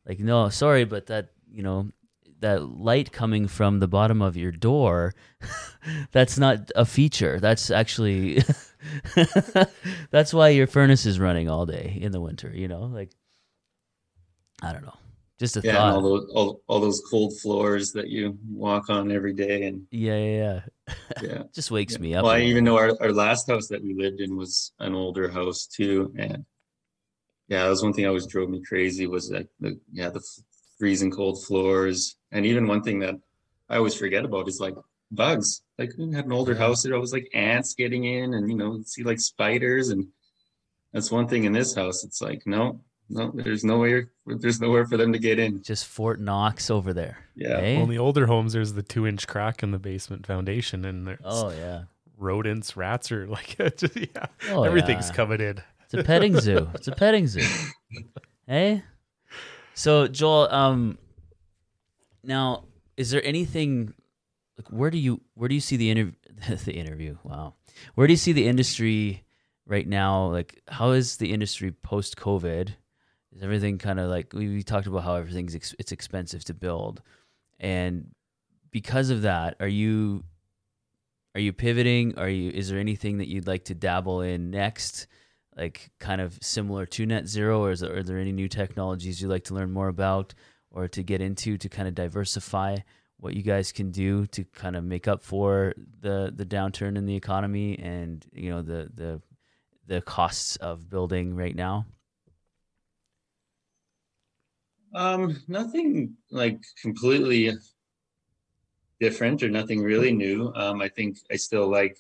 Like, 0.08 0.20
no, 0.20 0.50
sorry, 0.50 0.86
but 0.86 1.08
that 1.08 1.30
you 1.52 1.64
know 1.64 1.92
that 2.40 2.70
light 2.70 3.12
coming 3.12 3.48
from 3.48 3.80
the 3.80 3.88
bottom 3.88 4.22
of 4.22 4.38
your 4.38 4.52
door, 4.52 5.14
that's 6.12 6.38
not 6.38 6.72
a 6.76 6.86
feature. 6.86 7.40
That's 7.40 7.70
actually 7.72 8.44
that's 10.12 10.34
why 10.34 10.50
your 10.50 10.68
furnace 10.68 11.06
is 11.06 11.20
running 11.20 11.50
all 11.50 11.66
day 11.66 11.98
in 12.00 12.12
the 12.12 12.22
winter. 12.22 12.52
You 12.54 12.68
know, 12.68 12.84
like 12.84 13.12
I 14.62 14.74
don't 14.74 14.84
know, 14.84 14.98
just 15.40 15.58
a 15.58 15.62
Yeah, 15.62 15.72
and 15.72 15.80
thought. 15.80 15.94
all 15.96 16.02
those 16.02 16.32
all, 16.34 16.62
all 16.68 16.80
those 16.80 17.02
cold 17.10 17.38
floors 17.40 17.92
that 17.94 18.10
you 18.10 18.38
walk 18.52 18.90
on 18.90 19.12
every 19.12 19.34
day, 19.34 19.64
and 19.64 19.88
Yeah, 19.92 20.18
yeah, 20.18 20.62
yeah. 20.88 20.96
yeah. 21.22 21.44
Just 21.54 21.72
wakes 21.72 21.94
Yeah. 21.94 22.00
me 22.00 22.16
up. 22.16 22.24
Well, 22.24 22.34
I 22.34 22.42
even 22.42 22.64
know 22.64 22.78
our, 22.78 22.92
our 23.02 23.12
last 23.14 23.50
house 23.50 23.68
that 23.68 23.84
we 23.84 23.94
lived 23.94 24.20
in 24.22 24.36
was 24.36 24.74
an 24.80 24.94
older 24.96 25.30
house 25.30 25.66
too, 25.66 26.14
and 26.18 26.46
yeah, 27.48 27.64
that 27.64 27.70
was 27.70 27.84
one 27.84 27.94
thing 27.94 28.04
that 28.04 28.10
always 28.10 28.28
drove 28.28 28.50
me 28.50 28.62
crazy 28.62 29.08
was 29.08 29.32
like 29.32 29.48
the 29.60 29.80
yeah 29.92 30.10
the 30.10 30.20
f- 30.20 30.44
freezing 30.78 31.12
cold 31.12 31.44
floors, 31.46 32.16
and 32.32 32.46
even 32.46 32.68
one 32.68 32.82
thing 32.84 33.00
that 33.00 33.16
I 33.70 33.78
always 33.78 33.96
forget 33.96 34.26
about 34.26 34.48
is 34.48 34.60
like 34.60 34.76
bugs. 35.12 35.62
Like 35.78 35.94
we 35.98 36.12
had 36.14 36.26
an 36.26 36.32
older 36.32 36.56
house, 36.56 36.84
there 36.84 37.00
was 37.00 37.14
like 37.14 37.30
ants 37.34 37.74
getting 37.74 38.06
in, 38.06 38.34
and 38.34 38.50
you 38.50 38.56
know 38.58 38.82
see 38.86 39.04
like 39.04 39.20
spiders, 39.20 39.90
and 39.90 40.08
that's 40.94 41.12
one 41.12 41.28
thing 41.28 41.44
in 41.46 41.54
this 41.54 41.74
house. 41.76 42.04
It's 42.04 42.22
like 42.22 42.46
no, 42.46 42.80
no, 43.10 43.32
there's 43.34 43.64
nowhere, 43.64 44.10
there's 44.26 44.60
nowhere 44.62 44.86
for 44.86 44.98
them 44.98 45.14
to 45.14 45.20
get 45.20 45.40
in. 45.40 45.62
just 45.64 45.86
Fort 45.88 46.20
Knox 46.20 46.70
over 46.70 46.94
there. 46.94 47.18
Yeah. 47.36 47.58
eh? 47.58 47.76
Well, 47.76 47.84
in 47.84 47.90
the 47.90 47.98
older 48.00 48.26
homes, 48.28 48.54
there's 48.54 48.74
the 48.74 48.84
two 48.84 49.08
inch 49.08 49.28
crack 49.28 49.64
in 49.64 49.72
the 49.72 49.80
basement 49.80 50.26
foundation, 50.28 50.84
and 50.86 51.08
there's 51.08 51.20
oh 51.24 51.50
yeah. 51.52 51.84
rodents, 52.18 52.76
rats, 52.76 53.12
are 53.12 53.28
like, 53.38 53.56
just, 53.78 53.96
yeah, 53.96 54.26
Oh, 54.50 54.64
everything's 54.64 55.10
yeah. 55.10 55.16
coming 55.16 55.42
in. 55.42 55.62
It's 55.86 55.94
a 55.96 56.04
petting 56.04 56.40
zoo. 56.40 56.70
It's 56.76 56.88
a 56.88 56.92
petting 56.92 57.26
zoo. 57.28 57.42
Hey. 58.48 58.84
So 59.76 60.08
Joel, 60.08 60.48
um, 60.52 60.98
now 62.24 62.66
is 62.98 63.12
there 63.12 63.24
anything? 63.26 63.94
Like, 64.58 64.68
where 64.68 64.90
do 64.90 64.98
you 64.98 65.22
where 65.36 65.48
do 65.48 65.56
you 65.56 65.62
see 65.62 65.78
the 65.78 65.90
interview? 65.90 66.14
the 66.66 66.74
interview. 66.74 67.18
Wow. 67.24 67.56
Where 67.96 68.08
do 68.08 68.14
you 68.14 68.18
see 68.18 68.34
the 68.34 68.48
industry 68.48 69.24
right 69.66 69.88
now? 69.88 70.28
Like, 70.28 70.62
how 70.68 70.92
is 70.92 71.18
the 71.18 71.32
industry 71.34 71.72
post 71.72 72.18
COVID? 72.18 72.70
Is 73.32 73.44
everything 73.44 73.78
kind 73.78 74.00
of 74.00 74.10
like 74.10 74.34
we, 74.34 74.48
we 74.48 74.64
talked 74.64 74.88
about 74.88 75.04
how 75.04 75.16
everything's 75.16 75.56
ex- 75.56 75.76
it's 75.78 75.92
expensive 75.92 76.44
to 76.46 76.54
build, 76.54 77.02
and 77.60 78.08
because 78.72 79.12
of 79.12 79.22
that, 79.22 79.56
are 79.60 79.68
you 79.68 80.24
are 81.36 81.42
you 81.42 81.54
pivoting? 81.54 82.18
Are 82.18 82.30
you 82.30 82.52
is 82.52 82.70
there 82.70 82.80
anything 82.80 83.20
that 83.20 83.28
you'd 83.28 83.48
like 83.48 83.66
to 83.66 83.76
dabble 83.76 84.22
in 84.22 84.52
next? 84.52 85.08
like 85.58 85.92
kind 86.00 86.22
of 86.22 86.40
similar 86.42 86.86
to 86.86 87.06
net 87.06 87.28
zero 87.28 87.62
or 87.62 87.72
is 87.72 87.82
there, 87.82 87.94
are 87.94 88.04
there 88.04 88.18
any 88.18 88.32
new 88.32 88.48
technologies 88.48 89.22
you'd 89.22 89.28
like 89.28 89.44
to 89.44 89.54
learn 89.54 89.72
more 89.72 89.90
about 89.90 90.34
or 90.72 90.88
to 90.88 91.04
get 91.04 91.22
into 91.22 91.58
to 91.58 91.70
kind 91.70 91.88
of 91.88 91.96
diversify 91.96 92.78
what 93.18 93.34
you 93.34 93.42
guys 93.42 93.72
can 93.72 93.92
do 93.92 94.26
to 94.28 94.44
kind 94.46 94.76
of 94.76 94.84
make 94.84 95.08
up 95.08 95.22
for 95.24 95.74
the 96.02 96.32
the 96.36 96.46
downturn 96.46 96.98
in 96.98 97.06
the 97.06 97.16
economy 97.16 97.78
and 97.80 98.26
you 98.34 98.50
know 98.50 98.62
the 98.62 98.90
the 98.94 99.22
the 99.88 100.02
costs 100.02 100.56
of 100.58 100.90
building 100.90 101.36
right 101.36 101.56
now 101.56 101.86
Um, 104.94 105.40
nothing 105.48 106.16
like 106.32 106.60
completely 106.82 107.54
different 109.00 109.44
or 109.44 109.50
nothing 109.50 109.82
really 109.82 110.12
new. 110.12 110.52
Um, 110.56 110.82
I 110.82 110.90
think 110.90 111.18
I 111.32 111.36
still 111.36 111.70
like, 111.70 111.98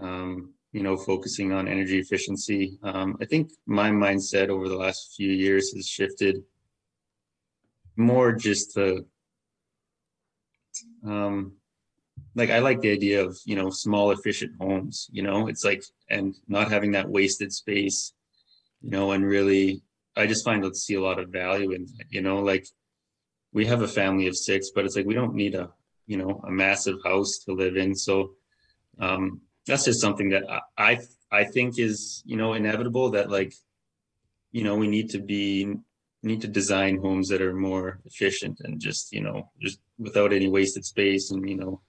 um, 0.00 0.54
you 0.72 0.82
know, 0.82 0.96
focusing 0.96 1.52
on 1.52 1.68
energy 1.68 1.98
efficiency. 1.98 2.78
Um, 2.82 3.16
I 3.20 3.26
think 3.26 3.50
my 3.66 3.90
mindset 3.90 4.48
over 4.48 4.68
the 4.68 4.76
last 4.76 5.14
few 5.16 5.30
years 5.30 5.72
has 5.74 5.86
shifted 5.86 6.42
more 7.96 8.32
just 8.32 8.74
the 8.74 9.04
um, 11.04 11.52
like 12.34 12.50
I 12.50 12.60
like 12.60 12.80
the 12.80 12.92
idea 12.92 13.24
of, 13.24 13.38
you 13.44 13.56
know, 13.56 13.70
small 13.70 14.10
efficient 14.10 14.52
homes, 14.60 15.08
you 15.12 15.22
know, 15.22 15.48
it's 15.48 15.64
like, 15.64 15.82
and 16.08 16.34
not 16.48 16.70
having 16.70 16.92
that 16.92 17.08
wasted 17.08 17.52
space, 17.52 18.12
you 18.80 18.90
know, 18.90 19.12
and 19.12 19.24
really 19.24 19.82
I 20.16 20.26
just 20.26 20.44
find 20.44 20.62
to 20.62 20.74
see 20.74 20.94
a 20.94 21.02
lot 21.02 21.18
of 21.18 21.28
value 21.28 21.72
in 21.72 21.86
that, 21.98 22.06
you 22.10 22.22
know, 22.22 22.40
like 22.40 22.66
we 23.52 23.66
have 23.66 23.82
a 23.82 23.88
family 23.88 24.26
of 24.28 24.36
six, 24.36 24.70
but 24.74 24.84
it's 24.84 24.96
like 24.96 25.06
we 25.06 25.14
don't 25.14 25.34
need 25.34 25.54
a, 25.54 25.70
you 26.06 26.16
know, 26.16 26.42
a 26.46 26.50
massive 26.50 26.98
house 27.04 27.38
to 27.44 27.52
live 27.52 27.76
in. 27.76 27.94
So 27.94 28.32
um 28.98 29.40
that's 29.66 29.84
just 29.84 30.00
something 30.00 30.30
that 30.30 30.44
I 30.50 30.60
I, 30.78 31.00
I 31.30 31.44
think 31.44 31.78
is, 31.78 32.22
you 32.26 32.36
know, 32.36 32.54
inevitable 32.54 33.10
that 33.10 33.30
like, 33.30 33.54
you 34.52 34.64
know, 34.64 34.76
we 34.76 34.88
need 34.88 35.10
to 35.10 35.18
be 35.18 35.74
need 36.22 36.40
to 36.42 36.48
design 36.48 36.98
homes 36.98 37.28
that 37.28 37.42
are 37.42 37.54
more 37.54 38.00
efficient 38.06 38.60
and 38.60 38.80
just, 38.80 39.12
you 39.12 39.20
know, 39.20 39.50
just 39.60 39.80
without 39.98 40.32
any 40.32 40.48
wasted 40.48 40.84
space 40.84 41.30
and, 41.30 41.48
you 41.48 41.56
know, 41.56 41.80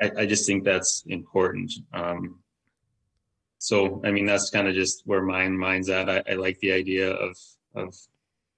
I, 0.00 0.10
I 0.22 0.26
just 0.26 0.46
think 0.46 0.64
that's 0.64 1.04
important. 1.06 1.72
Um, 1.92 2.40
so 3.58 4.02
I 4.04 4.10
mean 4.10 4.26
that's 4.26 4.50
kind 4.50 4.68
of 4.68 4.74
just 4.74 5.02
where 5.06 5.22
my 5.22 5.48
mind's 5.48 5.88
at. 5.88 6.10
I, 6.10 6.22
I 6.28 6.34
like 6.34 6.58
the 6.58 6.72
idea 6.72 7.10
of 7.10 7.36
of 7.74 7.94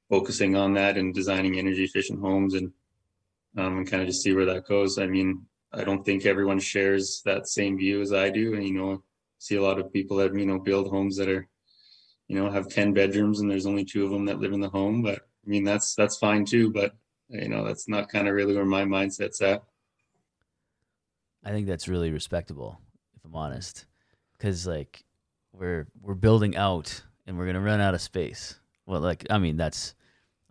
focusing 0.08 0.56
on 0.56 0.74
that 0.74 0.96
and 0.96 1.14
designing 1.14 1.58
energy 1.58 1.84
efficient 1.84 2.20
homes 2.20 2.54
and 2.54 2.72
um, 3.56 3.78
and 3.78 3.90
kind 3.90 4.02
of 4.02 4.08
just 4.08 4.22
see 4.22 4.34
where 4.34 4.46
that 4.46 4.66
goes. 4.66 4.98
I 4.98 5.06
mean, 5.06 5.46
I 5.72 5.84
don't 5.84 6.04
think 6.04 6.26
everyone 6.26 6.60
shares 6.60 7.22
that 7.24 7.48
same 7.48 7.78
view 7.78 8.00
as 8.00 8.12
I 8.12 8.30
do. 8.30 8.54
And, 8.54 8.66
you 8.66 8.74
know, 8.74 9.02
see 9.38 9.56
a 9.56 9.62
lot 9.62 9.78
of 9.78 9.92
people 9.92 10.16
that, 10.18 10.34
you 10.34 10.46
know, 10.46 10.58
build 10.58 10.88
homes 10.88 11.16
that 11.16 11.28
are, 11.28 11.46
you 12.28 12.36
know, 12.38 12.50
have 12.50 12.68
10 12.68 12.92
bedrooms 12.92 13.40
and 13.40 13.50
there's 13.50 13.66
only 13.66 13.84
two 13.84 14.04
of 14.04 14.10
them 14.10 14.24
that 14.26 14.40
live 14.40 14.52
in 14.52 14.60
the 14.60 14.68
home. 14.68 15.02
But 15.02 15.20
I 15.44 15.48
mean, 15.48 15.64
that's, 15.64 15.94
that's 15.94 16.16
fine 16.16 16.44
too. 16.44 16.70
But, 16.70 16.96
you 17.28 17.48
know, 17.48 17.64
that's 17.64 17.88
not 17.88 18.08
kind 18.08 18.28
of 18.28 18.34
really 18.34 18.54
where 18.54 18.64
my 18.64 18.84
mindset's 18.84 19.40
at. 19.40 19.62
I 21.46 21.50
think 21.50 21.68
that's 21.68 21.86
really 21.86 22.10
respectable, 22.10 22.80
if 23.14 23.24
I'm 23.24 23.36
honest, 23.36 23.86
because 24.36 24.66
like 24.66 25.04
we're 25.52 25.86
we're 26.02 26.14
building 26.14 26.56
out 26.56 27.04
and 27.24 27.38
we're 27.38 27.46
gonna 27.46 27.60
run 27.60 27.80
out 27.80 27.94
of 27.94 28.00
space. 28.00 28.58
Well, 28.84 29.00
like 29.00 29.24
I 29.30 29.38
mean, 29.38 29.56
that's 29.56 29.94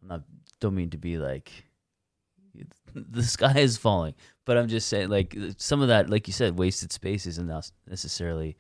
I'm 0.01 0.07
not 0.07 0.21
don't 0.61 0.73
mean 0.73 0.91
to 0.91 0.97
be 0.97 1.17
like 1.17 1.51
the 2.95 3.23
sky 3.23 3.59
is 3.59 3.75
falling, 3.77 4.13
but 4.45 4.57
I'm 4.57 4.69
just 4.69 4.88
saying 4.88 5.09
like 5.09 5.35
some 5.57 5.81
of 5.81 5.89
that, 5.89 6.09
like 6.09 6.27
you 6.27 6.33
said, 6.33 6.57
wasted 6.57 6.93
space 6.93 7.25
isn't 7.25 7.51
necessarily 7.89 8.55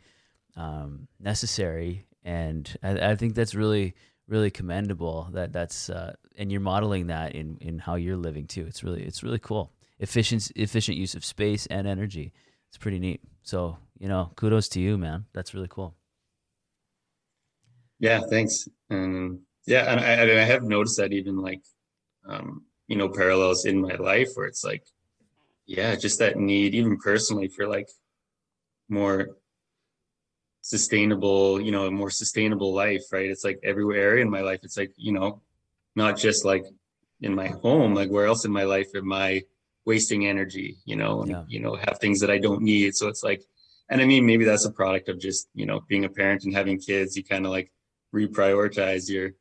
um, 0.57 1.07
necessary, 1.21 2.05
and 2.25 2.75
I, 2.83 3.11
I, 3.11 3.15
think 3.15 3.35
that's 3.35 3.55
really 3.55 3.95
really 4.27 4.51
commendable 4.51 5.29
that 5.31 5.53
that's 5.53 5.89
uh, 5.89 6.15
and 6.37 6.51
you're 6.51 6.59
modeling 6.59 7.07
that 7.07 7.33
in 7.33 7.57
in 7.61 7.79
how 7.79 7.95
you're 7.95 8.17
living 8.17 8.47
too. 8.47 8.65
It's 8.67 8.83
really 8.83 9.03
it's 9.03 9.23
really 9.23 9.39
cool 9.39 9.71
efficient 9.99 10.51
efficient 10.55 10.97
use 10.97 11.15
of 11.15 11.23
space 11.23 11.65
and 11.67 11.87
energy. 11.87 12.33
It's 12.69 12.77
pretty 12.77 12.99
neat. 12.99 13.21
So 13.43 13.77
you 13.99 14.09
know, 14.09 14.31
kudos 14.35 14.67
to 14.69 14.81
you, 14.81 14.97
man. 14.97 15.25
That's 15.33 15.53
really 15.53 15.69
cool. 15.69 15.95
Yeah, 17.99 18.21
thanks. 18.29 18.67
Um, 18.89 19.41
yeah, 19.65 19.91
and 19.91 19.99
I, 19.99 20.41
I 20.41 20.43
have 20.43 20.63
noticed 20.63 20.97
that 20.97 21.13
even 21.13 21.37
like, 21.37 21.61
um, 22.27 22.65
you 22.87 22.97
know, 22.97 23.09
parallels 23.09 23.65
in 23.65 23.81
my 23.81 23.95
life 23.95 24.29
where 24.35 24.47
it's 24.47 24.63
like, 24.63 24.83
yeah, 25.65 25.95
just 25.95 26.19
that 26.19 26.37
need, 26.37 26.75
even 26.75 26.97
personally, 26.97 27.47
for 27.47 27.67
like 27.67 27.89
more 28.89 29.37
sustainable, 30.65 31.61
you 31.61 31.71
know, 31.71 31.85
a 31.85 31.91
more 31.91 32.09
sustainable 32.09 32.73
life, 32.73 33.03
right? 33.11 33.29
It's 33.29 33.43
like 33.43 33.59
everywhere 33.61 34.17
in 34.17 34.31
my 34.31 34.41
life. 34.41 34.61
It's 34.63 34.77
like, 34.77 34.91
you 34.97 35.11
know, 35.11 35.43
not 35.95 36.17
just 36.17 36.43
like 36.43 36.65
in 37.21 37.35
my 37.35 37.49
home, 37.49 37.93
like 37.93 38.09
where 38.09 38.25
else 38.25 38.45
in 38.45 38.51
my 38.51 38.63
life 38.63 38.87
am 38.95 39.13
I 39.13 39.43
wasting 39.85 40.25
energy, 40.25 40.77
you 40.83 40.95
know, 40.95 41.21
and, 41.21 41.29
yeah. 41.29 41.43
you 41.47 41.59
know, 41.59 41.75
have 41.75 41.99
things 41.99 42.19
that 42.19 42.31
I 42.31 42.39
don't 42.39 42.63
need. 42.63 42.95
So 42.95 43.07
it's 43.09 43.23
like, 43.23 43.43
and 43.89 44.01
I 44.01 44.05
mean, 44.05 44.25
maybe 44.25 44.43
that's 44.43 44.65
a 44.65 44.71
product 44.71 45.07
of 45.07 45.19
just, 45.19 45.49
you 45.53 45.67
know, 45.67 45.81
being 45.87 46.05
a 46.05 46.09
parent 46.09 46.45
and 46.45 46.55
having 46.55 46.79
kids, 46.79 47.15
you 47.15 47.23
kind 47.23 47.45
of 47.45 47.51
like 47.51 47.71
reprioritize 48.11 49.07
your, 49.07 49.33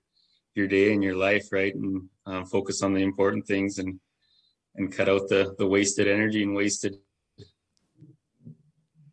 your 0.54 0.68
day 0.68 0.92
and 0.92 1.02
your 1.02 1.16
life, 1.16 1.50
right. 1.52 1.74
And 1.74 2.10
um, 2.26 2.44
focus 2.44 2.82
on 2.82 2.92
the 2.92 3.02
important 3.02 3.46
things 3.46 3.78
and, 3.78 3.98
and 4.76 4.92
cut 4.92 5.08
out 5.08 5.30
the, 5.30 5.54
the 5.56 5.66
wasted 5.66 6.06
energy 6.06 6.42
and 6.42 6.54
wasted, 6.54 6.98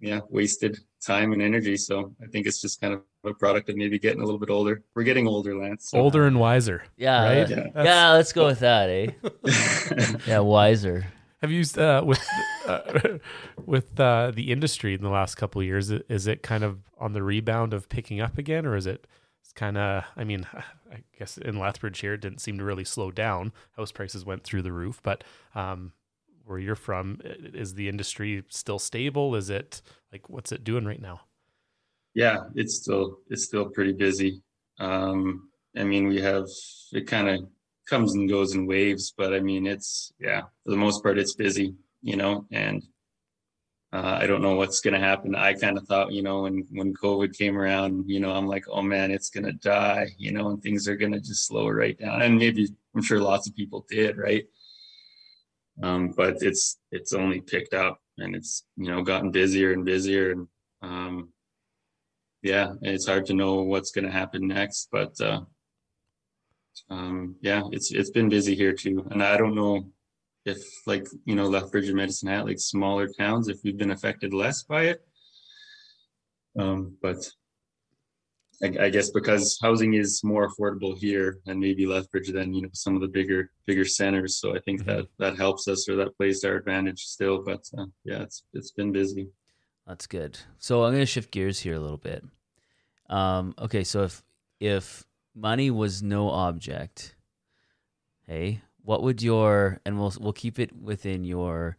yeah, 0.01 0.19
wasted 0.29 0.79
time 1.05 1.31
and 1.31 1.41
energy. 1.41 1.77
So 1.77 2.13
I 2.21 2.27
think 2.27 2.47
it's 2.47 2.61
just 2.61 2.81
kind 2.81 2.93
of 2.93 3.01
a 3.23 3.33
product 3.33 3.69
of 3.69 3.77
maybe 3.77 3.99
getting 3.99 4.21
a 4.21 4.25
little 4.25 4.39
bit 4.39 4.49
older. 4.49 4.83
We're 4.95 5.03
getting 5.03 5.27
older, 5.27 5.55
Lance. 5.55 5.89
So. 5.89 5.99
Older 5.99 6.27
and 6.27 6.39
wiser. 6.39 6.83
Yeah. 6.97 7.23
Right? 7.23 7.49
Yeah. 7.49 7.67
yeah. 7.75 8.11
let's 8.11 8.33
go 8.33 8.47
with 8.47 8.59
that, 8.59 8.89
eh? 8.89 10.17
yeah, 10.27 10.39
wiser 10.39 11.05
have 11.41 11.49
you 11.51 11.57
used 11.57 11.77
uh, 11.77 12.03
with 12.05 12.25
uh, 12.67 13.17
with 13.65 13.99
uh, 13.99 14.31
the 14.33 14.51
industry 14.51 14.93
in 14.93 15.01
the 15.01 15.09
last 15.09 15.35
couple 15.35 15.59
of 15.59 15.67
years. 15.67 15.89
Is 15.89 16.27
it 16.27 16.43
kind 16.43 16.63
of 16.63 16.79
on 16.99 17.13
the 17.13 17.23
rebound 17.23 17.73
of 17.73 17.89
picking 17.89 18.21
up 18.21 18.37
again, 18.37 18.65
or 18.65 18.75
is 18.75 18.85
it 18.85 19.07
It's 19.41 19.51
kind 19.51 19.77
of? 19.77 20.03
I 20.15 20.23
mean, 20.23 20.45
I 20.53 21.03
guess 21.17 21.37
in 21.37 21.57
Lethbridge 21.57 21.99
here, 21.99 22.13
it 22.13 22.21
didn't 22.21 22.41
seem 22.41 22.57
to 22.59 22.63
really 22.63 22.85
slow 22.85 23.11
down. 23.11 23.53
House 23.75 23.91
prices 23.91 24.23
went 24.23 24.43
through 24.43 24.61
the 24.61 24.71
roof, 24.71 25.01
but 25.01 25.23
um, 25.55 25.93
where 26.51 26.59
you're 26.59 26.75
from, 26.75 27.19
is 27.23 27.73
the 27.73 27.89
industry 27.89 28.43
still 28.49 28.77
stable? 28.77 29.35
Is 29.35 29.49
it 29.49 29.81
like 30.11 30.29
what's 30.29 30.51
it 30.51 30.63
doing 30.63 30.85
right 30.85 31.01
now? 31.01 31.21
Yeah, 32.13 32.41
it's 32.55 32.75
still 32.75 33.19
it's 33.29 33.45
still 33.45 33.69
pretty 33.69 33.93
busy. 33.93 34.43
Um, 34.79 35.49
I 35.75 35.83
mean, 35.83 36.07
we 36.07 36.21
have 36.21 36.45
it 36.91 37.07
kind 37.07 37.29
of 37.29 37.47
comes 37.89 38.13
and 38.13 38.29
goes 38.29 38.53
in 38.53 38.67
waves, 38.67 39.13
but 39.17 39.33
I 39.33 39.39
mean, 39.39 39.65
it's 39.65 40.11
yeah, 40.19 40.41
for 40.63 40.71
the 40.71 40.77
most 40.77 41.01
part, 41.01 41.17
it's 41.17 41.35
busy, 41.35 41.73
you 42.01 42.17
know, 42.17 42.45
and 42.51 42.83
uh, 43.93 44.17
I 44.21 44.25
don't 44.25 44.41
know 44.41 44.55
what's 44.55 44.79
going 44.79 44.93
to 44.93 45.05
happen. 45.05 45.35
I 45.35 45.53
kind 45.53 45.77
of 45.77 45.85
thought, 45.85 46.11
you 46.11 46.21
know, 46.21 46.43
when 46.43 46.65
when 46.71 46.93
COVID 46.93 47.37
came 47.37 47.57
around, 47.57 48.09
you 48.09 48.19
know, 48.19 48.31
I'm 48.31 48.47
like, 48.47 48.65
oh 48.69 48.81
man, 48.81 49.11
it's 49.11 49.29
going 49.29 49.45
to 49.45 49.53
die, 49.53 50.07
you 50.17 50.31
know, 50.31 50.49
and 50.49 50.61
things 50.61 50.87
are 50.87 50.95
going 50.95 51.11
to 51.13 51.19
just 51.19 51.47
slow 51.47 51.67
right 51.67 51.97
down. 51.97 52.21
And 52.21 52.37
maybe 52.37 52.69
I'm 52.95 53.01
sure 53.01 53.19
lots 53.19 53.47
of 53.47 53.55
people 53.55 53.85
did, 53.89 54.17
right? 54.17 54.45
Um, 55.81 56.13
but 56.15 56.37
it's 56.41 56.79
it's 56.91 57.13
only 57.13 57.41
picked 57.41 57.73
up, 57.73 57.99
and 58.17 58.35
it's 58.35 58.65
you 58.77 58.91
know 58.91 59.01
gotten 59.01 59.31
busier 59.31 59.73
and 59.73 59.85
busier, 59.85 60.31
and 60.31 60.47
um, 60.81 61.29
yeah, 62.41 62.73
it's 62.81 63.07
hard 63.07 63.25
to 63.27 63.33
know 63.33 63.61
what's 63.63 63.91
going 63.91 64.05
to 64.05 64.11
happen 64.11 64.47
next. 64.47 64.89
But 64.91 65.19
uh, 65.21 65.41
um, 66.89 67.35
yeah, 67.41 67.63
it's 67.71 67.91
it's 67.91 68.11
been 68.11 68.29
busy 68.29 68.55
here 68.55 68.73
too, 68.73 69.07
and 69.11 69.23
I 69.23 69.37
don't 69.37 69.55
know 69.55 69.85
if 70.45 70.57
like 70.85 71.07
you 71.25 71.35
know 71.35 71.47
Lethbridge 71.47 71.87
and 71.87 71.97
Medicine 71.97 72.29
Hat, 72.29 72.45
like 72.45 72.59
smaller 72.59 73.07
towns, 73.07 73.47
if 73.47 73.59
we've 73.63 73.77
been 73.77 73.91
affected 73.91 74.33
less 74.33 74.63
by 74.63 74.83
it. 74.83 75.05
Um, 76.57 76.97
but 77.01 77.17
I, 78.63 78.85
I, 78.85 78.89
guess 78.89 79.09
because 79.09 79.57
housing 79.61 79.95
is 79.95 80.23
more 80.23 80.49
affordable 80.49 80.97
here 80.97 81.39
and 81.47 81.59
maybe 81.59 81.85
Lethbridge 81.85 82.29
than 82.29 82.53
you 82.53 82.61
know 82.63 82.69
some 82.73 82.95
of 82.95 83.01
the 83.01 83.07
bigger 83.07 83.51
bigger 83.65 83.85
centers, 83.85 84.37
so 84.37 84.55
I 84.55 84.59
think 84.59 84.81
mm-hmm. 84.81 84.97
that 84.97 85.07
that 85.19 85.37
helps 85.37 85.67
us 85.67 85.87
or 85.89 85.95
that 85.97 86.15
plays 86.17 86.41
to 86.41 86.49
our 86.49 86.55
advantage 86.55 87.01
still. 87.01 87.43
But 87.43 87.63
uh, 87.77 87.85
yeah, 88.03 88.21
it's 88.21 88.43
it's 88.53 88.71
been 88.71 88.91
busy. 88.91 89.29
That's 89.87 90.07
good. 90.07 90.39
So 90.59 90.83
I'm 90.83 90.91
going 90.91 91.01
to 91.01 91.05
shift 91.05 91.31
gears 91.31 91.59
here 91.59 91.75
a 91.75 91.79
little 91.79 91.97
bit. 91.97 92.23
Um, 93.09 93.55
okay, 93.59 93.83
so 93.83 94.03
if 94.03 94.23
if 94.59 95.05
money 95.35 95.71
was 95.71 96.03
no 96.03 96.29
object, 96.29 97.15
hey, 98.27 98.61
what 98.83 99.01
would 99.03 99.21
your 99.21 99.79
and 99.85 99.99
we'll 99.99 100.13
we'll 100.19 100.33
keep 100.33 100.59
it 100.59 100.75
within 100.75 101.23
your 101.23 101.77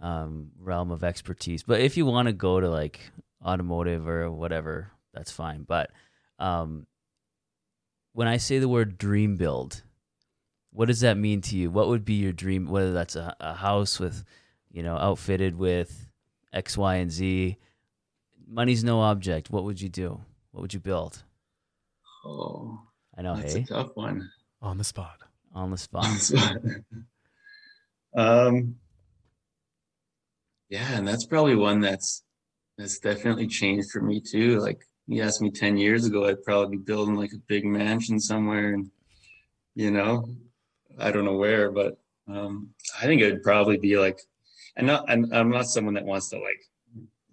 um, 0.00 0.50
realm 0.60 0.90
of 0.90 1.02
expertise. 1.02 1.62
But 1.62 1.80
if 1.80 1.96
you 1.96 2.06
want 2.06 2.26
to 2.26 2.32
go 2.32 2.60
to 2.60 2.68
like 2.68 3.00
automotive 3.44 4.06
or 4.06 4.30
whatever, 4.30 4.90
that's 5.12 5.30
fine. 5.30 5.62
But 5.62 5.90
um, 6.38 6.86
when 8.12 8.28
I 8.28 8.36
say 8.36 8.58
the 8.58 8.68
word 8.68 8.98
dream 8.98 9.36
build, 9.36 9.82
what 10.72 10.88
does 10.88 11.00
that 11.00 11.16
mean 11.16 11.40
to 11.42 11.56
you? 11.56 11.70
What 11.70 11.88
would 11.88 12.04
be 12.04 12.14
your 12.14 12.32
dream? 12.32 12.66
Whether 12.66 12.92
that's 12.92 13.16
a, 13.16 13.36
a 13.40 13.54
house 13.54 14.00
with, 14.00 14.24
you 14.70 14.82
know, 14.82 14.96
outfitted 14.96 15.56
with 15.56 16.08
X, 16.52 16.76
Y, 16.76 16.96
and 16.96 17.10
Z. 17.10 17.56
Money's 18.46 18.84
no 18.84 19.00
object. 19.00 19.50
What 19.50 19.64
would 19.64 19.80
you 19.80 19.88
do? 19.88 20.20
What 20.50 20.62
would 20.62 20.74
you 20.74 20.80
build? 20.80 21.22
Oh, 22.24 22.80
I 23.16 23.22
know. 23.22 23.36
That's 23.36 23.54
hey, 23.54 23.62
a 23.62 23.66
tough 23.66 23.90
one. 23.94 24.30
On 24.62 24.78
the 24.78 24.84
spot. 24.84 25.18
On 25.54 25.70
the 25.70 25.78
spot. 25.78 26.06
um. 28.16 28.76
Yeah, 30.70 30.96
and 30.96 31.06
that's 31.06 31.26
probably 31.26 31.54
one 31.54 31.80
that's 31.80 32.24
that's 32.78 32.98
definitely 32.98 33.46
changed 33.46 33.90
for 33.92 34.00
me 34.00 34.20
too. 34.20 34.58
Like 34.58 34.80
you 35.06 35.22
asked 35.22 35.42
me 35.42 35.50
ten 35.50 35.76
years 35.76 36.06
ago, 36.06 36.26
I'd 36.26 36.42
probably 36.42 36.76
be 36.76 36.82
building 36.82 37.14
like 37.14 37.32
a 37.32 37.38
big 37.46 37.64
mansion 37.64 38.18
somewhere, 38.18 38.74
and 38.74 38.90
you 39.74 39.90
know, 39.90 40.28
I 40.98 41.10
don't 41.10 41.24
know 41.24 41.36
where, 41.36 41.70
but 41.70 41.98
um, 42.28 42.70
I 43.00 43.06
think 43.06 43.20
it'd 43.20 43.42
probably 43.42 43.76
be 43.76 43.98
like, 43.98 44.20
and 44.76 44.86
not, 44.86 45.10
and 45.10 45.34
I'm 45.34 45.50
not 45.50 45.66
someone 45.66 45.94
that 45.94 46.04
wants 46.04 46.30
to 46.30 46.36
like 46.36 46.64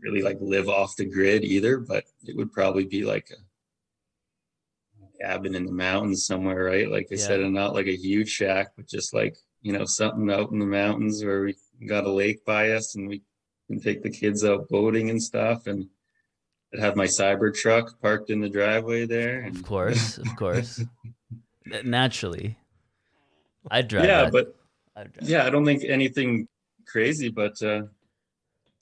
really 0.01 0.21
like 0.21 0.37
live 0.41 0.67
off 0.67 0.95
the 0.95 1.05
grid 1.05 1.43
either, 1.43 1.77
but 1.77 2.05
it 2.23 2.35
would 2.35 2.51
probably 2.51 2.85
be 2.85 3.03
like 3.03 3.31
a 3.31 5.23
cabin 5.23 5.55
in 5.55 5.65
the 5.65 5.71
mountains 5.71 6.25
somewhere, 6.25 6.65
right? 6.65 6.89
Like 6.89 7.07
I 7.11 7.15
yeah. 7.15 7.25
said, 7.25 7.39
and 7.41 7.53
not 7.53 7.73
like 7.73 7.87
a 7.87 7.95
huge 7.95 8.29
shack, 8.29 8.69
but 8.75 8.87
just 8.87 9.13
like, 9.13 9.37
you 9.61 9.73
know, 9.73 9.85
something 9.85 10.29
out 10.31 10.51
in 10.51 10.59
the 10.59 10.65
mountains 10.65 11.23
where 11.23 11.43
we 11.43 11.55
got 11.87 12.05
a 12.05 12.11
lake 12.11 12.43
by 12.45 12.71
us 12.71 12.95
and 12.95 13.07
we 13.07 13.21
can 13.67 13.79
take 13.79 14.01
the 14.01 14.09
kids 14.09 14.43
out 14.43 14.67
boating 14.69 15.09
and 15.09 15.21
stuff. 15.21 15.67
And 15.67 15.87
I'd 16.73 16.79
have 16.79 16.95
my 16.95 17.05
cyber 17.05 17.53
truck 17.53 17.99
parked 18.01 18.29
in 18.29 18.39
the 18.39 18.49
driveway 18.49 19.05
there. 19.05 19.41
And... 19.41 19.55
Of 19.55 19.63
course, 19.63 20.17
of 20.17 20.35
course. 20.37 20.81
Naturally. 21.83 22.57
I'd 23.69 23.87
drive. 23.87 24.05
Yeah, 24.05 24.29
that. 24.29 24.31
but 24.31 24.55
yeah, 25.21 25.45
I 25.45 25.49
don't 25.49 25.65
think 25.65 25.83
anything 25.83 26.47
crazy, 26.87 27.29
but 27.29 27.61
uh 27.61 27.83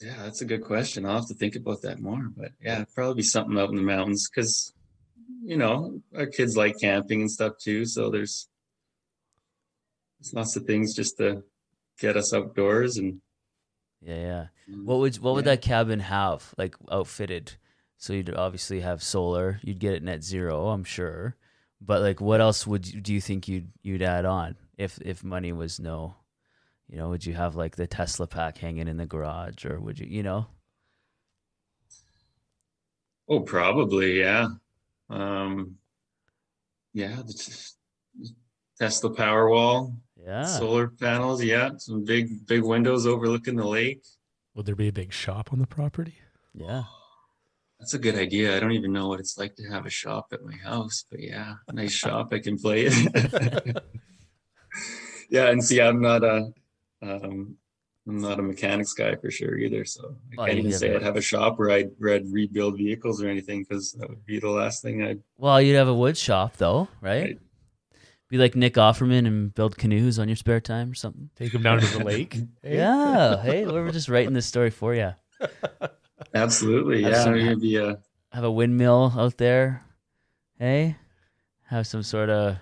Yeah, 0.01 0.15
that's 0.23 0.41
a 0.41 0.45
good 0.45 0.63
question. 0.63 1.05
I'll 1.05 1.15
have 1.17 1.27
to 1.27 1.33
think 1.33 1.55
about 1.55 1.81
that 1.81 1.99
more. 1.99 2.29
But 2.35 2.51
yeah, 2.61 2.85
probably 2.95 3.15
be 3.15 3.23
something 3.23 3.57
out 3.59 3.69
in 3.69 3.75
the 3.75 3.81
mountains 3.81 4.29
because, 4.29 4.73
you 5.43 5.57
know, 5.57 6.01
our 6.15 6.25
kids 6.27 6.55
like 6.55 6.79
camping 6.79 7.21
and 7.21 7.31
stuff 7.31 7.53
too. 7.59 7.85
So 7.85 8.09
there's, 8.09 8.47
there's 10.19 10.33
lots 10.33 10.55
of 10.55 10.65
things 10.65 10.95
just 10.95 11.17
to 11.17 11.43
get 11.99 12.15
us 12.17 12.33
outdoors 12.33 12.97
and. 12.97 13.21
Yeah, 14.01 14.15
yeah. 14.15 14.45
What 14.85 14.99
would 14.99 15.15
what 15.19 15.33
would 15.35 15.45
Yeah. 15.45 15.55
that 15.55 15.61
cabin 15.61 15.99
have 15.99 16.53
like 16.57 16.75
outfitted? 16.89 17.57
So 18.01 18.13
you'd 18.13 18.33
obviously 18.33 18.79
have 18.79 19.03
solar. 19.03 19.59
You'd 19.61 19.79
get 19.79 19.93
it 19.93 20.01
net 20.03 20.23
zero, 20.23 20.69
I'm 20.69 20.85
sure. 20.85 21.35
But 21.81 22.01
like, 22.01 22.21
what 22.21 22.39
else 22.41 22.65
would 22.65 22.87
you, 22.87 23.01
do 23.01 23.13
you 23.13 23.19
think 23.21 23.47
you'd 23.49 23.71
you'd 23.83 24.01
add 24.01 24.23
on 24.25 24.55
if 24.77 24.97
if 25.01 25.21
money 25.23 25.51
was 25.51 25.79
no? 25.79 26.15
You 26.87 26.97
know, 26.97 27.09
would 27.09 27.25
you 27.25 27.33
have 27.35 27.55
like 27.55 27.75
the 27.75 27.87
Tesla 27.87 28.25
pack 28.25 28.57
hanging 28.57 28.87
in 28.87 28.97
the 28.97 29.05
garage, 29.05 29.65
or 29.65 29.79
would 29.81 29.99
you, 29.99 30.07
you 30.07 30.23
know? 30.23 30.47
Oh, 33.27 33.41
probably, 33.41 34.19
yeah. 34.19 34.47
Um, 35.09 35.75
yeah, 36.93 37.17
the 37.17 37.33
t- 37.33 38.29
Tesla 38.79 39.13
Powerwall, 39.13 39.95
Yeah. 40.15 40.45
solar 40.45 40.87
panels, 40.87 41.43
yeah, 41.43 41.71
some 41.77 42.05
big 42.05 42.47
big 42.47 42.63
windows 42.63 43.05
overlooking 43.05 43.55
the 43.57 43.67
lake. 43.67 44.03
Would 44.55 44.65
there 44.65 44.75
be 44.75 44.87
a 44.87 44.93
big 44.93 45.11
shop 45.13 45.51
on 45.53 45.59
the 45.59 45.67
property? 45.67 46.15
yeah. 46.53 46.83
That's 47.79 47.93
a 47.93 47.99
good 47.99 48.15
idea. 48.15 48.55
I 48.55 48.59
don't 48.59 48.73
even 48.73 48.91
know 48.91 49.07
what 49.07 49.19
it's 49.21 49.37
like 49.37 49.55
to 49.55 49.63
have 49.69 49.85
a 49.85 49.89
shop 49.89 50.27
at 50.33 50.43
my 50.43 50.55
house, 50.57 51.05
but 51.09 51.21
yeah, 51.21 51.55
nice 51.71 51.93
shop 51.93 52.33
I 52.33 52.39
can 52.39 52.57
play 52.57 52.87
it. 52.89 53.77
yeah, 55.29 55.47
and 55.49 55.63
see, 55.63 55.81
I'm 55.81 56.01
not 56.01 56.23
a, 56.23 56.51
um, 57.01 57.55
I'm 58.07 58.19
not 58.19 58.39
a 58.39 58.41
mechanics 58.41 58.93
guy 58.93 59.15
for 59.15 59.31
sure 59.31 59.57
either. 59.57 59.85
So 59.85 60.15
I 60.37 60.41
Oh, 60.41 60.45
can't 60.45 60.57
you 60.57 60.59
even 60.59 60.71
have 60.71 60.79
say 60.79 60.89
a- 60.91 60.95
I'd 60.97 61.03
have 61.03 61.15
a 61.15 61.21
shop 61.21 61.57
where 61.57 61.71
I'd, 61.71 61.89
where 61.99 62.15
I'd 62.15 62.29
rebuild 62.31 62.77
vehicles 62.77 63.21
or 63.23 63.29
anything 63.29 63.63
because 63.67 63.93
that 63.93 64.09
would 64.09 64.25
be 64.25 64.39
the 64.39 64.49
last 64.49 64.81
thing 64.81 65.03
I'd. 65.03 65.21
Well, 65.37 65.61
you'd 65.61 65.75
have 65.77 65.87
a 65.87 65.93
wood 65.93 66.17
shop 66.17 66.57
though, 66.57 66.87
right? 67.01 67.21
Right. 67.23 67.39
Be 68.29 68.37
like 68.37 68.55
Nick 68.55 68.75
Offerman 68.75 69.25
and 69.25 69.55
build 69.55 69.77
canoes 69.77 70.19
on 70.19 70.27
your 70.29 70.35
spare 70.35 70.59
time 70.61 70.91
or 70.91 70.95
something. 70.95 71.29
Take 71.35 71.51
them 71.51 71.63
down 71.63 71.79
to 71.79 71.97
the 71.97 72.03
lake? 72.03 72.33
Hey? 72.61 72.75
Yeah. 72.75 73.41
hey, 73.41 73.65
we're 73.65 73.91
just 73.91 74.07
writing 74.09 74.33
this 74.33 74.45
story 74.45 74.69
for 74.69 74.93
you. 74.93 75.13
Absolutely, 76.33 77.03
Have 77.03 77.11
yeah. 77.11 77.23
some- 77.23 77.35
It'd 77.35 77.61
be 77.61 77.77
a 77.77 77.99
have 78.31 78.43
a 78.43 78.51
windmill 78.51 79.13
out 79.17 79.37
there. 79.37 79.83
Hey, 80.57 80.97
have 81.67 81.87
some 81.87 82.03
sort 82.03 82.29
of 82.29 82.57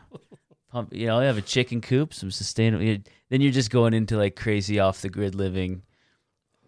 pump. 0.71 0.93
You 0.93 1.07
know, 1.07 1.19
have 1.19 1.37
a 1.37 1.41
chicken 1.41 1.81
coop, 1.81 2.13
some 2.13 2.31
sustainable. 2.31 2.83
you 2.83 3.01
then 3.29 3.41
you're 3.41 3.51
just 3.51 3.69
going 3.71 3.93
into 3.93 4.15
like 4.17 4.35
crazy 4.35 4.79
off 4.79 5.01
the 5.01 5.09
grid 5.09 5.35
living, 5.35 5.81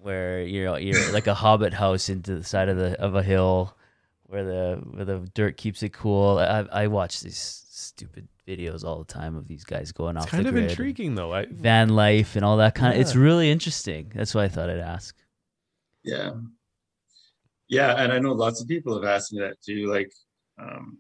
where 0.01 0.41
you're 0.41 0.77
you're 0.79 1.11
like 1.13 1.27
a 1.27 1.33
hobbit 1.33 1.73
house 1.73 2.09
into 2.09 2.35
the 2.35 2.43
side 2.43 2.67
of 2.69 2.77
the 2.77 2.99
of 2.99 3.15
a 3.15 3.23
hill, 3.23 3.77
where 4.23 4.43
the 4.43 4.81
where 4.91 5.05
the 5.05 5.19
dirt 5.33 5.55
keeps 5.57 5.83
it 5.83 5.93
cool. 5.93 6.37
I 6.39 6.65
I 6.83 6.87
watch 6.87 7.21
these 7.21 7.37
stupid 7.69 8.27
videos 8.47 8.83
all 8.83 8.97
the 9.03 9.13
time 9.13 9.35
of 9.37 9.47
these 9.47 9.63
guys 9.63 9.91
going 9.91 10.17
It's 10.17 10.25
off 10.25 10.31
kind 10.31 10.43
the 10.43 10.49
of 10.49 10.55
grid. 10.55 10.71
intriguing, 10.71 11.13
though. 11.15 11.31
I, 11.31 11.45
Van 11.49 11.89
life 11.89 12.35
and 12.35 12.43
all 12.43 12.57
that 12.57 12.73
kind 12.75 12.93
of. 12.95 12.99
It's 12.99 13.15
really 13.15 13.51
interesting. 13.51 14.11
That's 14.13 14.33
why 14.33 14.45
I 14.45 14.49
thought 14.49 14.69
I'd 14.71 14.79
ask. 14.79 15.15
Yeah. 16.03 16.31
Yeah, 17.69 17.93
and 18.01 18.11
I 18.11 18.19
know 18.19 18.33
lots 18.33 18.61
of 18.61 18.67
people 18.67 18.95
have 18.95 19.05
asked 19.09 19.31
me 19.31 19.39
that 19.41 19.61
too, 19.61 19.85
like 19.87 20.11
um 20.59 20.97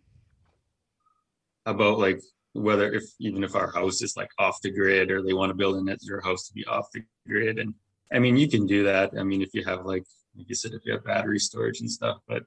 about 1.65 1.99
like 1.99 2.21
whether 2.53 2.91
if 2.93 3.03
even 3.19 3.43
if 3.43 3.55
our 3.55 3.71
house 3.71 4.01
is 4.01 4.15
like 4.15 4.29
off 4.39 4.61
the 4.61 4.71
grid 4.71 5.11
or 5.11 5.21
they 5.21 5.33
want 5.33 5.49
to 5.49 5.55
build 5.55 5.75
a 5.75 5.83
net 5.83 6.01
zero 6.01 6.21
house 6.23 6.47
to 6.47 6.53
be 6.53 6.65
off 6.65 6.87
the 6.93 7.01
grid. 7.27 7.59
And 7.59 7.73
I 8.13 8.19
mean 8.19 8.37
you 8.37 8.47
can 8.47 8.65
do 8.65 8.83
that. 8.83 9.11
I 9.17 9.23
mean 9.23 9.41
if 9.41 9.49
you 9.53 9.63
have 9.65 9.85
like 9.85 10.03
like 10.37 10.47
you 10.47 10.55
said, 10.55 10.73
if 10.73 10.85
you 10.85 10.93
have 10.93 11.03
battery 11.03 11.39
storage 11.39 11.81
and 11.81 11.91
stuff, 11.91 12.17
but 12.27 12.43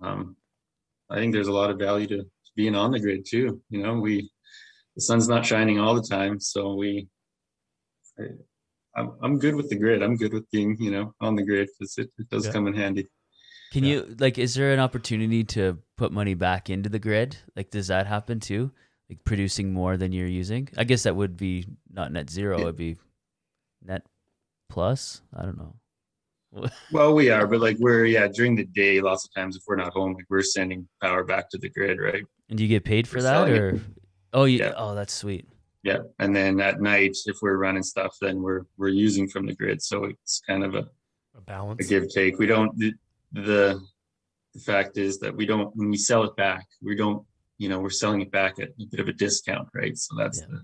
um 0.00 0.36
I 1.10 1.16
think 1.16 1.32
there's 1.32 1.48
a 1.48 1.52
lot 1.52 1.70
of 1.70 1.78
value 1.78 2.06
to 2.08 2.24
being 2.54 2.76
on 2.76 2.92
the 2.92 3.00
grid 3.00 3.26
too. 3.28 3.60
You 3.68 3.82
know, 3.82 3.94
we 3.98 4.30
the 4.94 5.02
sun's 5.02 5.28
not 5.28 5.44
shining 5.44 5.80
all 5.80 5.94
the 5.94 6.06
time, 6.08 6.38
so 6.38 6.74
we 6.74 7.08
I, 8.18 8.24
I'm 8.96 9.12
I'm 9.22 9.38
good 9.38 9.54
with 9.56 9.68
the 9.70 9.76
grid. 9.76 10.02
I'm 10.02 10.16
good 10.16 10.32
with 10.32 10.48
being, 10.50 10.76
you 10.80 10.90
know, 10.92 11.14
on 11.20 11.34
the 11.34 11.42
grid 11.42 11.68
because 11.78 11.98
it, 11.98 12.10
it 12.18 12.28
does 12.30 12.46
Yeah. 12.46 12.52
come 12.52 12.68
in 12.68 12.74
handy. 12.74 13.06
Can 13.72 13.84
Yeah. 13.84 13.90
you 13.94 14.16
like? 14.18 14.38
Is 14.38 14.54
there 14.54 14.72
an 14.72 14.80
opportunity 14.80 15.44
to 15.44 15.78
put 15.96 16.12
money 16.12 16.34
back 16.34 16.70
into 16.70 16.88
the 16.88 16.98
grid? 16.98 17.36
Like, 17.56 17.70
does 17.70 17.86
that 17.88 18.06
happen 18.06 18.40
too? 18.40 18.72
Like 19.08 19.22
producing 19.24 19.72
more 19.72 19.96
than 19.96 20.12
you're 20.12 20.26
using? 20.26 20.68
I 20.76 20.84
guess 20.84 21.04
that 21.04 21.16
would 21.16 21.36
be 21.36 21.66
not 21.92 22.12
net 22.12 22.30
zero. 22.30 22.56
Yeah. 22.58 22.62
It'd 22.64 22.76
be 22.76 22.96
net 23.84 24.02
plus. 24.68 25.22
I 25.34 25.42
don't 25.42 25.58
know. 25.58 25.74
Well, 26.92 27.14
we 27.14 27.30
are, 27.30 27.46
but 27.46 27.60
like 27.60 27.76
we're 27.78 28.06
yeah 28.06 28.26
during 28.26 28.56
the 28.56 28.64
day. 28.64 29.00
Lots 29.00 29.24
of 29.24 29.32
times, 29.34 29.56
if 29.56 29.62
we're 29.68 29.76
not 29.76 29.92
home, 29.92 30.14
like 30.14 30.26
we're 30.28 30.42
sending 30.42 30.88
power 31.00 31.22
back 31.22 31.48
to 31.50 31.58
the 31.58 31.68
grid, 31.68 32.00
right? 32.00 32.24
And 32.48 32.58
do 32.58 32.64
you 32.64 32.68
get 32.68 32.84
paid 32.84 33.06
for 33.06 33.18
We're 33.18 33.22
that, 33.22 33.32
selling 33.46 33.54
it. 33.54 33.58
or 33.60 33.80
oh, 34.32 34.44
you, 34.44 34.58
Yeah. 34.58 34.72
oh, 34.76 34.96
that's 34.96 35.14
sweet. 35.14 35.46
Yeah, 35.84 35.98
and 36.18 36.34
then 36.34 36.60
at 36.60 36.80
night, 36.80 37.16
if 37.26 37.36
we're 37.40 37.56
running 37.56 37.84
stuff, 37.84 38.16
then 38.20 38.42
we're 38.42 38.62
we're 38.76 38.88
using 38.88 39.28
from 39.28 39.46
the 39.46 39.54
grid. 39.54 39.80
So 39.80 40.04
it's 40.06 40.40
kind 40.44 40.64
of 40.64 40.74
a, 40.74 40.88
a 41.36 41.40
balance, 41.40 41.86
a 41.86 41.88
give 41.88 42.10
take. 42.12 42.38
We 42.40 42.46
don't 42.46 42.72
the, 43.32 43.40
the 43.42 43.80
the 44.54 44.60
fact 44.60 44.98
is 44.98 45.18
that 45.20 45.34
we 45.34 45.46
don't 45.46 45.74
when 45.76 45.90
we 45.90 45.96
sell 45.96 46.24
it 46.24 46.34
back, 46.36 46.66
we 46.82 46.96
don't 46.96 47.24
you 47.58 47.68
know 47.68 47.78
we're 47.80 47.90
selling 47.90 48.20
it 48.20 48.30
back 48.30 48.58
at 48.58 48.68
a 48.80 48.86
bit 48.90 49.00
of 49.00 49.08
a 49.08 49.12
discount, 49.12 49.68
right? 49.74 49.96
So 49.96 50.16
that's 50.16 50.40
Yeah. 50.40 50.46
the 50.50 50.62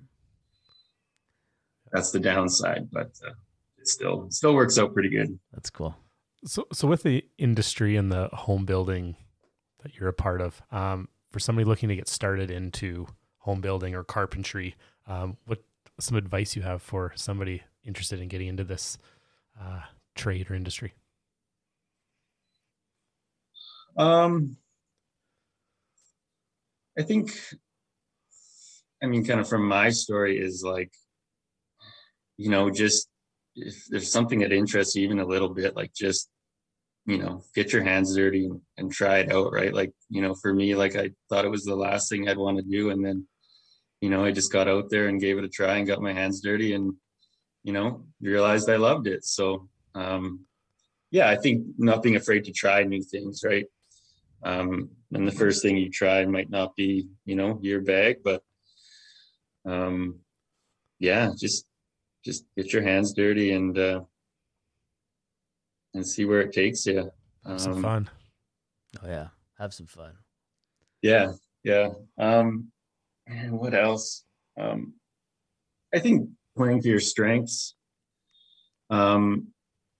that's 1.93 2.11
the 2.11 2.21
downside, 2.21 2.89
but 2.91 3.12
uh, 3.27 3.33
it 3.79 3.87
still 3.89 4.27
still 4.31 4.55
works 4.55 4.79
out 4.79 4.93
pretty 4.93 5.09
good. 5.09 5.39
That's 5.53 5.71
cool. 5.71 5.97
So, 6.45 6.67
so 6.73 6.87
with 6.87 7.03
the 7.03 7.25
industry 7.39 7.97
and 7.97 8.11
the 8.12 8.29
home 8.33 8.64
building 8.67 9.17
that 9.83 9.97
you're 9.97 10.09
a 10.09 10.12
part 10.12 10.41
of, 10.41 10.61
um, 10.71 11.09
for 11.33 11.41
somebody 11.41 11.64
looking 11.64 11.89
to 11.89 11.97
get 11.97 12.09
started 12.09 12.51
into 12.51 13.07
home 13.39 13.61
building 13.61 13.95
or 13.95 14.05
carpentry, 14.05 14.75
um, 15.07 15.37
what 15.47 15.62
some 15.99 16.17
advice 16.17 16.55
you 16.55 16.62
have 16.62 16.83
for 16.83 17.12
somebody 17.14 17.62
interested 17.85 18.21
in 18.21 18.29
getting 18.29 18.49
into 18.49 18.64
this 18.64 18.99
uh, 19.61 19.81
trade 20.14 20.51
or 20.51 20.55
industry? 20.55 20.95
Um, 23.97 24.57
I 26.99 27.03
think, 27.03 27.30
I 29.03 29.07
mean, 29.07 29.24
kind 29.24 29.40
of 29.40 29.49
from 29.49 29.66
my 29.66 29.90
story 29.90 30.38
is 30.38 30.62
like, 30.62 30.92
you 32.36 32.51
know, 32.51 32.70
just 32.70 33.09
if 33.55 33.86
there's 33.88 34.12
something 34.12 34.40
that 34.40 34.53
interests 34.53 34.94
you 34.94 35.05
even 35.05 35.18
a 35.20 35.26
little 35.26 35.49
bit, 35.49 35.76
like 35.76 35.92
just, 35.94 36.28
you 37.07 37.18
know, 37.18 37.42
get 37.55 37.72
your 37.72 37.84
hands 37.84 38.14
dirty 38.14 38.47
and, 38.47 38.61
and 38.76 38.92
try 38.92 39.18
it 39.18 39.32
out, 39.32 39.53
right? 39.53 39.72
Like, 39.72 39.92
you 40.11 40.20
know, 40.20 40.34
for 40.34 40.53
me, 40.53 40.74
like 40.74 40.97
I 40.97 41.12
thought 41.28 41.44
it 41.44 41.51
was 41.51 41.64
the 41.64 41.76
last 41.76 42.09
thing 42.11 42.28
I'd 42.28 42.36
want 42.36 42.59
to 42.59 42.62
do. 42.62 42.90
And 42.90 43.05
then, 43.05 43.26
you 44.01 44.11
know, 44.11 44.24
I 44.24 44.32
just 44.32 44.53
got 44.53 44.68
out 44.68 44.90
there 44.90 45.09
and 45.09 45.20
gave 45.20 45.38
it 45.38 45.44
a 45.44 45.49
try 45.49 45.76
and 45.76 45.86
got 45.86 46.03
my 46.03 46.12
hands 46.12 46.40
dirty 46.40 46.74
and, 46.74 46.94
you 47.62 47.72
know, 47.72 48.05
realized 48.20 48.68
I 48.68 48.76
loved 48.76 49.07
it. 49.07 49.24
So, 49.24 49.68
um, 49.94 50.40
yeah, 51.11 51.28
I 51.30 51.36
think 51.36 51.66
not 51.78 52.03
being 52.03 52.16
afraid 52.16 52.44
to 52.44 52.53
try 52.53 52.82
new 52.82 53.03
things, 53.03 53.42
right? 53.44 53.66
Um, 54.43 54.91
and 55.12 55.26
the 55.26 55.32
first 55.32 55.62
thing 55.62 55.76
you 55.76 55.91
try 55.91 56.24
might 56.26 56.51
not 56.51 56.74
be 56.76 57.09
you 57.24 57.34
know 57.37 57.59
your 57.62 57.80
bag 57.80 58.16
but 58.24 58.43
um, 59.64 60.20
yeah 60.99 61.30
just 61.39 61.66
just 62.24 62.45
get 62.57 62.72
your 62.72 62.82
hands 62.82 63.12
dirty 63.14 63.53
and 63.53 63.78
uh, 63.78 64.01
and 65.95 66.07
see 66.07 66.24
where 66.24 66.41
it 66.41 66.53
takes 66.53 66.87
you 66.87 67.11
Have 67.47 67.61
some 67.61 67.72
Um, 67.74 67.82
fun. 67.82 68.11
Oh 69.03 69.09
yeah, 69.09 69.28
have 69.59 69.72
some 69.74 69.87
fun. 69.87 70.14
yeah 71.03 71.32
yeah. 71.64 71.89
Um 72.18 72.70
and 73.26 73.59
what 73.59 73.74
else? 73.74 74.24
Um 74.59 74.95
i 75.95 75.99
think 75.99 76.28
playing 76.57 76.80
to 76.82 76.89
your 76.89 77.01
strengths. 77.01 77.74
Um 78.91 79.49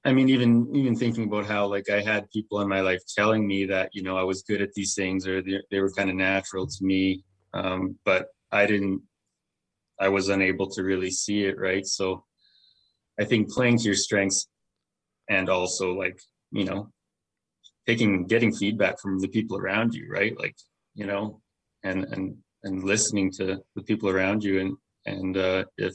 i 0.07 0.13
mean 0.13 0.29
even 0.29 0.75
even 0.75 0.97
thinking 0.97 1.25
about 1.25 1.47
how 1.47 1.67
like 1.67 1.91
i 1.91 2.01
had 2.01 2.31
people 2.31 2.61
in 2.61 2.69
my 2.69 2.81
life 2.81 3.03
telling 3.15 3.47
me 3.47 3.67
that 3.67 3.91
you 3.93 4.03
know 4.03 4.17
i 4.17 4.23
was 4.23 4.43
good 4.43 4.63
at 4.63 4.73
these 4.75 4.95
things 4.95 5.27
or 5.27 5.43
they, 5.43 5.61
they 5.71 5.81
were 5.81 5.91
kind 5.91 6.09
of 6.09 6.17
natural 6.17 6.67
to 6.67 6.85
me 6.85 7.23
um 7.55 7.99
but 8.05 8.29
i 8.53 8.65
didn't 8.65 9.03
i 10.01 10.09
was 10.09 10.29
unable 10.29 10.69
to 10.71 10.83
really 10.83 11.11
see 11.11 11.45
it 11.45 11.59
right? 11.59 11.87
So 11.87 12.25
i 13.21 13.25
think 13.25 13.51
playing 13.51 13.79
to 13.79 13.85
your 13.85 13.95
strengths 13.95 14.49
and 15.29 15.49
also 15.49 15.93
like 15.93 16.19
you 16.53 16.65
know 16.65 16.91
taking 17.87 18.27
getting 18.27 18.55
feedback 18.55 19.01
from 19.01 19.19
the 19.21 19.29
people 19.29 19.57
around 19.57 19.95
you 19.95 20.09
right? 20.11 20.39
Like 20.39 20.57
you 20.95 21.07
know 21.07 21.41
and 21.83 22.05
and 22.13 22.37
and 22.65 22.85
listening 22.85 23.31
to 23.33 23.61
the 23.75 23.83
people 23.83 24.09
around 24.09 24.43
you 24.45 24.61
and 24.61 24.77
and 25.07 25.37
uh 25.37 25.65
if 25.79 25.95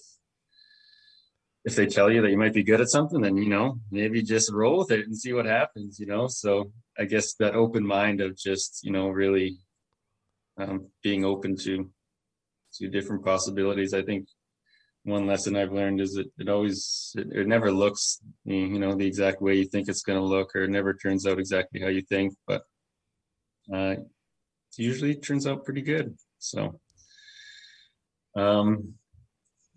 if 1.64 1.76
they 1.76 1.86
tell 1.86 2.12
you 2.12 2.22
that 2.22 2.32
you 2.32 2.38
might 2.38 2.54
be 2.54 2.64
good 2.64 2.82
at 2.82 2.90
something 2.90 3.22
then 3.22 3.38
you 3.38 3.48
know 3.48 3.80
maybe 3.92 4.22
just 4.22 4.52
roll 4.52 4.80
with 4.80 4.92
it 4.92 5.06
and 5.06 5.18
see 5.18 5.34
what 5.34 5.46
happens 5.46 6.00
you 6.00 6.06
know 6.06 6.28
so 6.28 6.72
i 6.98 7.06
guess 7.06 7.34
that 7.36 7.56
open 7.56 7.86
mind 7.86 8.22
of 8.22 8.38
just 8.38 8.84
you 8.84 8.92
know 8.92 9.10
really 9.10 9.58
um 10.58 10.88
being 11.04 11.24
open 11.26 11.56
to 11.56 11.90
to 12.74 12.88
different 12.88 13.24
possibilities 13.24 13.94
i 13.94 14.02
think 14.02 14.28
one 15.04 15.26
lesson 15.26 15.56
I've 15.56 15.72
learned 15.72 16.00
is 16.00 16.14
that 16.14 16.30
it 16.38 16.48
always 16.50 17.14
it, 17.18 17.28
it 17.32 17.48
never 17.48 17.72
looks 17.72 18.20
you 18.46 18.80
know 18.80 18.94
the 18.94 19.08
exact 19.08 19.42
way 19.42 19.56
you 19.56 19.66
think 19.66 19.88
it's 19.88 20.04
going 20.04 20.20
to 20.20 20.26
look, 20.26 20.56
or 20.56 20.64
it 20.64 20.70
never 20.70 20.94
turns 20.94 21.26
out 21.26 21.40
exactly 21.40 21.82
how 21.82 21.88
you 21.88 22.02
think, 22.02 22.34
but 22.48 22.62
uh, 23.74 23.96
it 23.98 24.06
usually 24.78 25.16
turns 25.16 25.48
out 25.48 25.66
pretty 25.66 25.82
good. 25.82 26.16
So, 26.38 26.80
um, 28.36 28.94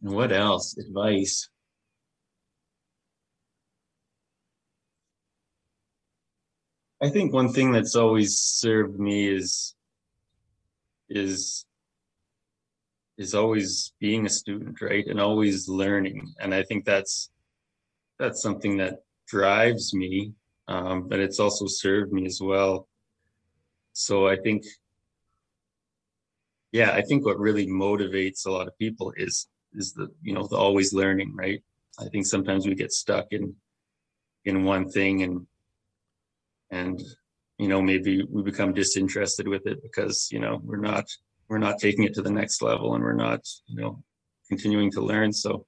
what 0.00 0.32
else? 0.32 0.76
Advice. 0.76 1.48
I 7.04 7.10
think 7.10 7.34
one 7.34 7.52
thing 7.52 7.70
that's 7.70 7.96
always 7.96 8.38
served 8.38 8.98
me 8.98 9.28
is 9.28 9.74
is 11.10 11.66
is 13.18 13.34
always 13.34 13.92
being 14.00 14.24
a 14.24 14.30
student, 14.30 14.80
right? 14.80 15.06
And 15.06 15.20
always 15.20 15.68
learning. 15.68 16.32
And 16.40 16.54
I 16.54 16.62
think 16.62 16.86
that's 16.86 17.30
that's 18.18 18.40
something 18.40 18.78
that 18.78 19.02
drives 19.28 19.92
me, 19.92 20.32
um, 20.66 21.06
but 21.06 21.20
it's 21.20 21.38
also 21.38 21.66
served 21.66 22.10
me 22.10 22.24
as 22.24 22.40
well. 22.40 22.88
So 23.92 24.26
I 24.26 24.36
think, 24.36 24.64
yeah, 26.72 26.92
I 26.92 27.02
think 27.02 27.26
what 27.26 27.38
really 27.38 27.66
motivates 27.66 28.46
a 28.46 28.50
lot 28.50 28.66
of 28.66 28.78
people 28.78 29.12
is 29.18 29.46
is 29.74 29.92
the 29.92 30.08
you 30.22 30.32
know 30.32 30.46
the 30.46 30.56
always 30.56 30.94
learning, 30.94 31.36
right? 31.36 31.62
I 31.98 32.06
think 32.06 32.24
sometimes 32.24 32.66
we 32.66 32.74
get 32.74 32.92
stuck 32.92 33.26
in 33.30 33.54
in 34.46 34.64
one 34.64 34.88
thing 34.88 35.22
and 35.22 35.46
and 36.74 37.00
you 37.58 37.68
know 37.68 37.80
maybe 37.80 38.22
we 38.30 38.42
become 38.42 38.74
disinterested 38.74 39.46
with 39.46 39.66
it 39.66 39.82
because 39.82 40.28
you 40.32 40.40
know 40.40 40.60
we're 40.64 40.76
not 40.76 41.06
we're 41.48 41.58
not 41.58 41.78
taking 41.78 42.04
it 42.04 42.14
to 42.14 42.22
the 42.22 42.30
next 42.30 42.62
level 42.62 42.94
and 42.94 43.04
we're 43.04 43.12
not 43.12 43.40
you 43.66 43.80
know 43.80 44.02
continuing 44.48 44.90
to 44.90 45.00
learn. 45.00 45.32
So 45.32 45.66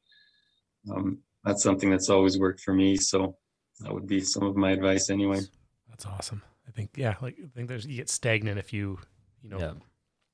um, 0.91 1.19
that's 1.45 1.63
something 1.63 1.91
that's 1.91 2.11
always 2.11 2.39
worked 2.39 2.61
for 2.61 2.75
me. 2.75 2.97
So 2.97 3.37
that 3.81 3.93
would 3.93 4.07
be 4.07 4.21
some 4.21 4.43
of 4.43 4.57
my 4.57 4.73
advice 4.73 5.11
anyway. 5.11 5.41
That's 5.89 6.07
awesome. 6.07 6.43
I 6.69 6.73
think 6.73 6.91
yeah 6.97 7.15
like 7.23 7.37
i 7.43 7.47
think 7.55 7.69
there's 7.69 7.87
you 7.87 7.97
get 7.97 8.11
stagnant 8.11 8.59
if 8.59 8.73
you 8.73 8.99
you 9.41 9.49
know 9.49 9.59
yeah. 9.59 9.73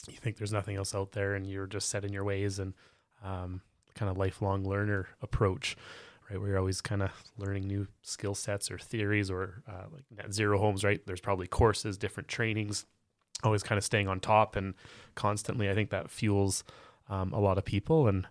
you 0.09 0.17
think 0.17 0.39
there's 0.39 0.53
nothing 0.53 0.77
else 0.77 0.95
out 0.95 1.13
there 1.13 1.35
and 1.35 1.47
you're 1.47 1.67
just 1.67 1.89
set 1.89 2.05
in 2.05 2.13
your 2.13 2.25
ways 2.25 2.59
and 2.59 2.75
um, 3.23 3.61
kind 3.95 4.11
of 4.11 4.17
lifelong 4.17 4.65
learner 4.65 5.09
approach 5.21 5.77
right 6.33 6.49
you're 6.49 6.59
always 6.59 6.81
kind 6.81 7.03
of 7.03 7.11
learning 7.37 7.67
new 7.67 7.87
skill 8.03 8.35
sets 8.35 8.71
or 8.71 8.79
theories 8.79 9.31
or 9.31 9.63
uh, 9.69 9.85
like 9.93 10.05
net 10.17 10.33
zero 10.33 10.59
homes 10.59 10.85
right 10.85 11.05
there's 11.07 11.21
probably 11.21 11.47
courses 11.47 11.97
different 11.97 12.29
trainings 12.29 12.87
always 13.43 13.63
kind 13.63 13.79
of 13.79 13.85
staying 13.85 14.09
on 14.09 14.21
top 14.21 14.57
and 14.57 14.75
constantly. 15.15 15.69
I 15.69 15.75
think 15.75 15.91
that 15.91 16.11
fuels 16.11 16.65
um, 17.09 17.33
a 17.33 17.41
lot 17.41 17.59
of 17.59 17.65
people, 17.65 18.09
and 18.09 18.27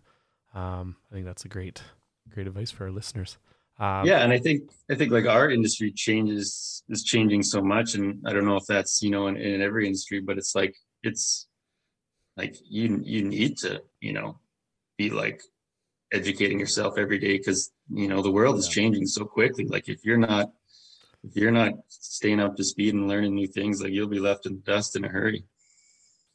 um, 0.54 0.96
I 1.12 1.16
think 1.16 1.26
that's 1.26 1.46
a 1.46 1.50
great, 1.50 1.82
great 2.30 2.48
advice 2.48 2.72
for 2.72 2.86
our 2.86 2.92
listeners. 2.92 3.38
Um, 3.80 4.06
yeah, 4.06 4.20
and 4.20 4.32
I 4.32 4.38
think 4.38 4.72
I 4.90 4.96
think 4.96 5.12
like 5.12 5.26
our 5.26 5.50
industry 5.50 5.92
changes 5.92 6.84
is 6.90 7.04
changing 7.04 7.44
so 7.44 7.62
much, 7.62 7.96
and 7.96 8.22
I 8.26 8.34
don't 8.34 8.46
know 8.46 8.58
if 8.58 8.66
that's 8.68 9.02
you 9.02 9.10
know 9.10 9.28
in, 9.28 9.38
in 9.38 9.62
every 9.62 9.86
industry, 9.86 10.20
but 10.22 10.38
it's 10.38 10.56
like 10.56 10.76
it's 11.04 11.48
like 12.38 12.56
you 12.64 13.02
you 13.04 13.24
need 13.24 13.58
to 13.60 13.82
you 14.00 14.14
know 14.14 14.40
be 14.98 15.10
like 15.10 15.42
educating 16.12 16.60
yourself 16.60 16.98
every 16.98 17.20
day 17.20 17.38
because 17.38 17.72
you 17.90 18.08
know 18.08 18.22
the 18.22 18.32
world 18.32 18.58
is 18.58 18.68
changing 18.68 19.06
so 19.06 19.26
quickly. 19.26 19.66
Like 19.66 19.90
if 19.90 20.04
you're 20.04 20.18
not 20.18 20.52
if 21.24 21.36
you're 21.36 21.52
not 21.52 21.74
staying 21.88 22.40
up 22.40 22.56
to 22.58 22.64
speed 22.64 22.94
and 22.94 23.08
learning 23.08 23.36
new 23.36 23.48
things, 23.48 23.82
like 23.82 23.92
you'll 23.92 24.08
be 24.08 24.20
left 24.20 24.46
in 24.46 24.56
the 24.56 24.62
dust 24.62 24.96
in 24.96 25.06
a 25.06 25.08
hurry. 25.08 25.44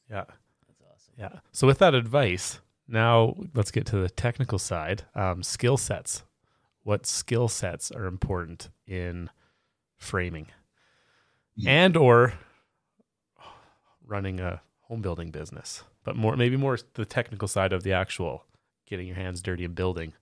Yeah. 0.09 0.23
That's 0.67 0.81
awesome. 0.81 1.13
Yeah. 1.17 1.39
So 1.51 1.67
with 1.67 1.79
that 1.79 1.93
advice, 1.93 2.61
now 2.87 3.35
let's 3.53 3.71
get 3.71 3.85
to 3.87 3.97
the 3.97 4.09
technical 4.09 4.59
side. 4.59 5.03
Um, 5.13 5.43
skill 5.43 5.77
sets. 5.77 6.23
What 6.83 7.05
skill 7.05 7.49
sets 7.49 7.91
are 7.91 8.05
important 8.05 8.69
in 8.85 9.29
framing 9.97 10.45
mm-hmm. 11.59 11.67
and 11.67 11.97
or 11.97 12.33
running 14.05 14.39
a 14.39 14.61
home 14.83 15.01
building 15.01 15.31
business, 15.31 15.83
but 16.05 16.15
more 16.15 16.37
maybe 16.37 16.55
more 16.55 16.77
the 16.93 17.03
technical 17.03 17.49
side 17.49 17.73
of 17.73 17.83
the 17.83 17.91
actual 17.91 18.45
getting 18.87 19.07
your 19.07 19.15
hands 19.15 19.41
dirty 19.41 19.65
and 19.65 19.75
building. 19.75 20.13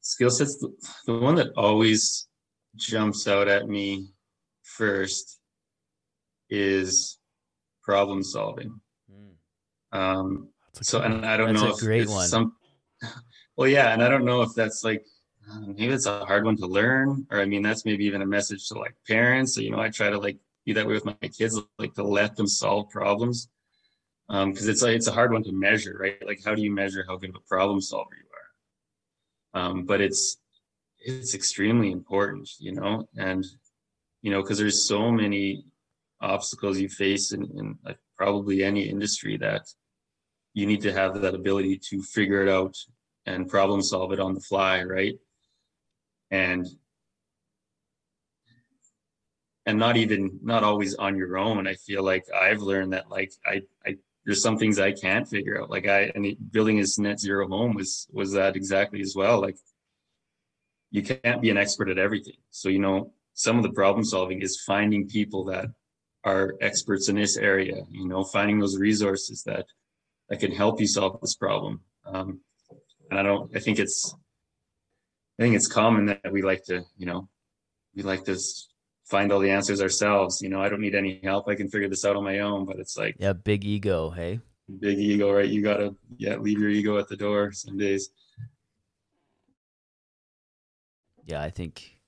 Skill 0.00 0.30
sets. 0.30 0.64
The 1.06 1.18
one 1.18 1.34
that 1.36 1.52
always 1.56 2.28
jumps 2.76 3.26
out 3.26 3.48
at 3.48 3.68
me 3.68 4.08
first 4.62 5.40
is 6.50 7.18
problem 7.82 8.22
solving. 8.22 8.80
Mm. 9.10 9.98
Um, 9.98 10.48
so, 10.80 11.00
and 11.00 11.24
I 11.24 11.36
don't 11.36 11.54
know 11.54 11.68
if 11.68 11.78
great 11.78 12.08
one. 12.08 12.26
Some, 12.28 12.56
well, 13.56 13.68
yeah, 13.68 13.92
and 13.92 14.02
I 14.02 14.08
don't 14.08 14.24
know 14.24 14.42
if 14.42 14.50
that's 14.54 14.84
like 14.84 15.04
uh, 15.50 15.60
maybe 15.60 15.88
it's 15.92 16.06
a 16.06 16.24
hard 16.24 16.44
one 16.44 16.56
to 16.56 16.66
learn, 16.66 17.26
or 17.30 17.40
I 17.40 17.44
mean, 17.44 17.62
that's 17.62 17.84
maybe 17.84 18.04
even 18.04 18.22
a 18.22 18.26
message 18.26 18.68
to 18.68 18.78
like 18.78 18.94
parents. 19.06 19.54
So, 19.54 19.60
you 19.60 19.70
know, 19.70 19.80
I 19.80 19.90
try 19.90 20.10
to 20.10 20.18
like 20.18 20.38
be 20.64 20.72
that 20.72 20.86
way 20.86 20.94
with 20.94 21.04
my 21.04 21.14
kids, 21.28 21.60
like 21.78 21.94
to 21.94 22.02
let 22.04 22.36
them 22.36 22.46
solve 22.46 22.90
problems, 22.90 23.48
because 24.28 24.62
um, 24.64 24.70
it's 24.70 24.82
like 24.82 24.96
it's 24.96 25.06
a 25.06 25.12
hard 25.12 25.32
one 25.32 25.42
to 25.44 25.52
measure, 25.52 25.96
right? 25.98 26.24
Like, 26.26 26.40
how 26.44 26.54
do 26.54 26.62
you 26.62 26.72
measure 26.72 27.04
how 27.06 27.16
good 27.16 27.30
of 27.30 27.36
a 27.36 27.48
problem 27.48 27.80
solver 27.80 28.14
you 28.16 29.60
are? 29.60 29.62
Um, 29.62 29.84
but 29.84 30.00
it's 30.00 30.38
it's 30.98 31.34
extremely 31.34 31.90
important, 31.90 32.48
you 32.58 32.72
know, 32.72 33.06
and 33.16 33.44
you 34.22 34.30
know, 34.30 34.40
because 34.40 34.58
there's 34.58 34.88
so 34.88 35.10
many 35.10 35.64
obstacles 36.20 36.78
you 36.78 36.88
face 36.88 37.32
in, 37.32 37.42
in 37.58 37.78
like 37.84 37.98
probably 38.16 38.64
any 38.64 38.88
industry 38.88 39.36
that 39.36 39.66
you 40.54 40.66
need 40.66 40.80
to 40.80 40.92
have 40.92 41.20
that 41.20 41.34
ability 41.34 41.78
to 41.90 42.02
figure 42.02 42.42
it 42.42 42.48
out 42.48 42.74
and 43.26 43.48
problem 43.48 43.82
solve 43.82 44.12
it 44.12 44.20
on 44.20 44.34
the 44.34 44.40
fly, 44.40 44.82
right? 44.82 45.14
And 46.30 46.66
and 49.66 49.78
not 49.78 49.96
even 49.96 50.38
not 50.42 50.62
always 50.62 50.94
on 50.94 51.16
your 51.16 51.36
own. 51.36 51.66
I 51.66 51.74
feel 51.74 52.02
like 52.02 52.24
I've 52.34 52.60
learned 52.60 52.92
that 52.94 53.10
like 53.10 53.32
I 53.44 53.62
I 53.84 53.96
there's 54.24 54.42
some 54.42 54.58
things 54.58 54.78
I 54.78 54.92
can't 54.92 55.28
figure 55.28 55.60
out. 55.60 55.70
Like 55.70 55.86
I 55.86 56.12
and 56.14 56.36
building 56.50 56.78
his 56.78 56.98
net 56.98 57.20
zero 57.20 57.48
home 57.48 57.74
was 57.74 58.06
was 58.12 58.32
that 58.32 58.56
exactly 58.56 59.00
as 59.00 59.14
well. 59.16 59.40
Like 59.40 59.56
you 60.90 61.02
can't 61.02 61.42
be 61.42 61.50
an 61.50 61.56
expert 61.56 61.88
at 61.88 61.98
everything. 61.98 62.36
So, 62.50 62.68
you 62.68 62.78
know, 62.78 63.12
some 63.34 63.56
of 63.56 63.64
the 63.64 63.72
problem 63.72 64.04
solving 64.04 64.42
is 64.42 64.62
finding 64.64 65.08
people 65.08 65.44
that 65.46 65.66
are 66.22 66.54
experts 66.60 67.08
in 67.08 67.16
this 67.16 67.36
area, 67.36 67.82
you 67.90 68.06
know, 68.06 68.24
finding 68.24 68.60
those 68.60 68.78
resources 68.78 69.42
that 69.44 69.66
that 70.28 70.40
can 70.40 70.52
help 70.52 70.80
you 70.80 70.86
solve 70.86 71.20
this 71.20 71.34
problem. 71.34 71.80
Um, 72.06 72.40
and 73.10 73.18
I 73.18 73.22
don't, 73.22 73.54
I 73.54 73.60
think 73.60 73.78
it's, 73.78 74.14
I 75.38 75.42
think 75.42 75.54
it's 75.54 75.68
common 75.68 76.06
that 76.06 76.32
we 76.32 76.42
like 76.42 76.64
to, 76.64 76.84
you 76.96 77.06
know, 77.06 77.28
we 77.94 78.02
like 78.02 78.24
to 78.24 78.38
find 79.04 79.32
all 79.32 79.40
the 79.40 79.50
answers 79.50 79.80
ourselves. 79.80 80.42
You 80.42 80.48
know, 80.48 80.62
I 80.62 80.68
don't 80.68 80.80
need 80.80 80.94
any 80.94 81.20
help. 81.22 81.48
I 81.48 81.54
can 81.54 81.68
figure 81.68 81.88
this 81.88 82.04
out 82.04 82.16
on 82.16 82.24
my 82.24 82.40
own. 82.40 82.64
But 82.64 82.78
it's 82.78 82.96
like, 82.96 83.16
yeah, 83.18 83.32
big 83.32 83.64
ego, 83.64 84.10
hey, 84.10 84.40
big 84.80 84.98
ego, 84.98 85.32
right? 85.32 85.48
You 85.48 85.62
gotta, 85.62 85.94
yeah, 86.16 86.36
leave 86.36 86.58
your 86.58 86.70
ego 86.70 86.98
at 86.98 87.08
the 87.08 87.16
door 87.16 87.52
some 87.52 87.78
days 87.78 88.10
yeah, 91.26 91.42
I 91.42 91.50
think, 91.50 91.98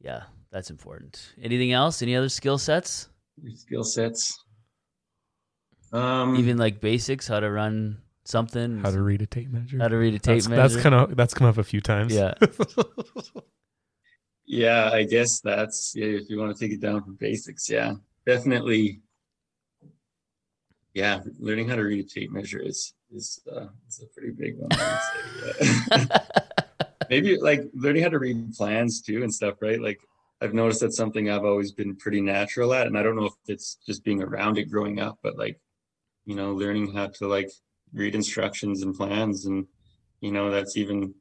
yeah, 0.00 0.24
that's 0.50 0.70
important. 0.70 1.34
Anything 1.40 1.72
else? 1.72 2.02
Any 2.02 2.16
other 2.16 2.28
skill 2.28 2.58
sets? 2.58 3.08
Skill 3.54 3.84
sets. 3.84 4.44
Um, 5.92 6.36
Even 6.36 6.56
like 6.56 6.80
basics, 6.80 7.26
how 7.26 7.40
to 7.40 7.50
run 7.50 7.98
something, 8.24 8.80
how 8.80 8.90
to 8.90 9.00
read 9.00 9.22
a 9.22 9.26
tape 9.26 9.50
measure, 9.50 9.78
how 9.78 9.88
to 9.88 9.96
read 9.96 10.14
a 10.14 10.18
tape 10.18 10.36
that's, 10.36 10.48
measure. 10.48 10.62
That's 10.62 10.82
kind 10.82 10.94
of 10.94 11.16
that's 11.16 11.34
come 11.34 11.46
up 11.46 11.58
a 11.58 11.64
few 11.64 11.80
times. 11.80 12.12
Yeah. 12.12 12.34
yeah, 14.46 14.90
I 14.92 15.04
guess 15.04 15.40
that's 15.40 15.94
yeah, 15.94 16.06
if 16.06 16.30
you 16.30 16.38
want 16.38 16.56
to 16.56 16.60
take 16.60 16.72
it 16.72 16.80
down 16.80 17.02
from 17.02 17.14
basics. 17.14 17.68
Yeah, 17.68 17.94
definitely. 18.24 19.00
Yeah, 20.94 21.20
learning 21.38 21.68
how 21.68 21.76
to 21.76 21.82
read 21.82 22.04
a 22.04 22.08
tape 22.08 22.30
measure 22.30 22.60
is 22.60 22.94
is 23.12 23.40
uh, 23.50 23.66
is 23.88 24.02
a 24.02 24.06
pretty 24.06 24.32
big 24.32 24.56
one. 24.56 24.70
Maybe 27.10 27.38
like 27.38 27.62
learning 27.74 28.02
how 28.02 28.08
to 28.08 28.18
read 28.18 28.54
plans 28.54 29.00
too 29.00 29.22
and 29.22 29.32
stuff, 29.32 29.56
right? 29.60 29.80
Like 29.80 30.00
I've 30.40 30.54
noticed 30.54 30.80
that's 30.80 30.96
something 30.96 31.30
I've 31.30 31.44
always 31.44 31.72
been 31.72 31.96
pretty 31.96 32.20
natural 32.20 32.74
at. 32.74 32.86
And 32.86 32.98
I 32.98 33.02
don't 33.02 33.16
know 33.16 33.26
if 33.26 33.34
it's 33.46 33.78
just 33.86 34.04
being 34.04 34.22
around 34.22 34.58
it 34.58 34.70
growing 34.70 35.00
up, 35.00 35.18
but 35.22 35.38
like, 35.38 35.58
you 36.26 36.34
know, 36.34 36.52
learning 36.52 36.92
how 36.92 37.06
to 37.06 37.26
like 37.26 37.50
read 37.94 38.14
instructions 38.14 38.82
and 38.82 38.94
plans. 38.94 39.46
And, 39.46 39.66
you 40.20 40.32
know, 40.32 40.50
that's 40.50 40.76
even, 40.76 41.14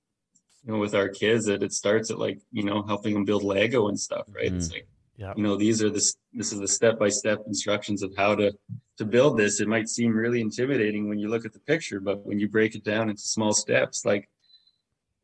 you 0.66 0.74
know, 0.74 0.80
with 0.80 0.96
our 0.96 1.10
kids 1.10 1.46
that 1.46 1.64
it, 1.64 1.74
starts 1.74 2.10
at 2.12 2.20
like, 2.20 2.40
you 2.52 2.64
know, 2.64 2.84
helping 2.84 3.14
them 3.14 3.26
build 3.26 3.44
Lego 3.44 3.88
and 3.88 4.00
stuff, 4.00 4.26
right? 4.30 4.52
Mm. 4.52 4.58
It's 4.58 4.72
like, 4.72 4.88
yeah. 5.18 5.34
you 5.36 5.44
know, 5.44 5.56
these 5.56 5.84
are 5.84 5.90
the, 5.90 6.04
this 6.34 6.52
is 6.52 6.60
the 6.60 6.68
step-by-step 6.68 7.44
instructions 7.48 8.02
of 8.04 8.14
how 8.18 8.36
to, 8.36 8.52
to 8.98 9.06
build 9.06 9.38
this. 9.38 9.62
It 9.62 9.68
might 9.68 9.90
seem 9.90 10.16
really 10.16 10.42
intimidating 10.42 11.08
when 11.08 11.20
you 11.20 11.30
look 11.30 11.46
at 11.46 11.54
the 11.54 11.60
picture, 11.60 12.00
but 12.00 12.26
when 12.26 12.40
you 12.40 12.50
break 12.50 12.76
it 12.76 12.84
down 12.84 13.10
into 13.10 13.22
small 13.22 13.54
steps, 13.54 14.06
like 14.06 14.30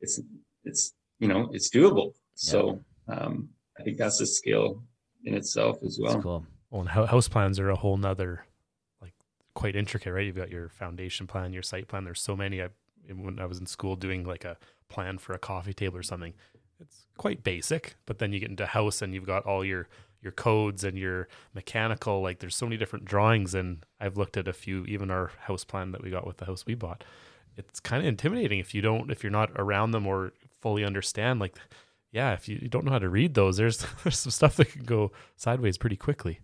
it's 0.01 0.19
it's 0.63 0.93
you 1.19 1.27
know 1.27 1.49
it's 1.53 1.69
doable. 1.69 2.13
So 2.35 2.83
um, 3.07 3.49
I 3.79 3.83
think 3.83 3.97
that's 3.97 4.19
a 4.21 4.25
skill 4.25 4.83
in 5.23 5.33
itself 5.35 5.77
as 5.85 5.99
well. 6.01 6.13
That's 6.13 6.23
cool. 6.23 6.45
Well, 6.69 6.81
and 6.81 6.89
house 6.89 7.27
plans 7.27 7.59
are 7.59 7.69
a 7.69 7.75
whole 7.75 7.97
nother 7.97 8.45
like 9.01 9.13
quite 9.53 9.75
intricate, 9.75 10.11
right? 10.11 10.25
You've 10.25 10.35
got 10.35 10.49
your 10.49 10.69
foundation 10.69 11.27
plan, 11.27 11.53
your 11.53 11.63
site 11.63 11.87
plan. 11.87 12.03
There's 12.03 12.21
so 12.21 12.35
many. 12.35 12.61
I 12.61 12.69
when 13.13 13.39
I 13.39 13.45
was 13.45 13.59
in 13.59 13.65
school 13.65 13.95
doing 13.95 14.23
like 14.23 14.45
a 14.45 14.57
plan 14.91 15.17
for 15.17 15.33
a 15.33 15.39
coffee 15.39 15.73
table 15.73 15.97
or 15.97 16.03
something. 16.03 16.33
It's 16.79 17.07
quite 17.17 17.43
basic, 17.43 17.95
but 18.05 18.19
then 18.19 18.33
you 18.33 18.39
get 18.39 18.49
into 18.49 18.65
house 18.65 19.01
and 19.01 19.13
you've 19.13 19.25
got 19.25 19.45
all 19.45 19.63
your 19.65 19.87
your 20.21 20.31
codes 20.31 20.83
and 20.83 20.99
your 20.99 21.27
mechanical 21.55 22.21
like 22.21 22.37
there's 22.37 22.55
so 22.55 22.67
many 22.67 22.77
different 22.77 23.05
drawings 23.05 23.55
and 23.55 23.83
I've 23.99 24.17
looked 24.17 24.37
at 24.37 24.47
a 24.47 24.53
few 24.53 24.85
even 24.85 25.09
our 25.09 25.31
house 25.39 25.63
plan 25.63 25.93
that 25.93 26.03
we 26.03 26.11
got 26.11 26.27
with 26.27 26.37
the 26.37 26.45
house 26.45 26.65
we 26.65 26.75
bought. 26.75 27.03
It's 27.57 27.79
kind 27.79 28.03
of 28.03 28.07
intimidating 28.07 28.59
if 28.59 28.75
you 28.75 28.81
don't 28.81 29.09
if 29.11 29.23
you're 29.23 29.31
not 29.31 29.49
around 29.55 29.91
them 29.91 30.05
or 30.05 30.33
fully 30.61 30.85
understand 30.85 31.39
like 31.39 31.55
yeah, 32.11 32.33
if 32.33 32.49
you 32.49 32.67
don't 32.67 32.85
know 32.85 32.91
how 32.91 32.99
to 32.99 33.09
read 33.09 33.33
those, 33.33 33.57
there's 33.57 33.85
there's 34.03 34.19
some 34.19 34.31
stuff 34.31 34.57
that 34.57 34.71
can 34.71 34.83
go 34.83 35.11
sideways 35.37 35.77
pretty 35.77 35.95
quickly. 35.95 36.39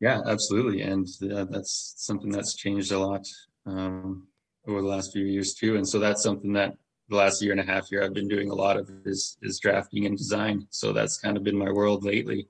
Yeah, 0.00 0.20
absolutely, 0.26 0.82
and 0.82 1.06
uh, 1.32 1.44
that's 1.44 1.94
something 1.96 2.30
that's 2.30 2.54
changed 2.54 2.92
a 2.92 2.98
lot 2.98 3.26
um, 3.66 4.26
over 4.66 4.82
the 4.82 4.88
last 4.88 5.12
few 5.12 5.24
years 5.24 5.54
too. 5.54 5.76
And 5.76 5.88
so 5.88 5.98
that's 5.98 6.22
something 6.22 6.52
that 6.54 6.74
the 7.12 7.18
last 7.18 7.42
year 7.42 7.52
and 7.52 7.60
a 7.60 7.64
half 7.64 7.92
year 7.92 8.02
I've 8.02 8.14
been 8.14 8.28
doing 8.28 8.50
a 8.50 8.54
lot 8.54 8.76
of 8.76 8.90
is 9.04 9.36
is 9.42 9.60
drafting 9.60 10.06
and 10.06 10.16
design. 10.18 10.66
So 10.70 10.92
that's 10.92 11.18
kind 11.18 11.36
of 11.36 11.44
been 11.44 11.56
my 11.56 11.70
world 11.70 12.04
lately. 12.04 12.48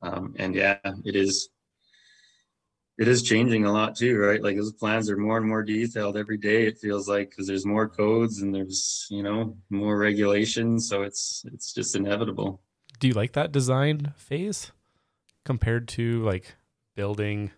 Um, 0.00 0.34
and 0.38 0.54
yeah, 0.54 0.78
it 1.04 1.14
is 1.14 1.50
it 2.98 3.08
is 3.08 3.22
changing 3.22 3.64
a 3.64 3.72
lot 3.72 3.96
too, 3.96 4.18
right? 4.18 4.42
Like 4.42 4.56
those 4.56 4.72
plans 4.72 5.10
are 5.10 5.16
more 5.16 5.36
and 5.36 5.46
more 5.46 5.62
detailed 5.62 6.16
every 6.16 6.38
day. 6.38 6.66
It 6.66 6.78
feels 6.78 7.08
like 7.08 7.30
because 7.30 7.46
there's 7.46 7.66
more 7.66 7.88
codes 7.88 8.42
and 8.42 8.54
there's 8.54 9.06
you 9.10 9.22
know 9.22 9.56
more 9.70 9.96
regulations, 9.98 10.88
so 10.88 11.02
it's 11.02 11.44
it's 11.52 11.72
just 11.72 11.94
inevitable. 11.94 12.62
Do 12.98 13.08
you 13.08 13.14
like 13.14 13.32
that 13.32 13.52
design 13.52 14.14
phase 14.16 14.72
compared 15.44 15.88
to 15.88 16.22
like 16.22 16.54
building, 16.94 17.50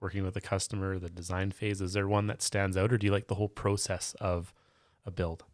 working 0.00 0.24
with 0.24 0.34
the 0.34 0.40
customer, 0.40 0.98
the 0.98 1.10
design 1.10 1.50
phase? 1.50 1.80
Is 1.80 1.94
there 1.94 2.08
one 2.08 2.26
that 2.26 2.42
stands 2.42 2.76
out, 2.76 2.92
or 2.92 2.98
do 2.98 3.06
you 3.06 3.12
like 3.12 3.28
the 3.28 3.36
whole 3.36 3.48
process 3.48 4.14
of 4.20 4.52
a 5.06 5.10
build? 5.10 5.44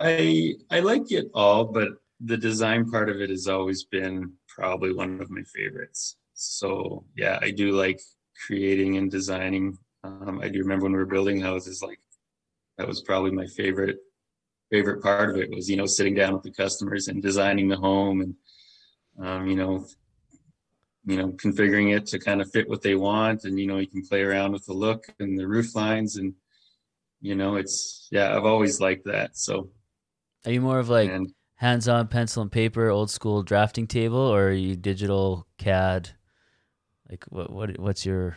I 0.00 0.54
I 0.70 0.80
like 0.80 1.10
it 1.12 1.26
all, 1.34 1.64
but 1.64 1.88
the 2.20 2.36
design 2.36 2.90
part 2.90 3.08
of 3.08 3.20
it 3.20 3.30
has 3.30 3.46
always 3.46 3.84
been 3.84 4.32
probably 4.48 4.92
one 4.92 5.20
of 5.20 5.30
my 5.30 5.42
favorites 5.54 6.16
so 6.40 7.04
yeah, 7.16 7.38
I 7.42 7.50
do 7.50 7.72
like 7.72 8.00
creating 8.46 8.96
and 8.96 9.10
designing. 9.10 9.76
Um, 10.04 10.40
I 10.40 10.48
do 10.48 10.60
remember 10.60 10.84
when 10.84 10.92
we 10.92 10.98
were 10.98 11.06
building 11.06 11.40
houses, 11.40 11.82
like 11.82 11.98
that 12.78 12.86
was 12.86 13.02
probably 13.02 13.32
my 13.32 13.46
favorite 13.46 13.98
favorite 14.70 15.02
part 15.02 15.30
of 15.30 15.36
it 15.36 15.50
was 15.50 15.68
you 15.68 15.76
know 15.76 15.86
sitting 15.86 16.14
down 16.14 16.34
with 16.34 16.42
the 16.42 16.52
customers 16.52 17.08
and 17.08 17.22
designing 17.22 17.68
the 17.68 17.76
home 17.76 18.20
and 18.20 18.34
um, 19.26 19.46
you 19.48 19.56
know 19.56 19.86
you 21.06 21.16
know 21.16 21.28
configuring 21.32 21.96
it 21.96 22.06
to 22.06 22.18
kind 22.18 22.42
of 22.42 22.50
fit 22.50 22.68
what 22.68 22.82
they 22.82 22.94
want 22.94 23.44
and 23.44 23.58
you 23.58 23.66
know 23.66 23.78
you 23.78 23.86
can 23.86 24.06
play 24.06 24.20
around 24.20 24.52
with 24.52 24.64
the 24.66 24.74
look 24.74 25.06
and 25.20 25.38
the 25.38 25.48
roof 25.48 25.74
lines 25.74 26.16
and 26.16 26.34
you 27.22 27.34
know 27.34 27.56
it's 27.56 28.08
yeah 28.12 28.36
i've 28.36 28.44
always 28.44 28.78
liked 28.78 29.06
that 29.06 29.34
so 29.34 29.70
are 30.46 30.52
you 30.52 30.60
more 30.60 30.78
of 30.78 30.88
like 30.88 31.10
and, 31.10 31.32
hands-on 31.56 32.08
pencil 32.08 32.42
and 32.42 32.52
paper 32.52 32.88
old 32.88 33.10
school 33.10 33.42
drafting 33.42 33.86
table 33.86 34.18
or 34.18 34.48
are 34.48 34.52
you 34.52 34.76
digital 34.76 35.46
cad 35.58 36.10
like 37.10 37.24
what 37.28 37.50
what 37.50 37.78
what's 37.78 38.04
your 38.04 38.36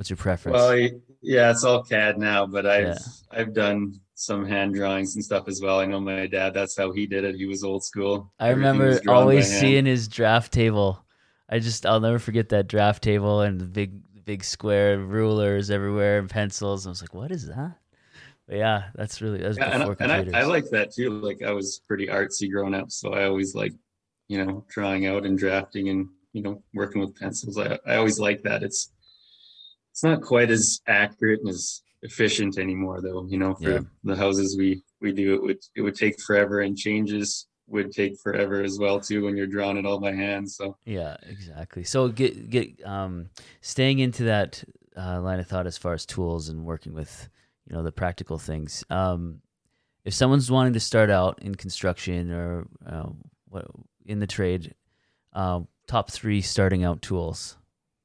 what's 0.00 0.08
your 0.08 0.16
preference? 0.16 0.56
Well, 0.56 0.88
yeah, 1.20 1.50
it's 1.50 1.62
all 1.62 1.82
CAD 1.82 2.18
now, 2.18 2.46
but 2.46 2.64
I've 2.64 2.86
yeah. 2.86 2.98
I've 3.30 3.52
done 3.52 4.00
some 4.14 4.46
hand 4.46 4.74
drawings 4.74 5.14
and 5.14 5.22
stuff 5.22 5.46
as 5.46 5.60
well. 5.62 5.78
I 5.78 5.84
know 5.84 6.00
my 6.00 6.26
dad. 6.26 6.54
That's 6.54 6.74
how 6.74 6.92
he 6.92 7.06
did 7.06 7.24
it. 7.24 7.36
He 7.36 7.44
was 7.44 7.62
old 7.62 7.84
school. 7.84 8.32
I 8.38 8.48
remember 8.48 8.98
always 9.08 9.46
seeing 9.60 9.84
his 9.84 10.08
draft 10.08 10.54
table. 10.54 11.04
I 11.50 11.58
just 11.58 11.84
I'll 11.84 12.00
never 12.00 12.18
forget 12.18 12.48
that 12.48 12.66
draft 12.66 13.02
table 13.02 13.42
and 13.42 13.60
the 13.60 13.66
big 13.66 14.00
big 14.24 14.42
square 14.42 14.98
rulers 14.98 15.70
everywhere 15.70 16.18
and 16.18 16.30
pencils. 16.30 16.86
I 16.86 16.88
was 16.88 17.02
like, 17.02 17.12
what 17.12 17.30
is 17.30 17.48
that? 17.48 17.76
Yeah, 18.50 18.84
that's 18.94 19.22
really 19.22 19.38
that's 19.38 19.56
yeah, 19.56 19.78
before 19.78 19.92
and, 19.92 19.98
computers. 19.98 20.26
And 20.28 20.36
I, 20.36 20.40
I 20.40 20.44
like 20.44 20.68
that 20.70 20.92
too. 20.92 21.10
Like 21.10 21.42
I 21.42 21.52
was 21.52 21.80
pretty 21.86 22.08
artsy 22.08 22.50
growing 22.50 22.74
up, 22.74 22.90
so 22.90 23.14
I 23.14 23.24
always 23.24 23.54
like 23.54 23.72
you 24.28 24.44
know 24.44 24.64
drawing 24.68 25.06
out 25.06 25.24
and 25.24 25.38
drafting 25.38 25.88
and 25.88 26.08
you 26.32 26.42
know, 26.42 26.62
working 26.74 27.00
with 27.00 27.18
pencils. 27.18 27.58
I, 27.58 27.78
I 27.86 27.96
always 27.96 28.18
like 28.18 28.42
that. 28.42 28.62
It's 28.62 28.90
it's 29.92 30.04
not 30.04 30.22
quite 30.22 30.50
as 30.50 30.80
accurate 30.86 31.40
and 31.40 31.48
as 31.48 31.82
efficient 32.02 32.58
anymore 32.58 33.00
though. 33.00 33.26
You 33.28 33.38
know, 33.38 33.54
for 33.54 33.70
yeah. 33.70 33.80
the 34.04 34.16
houses 34.16 34.56
we 34.58 34.82
we 35.00 35.12
do 35.12 35.34
it 35.34 35.42
would 35.42 35.58
it 35.76 35.82
would 35.82 35.96
take 35.96 36.20
forever 36.20 36.60
and 36.60 36.76
changes 36.76 37.46
would 37.66 37.92
take 37.92 38.18
forever 38.20 38.62
as 38.62 38.78
well 38.78 39.00
too 39.00 39.24
when 39.24 39.36
you're 39.36 39.46
drawing 39.46 39.76
it 39.76 39.86
all 39.86 40.00
by 40.00 40.12
hand. 40.12 40.50
So 40.50 40.76
yeah, 40.84 41.16
exactly. 41.28 41.84
So 41.84 42.08
get 42.08 42.50
get 42.50 42.84
um 42.84 43.30
staying 43.60 43.98
into 43.98 44.24
that 44.24 44.62
uh, 44.96 45.20
line 45.20 45.40
of 45.40 45.46
thought 45.46 45.66
as 45.66 45.78
far 45.78 45.94
as 45.94 46.04
tools 46.04 46.48
and 46.48 46.64
working 46.64 46.94
with 46.94 47.28
you 47.70 47.76
know 47.76 47.82
the 47.82 47.92
practical 47.92 48.36
things. 48.36 48.84
Um, 48.90 49.40
if 50.04 50.12
someone's 50.12 50.50
wanting 50.50 50.72
to 50.72 50.80
start 50.80 51.08
out 51.08 51.38
in 51.42 51.54
construction 51.54 52.32
or 52.32 52.66
uh, 52.84 53.10
what 53.48 53.66
in 54.04 54.18
the 54.18 54.26
trade, 54.26 54.74
uh, 55.32 55.60
top 55.86 56.10
three 56.10 56.40
starting 56.40 56.84
out 56.84 57.00
tools. 57.00 57.56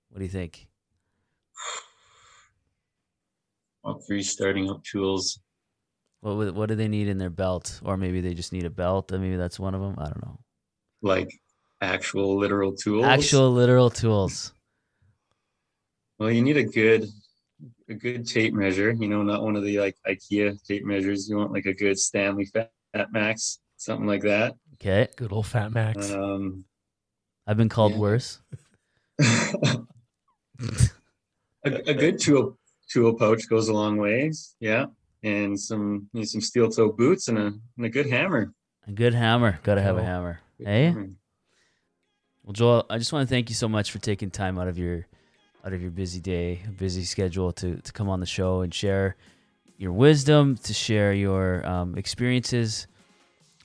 What 0.10 0.20
do 0.20 0.26
you 0.26 0.32
think? 0.32 0.68
Top 3.84 4.02
three 4.08 4.22
starting 4.22 4.70
out 4.70 4.84
tools. 4.84 5.40
What 6.22 6.54
what 6.54 6.70
do 6.70 6.76
they 6.76 6.88
need 6.88 7.08
in 7.08 7.18
their 7.18 7.30
belt, 7.32 7.80
or 7.84 7.98
maybe 7.98 8.22
they 8.22 8.36
just 8.36 8.54
need 8.54 8.66
a 8.66 8.70
belt, 8.70 9.12
and 9.12 9.22
maybe 9.22 9.36
that's 9.36 9.60
one 9.60 9.74
of 9.74 9.82
them. 9.82 9.96
I 9.98 10.06
don't 10.06 10.24
know. 10.24 10.40
Like 11.02 11.30
actual 11.82 12.38
literal 12.38 12.76
tools. 12.76 13.06
Actual 13.06 13.52
literal 13.52 13.90
tools. 13.90 14.54
Well, 16.20 16.32
you 16.32 16.42
need 16.42 16.58
a 16.58 16.64
good 16.64 17.08
a 17.90 17.94
good 17.94 18.28
tape 18.28 18.54
measure. 18.54 18.92
You 18.92 19.08
know, 19.08 19.24
not 19.24 19.44
one 19.44 19.56
of 19.56 19.64
the 19.64 19.80
like 19.80 19.98
IKEA 20.08 20.62
tape 20.64 20.86
measures. 20.86 21.30
You 21.30 21.38
want 21.38 21.52
like 21.54 21.66
a 21.66 21.74
good 21.74 21.98
Stanley 22.00 22.46
Fat 22.46 22.72
Max, 23.12 23.60
something 23.78 24.08
like 24.08 24.22
that. 24.24 24.56
Okay. 24.76 25.08
Good 25.16 25.32
old 25.32 25.48
Fat 25.48 25.72
Max. 25.72 26.12
Um, 26.12 26.66
I've 27.48 27.58
been 27.58 27.70
called 27.70 27.94
yeah. 27.94 28.00
worse. 28.00 28.40
a, 29.20 29.86
a, 31.64 31.94
good 31.94 32.20
tool 32.20 32.58
tool 32.90 33.14
pouch 33.14 33.48
goes 33.48 33.70
a 33.70 33.74
long 33.74 33.98
ways. 33.98 34.56
Yeah, 34.60 34.88
and 35.24 35.60
some 35.60 36.10
you 36.12 36.22
know, 36.22 36.26
some 36.26 36.42
steel 36.42 36.70
toe 36.70 36.92
boots 36.92 37.28
and 37.28 37.38
a 37.38 37.54
and 37.78 37.86
a 37.86 37.90
good 37.90 38.10
hammer. 38.10 38.54
A 38.88 38.92
good 38.92 39.14
hammer. 39.14 39.60
Got 39.64 39.76
to 39.76 39.82
have 39.82 39.98
a 39.98 40.04
hammer. 40.04 40.42
Hey. 40.60 40.86
Hammer. 40.86 41.10
Well, 42.44 42.54
Joel, 42.54 42.86
I 42.90 43.00
just 43.00 43.12
want 43.12 43.28
to 43.28 43.34
thank 43.34 43.50
you 43.50 43.56
so 43.56 43.68
much 43.68 43.92
for 43.92 43.98
taking 43.98 44.30
time 44.30 44.60
out 44.60 44.68
of 44.68 44.78
your 44.78 45.08
out 45.66 45.74
of 45.74 45.82
your 45.82 45.92
busy 45.92 46.20
day, 46.20 46.62
busy 46.78 47.04
schedule 47.04 47.52
to 47.54 47.78
to 47.78 47.92
come 47.92 48.10
on 48.10 48.20
the 48.20 48.26
show 48.26 48.62
and 48.62 48.74
share 48.74 49.16
your 49.78 49.92
wisdom, 49.92 50.58
to 50.58 50.74
share 50.74 51.14
your 51.14 51.66
um, 51.68 51.98
experiences 51.98 52.88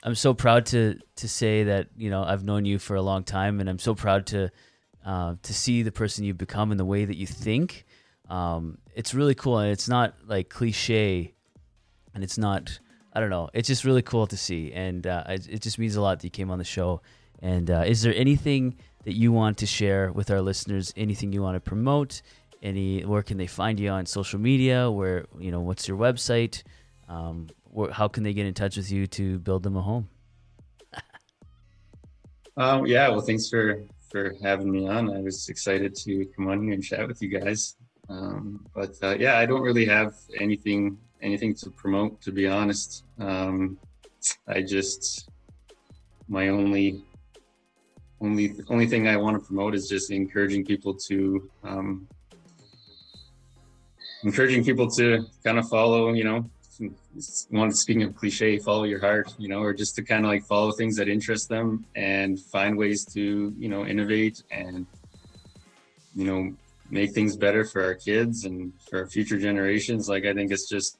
I'm 0.03 0.15
so 0.15 0.33
proud 0.33 0.65
to 0.67 0.97
to 1.17 1.29
say 1.29 1.63
that 1.65 1.87
you 1.95 2.09
know 2.09 2.23
I've 2.23 2.43
known 2.43 2.65
you 2.65 2.79
for 2.79 2.95
a 2.95 3.01
long 3.01 3.23
time, 3.23 3.59
and 3.59 3.69
I'm 3.69 3.79
so 3.79 3.93
proud 3.93 4.25
to 4.27 4.49
uh, 5.05 5.35
to 5.41 5.53
see 5.53 5.83
the 5.83 5.91
person 5.91 6.23
you've 6.23 6.37
become 6.37 6.71
and 6.71 6.79
the 6.79 6.85
way 6.85 7.05
that 7.05 7.17
you 7.17 7.27
think. 7.27 7.85
Um, 8.29 8.77
it's 8.95 9.13
really 9.13 9.35
cool, 9.35 9.59
and 9.59 9.71
it's 9.71 9.87
not 9.87 10.15
like 10.25 10.49
cliche, 10.49 11.33
and 12.15 12.23
it's 12.23 12.37
not 12.37 12.79
I 13.13 13.19
don't 13.19 13.29
know. 13.29 13.49
It's 13.53 13.67
just 13.67 13.83
really 13.83 14.01
cool 14.01 14.25
to 14.27 14.37
see, 14.37 14.71
and 14.73 15.05
uh, 15.05 15.25
it, 15.29 15.47
it, 15.49 15.61
just 15.61 15.77
means 15.77 15.95
a 15.95 16.01
lot 16.01 16.19
that 16.19 16.23
you 16.23 16.31
came 16.31 16.49
on 16.49 16.57
the 16.57 16.63
show. 16.63 17.01
And 17.39 17.69
uh, 17.69 17.83
is 17.85 18.01
there 18.01 18.13
anything 18.15 18.77
that 19.03 19.15
you 19.15 19.31
want 19.31 19.57
to 19.59 19.65
share 19.65 20.11
with 20.11 20.31
our 20.31 20.41
listeners? 20.41 20.93
Anything 20.95 21.33
you 21.33 21.41
want 21.41 21.55
to 21.55 21.59
promote? 21.59 22.21
Any 22.61 23.03
where 23.03 23.23
can 23.23 23.37
they 23.37 23.47
find 23.47 23.79
you 23.79 23.89
on 23.89 24.05
social 24.05 24.39
media? 24.39 24.89
Where 24.89 25.25
you 25.39 25.51
know 25.51 25.61
what's 25.61 25.87
your 25.87 25.97
website? 25.97 26.63
Um, 27.09 27.47
how 27.91 28.07
can 28.07 28.23
they 28.23 28.33
get 28.33 28.45
in 28.45 28.53
touch 28.53 28.77
with 28.77 28.91
you 28.91 29.07
to 29.07 29.39
build 29.39 29.63
them 29.63 29.75
a 29.75 29.81
home? 29.81 30.07
um, 32.57 32.85
yeah, 32.85 33.09
well, 33.09 33.21
thanks 33.21 33.49
for 33.49 33.81
for 34.09 34.35
having 34.43 34.69
me 34.69 34.87
on. 34.87 35.15
I 35.15 35.21
was 35.21 35.49
excited 35.49 35.95
to 35.95 36.25
come 36.35 36.47
on 36.47 36.63
here 36.63 36.73
and 36.73 36.83
chat 36.83 37.07
with 37.07 37.21
you 37.21 37.29
guys. 37.29 37.77
Um, 38.09 38.65
but 38.75 38.95
uh, 39.01 39.15
yeah, 39.17 39.37
I 39.37 39.45
don't 39.45 39.61
really 39.61 39.85
have 39.85 40.15
anything 40.39 40.97
anything 41.21 41.53
to 41.55 41.69
promote, 41.69 42.21
to 42.21 42.31
be 42.31 42.47
honest. 42.47 43.05
Um, 43.19 43.77
I 44.47 44.61
just 44.61 45.29
my 46.27 46.49
only 46.49 47.03
only 48.21 48.53
only 48.69 48.87
thing 48.87 49.07
I 49.07 49.17
want 49.17 49.37
to 49.39 49.45
promote 49.45 49.75
is 49.75 49.89
just 49.89 50.11
encouraging 50.11 50.63
people 50.65 50.93
to 51.09 51.49
um, 51.63 52.07
encouraging 54.23 54.63
people 54.63 54.89
to 54.91 55.25
kind 55.43 55.57
of 55.57 55.67
follow, 55.67 56.13
you 56.13 56.23
know, 56.23 56.49
one 57.49 57.71
speaking 57.71 58.03
of 58.03 58.15
cliche 58.15 58.57
follow 58.57 58.85
your 58.85 58.99
heart 58.99 59.35
you 59.37 59.47
know 59.47 59.59
or 59.59 59.73
just 59.73 59.95
to 59.95 60.01
kind 60.01 60.25
of 60.25 60.31
like 60.31 60.43
follow 60.45 60.71
things 60.71 60.95
that 60.95 61.07
interest 61.07 61.47
them 61.47 61.85
and 61.95 62.39
find 62.39 62.75
ways 62.75 63.05
to 63.05 63.53
you 63.55 63.69
know 63.69 63.85
innovate 63.85 64.41
and 64.49 64.87
you 66.15 66.25
know 66.25 66.51
make 66.89 67.11
things 67.11 67.37
better 67.37 67.63
for 67.63 67.83
our 67.83 67.93
kids 67.93 68.45
and 68.45 68.73
for 68.89 68.99
our 68.99 69.07
future 69.07 69.37
generations. 69.37 70.09
Like 70.09 70.25
i 70.25 70.33
think 70.33 70.51
it's 70.51 70.67
just 70.67 70.97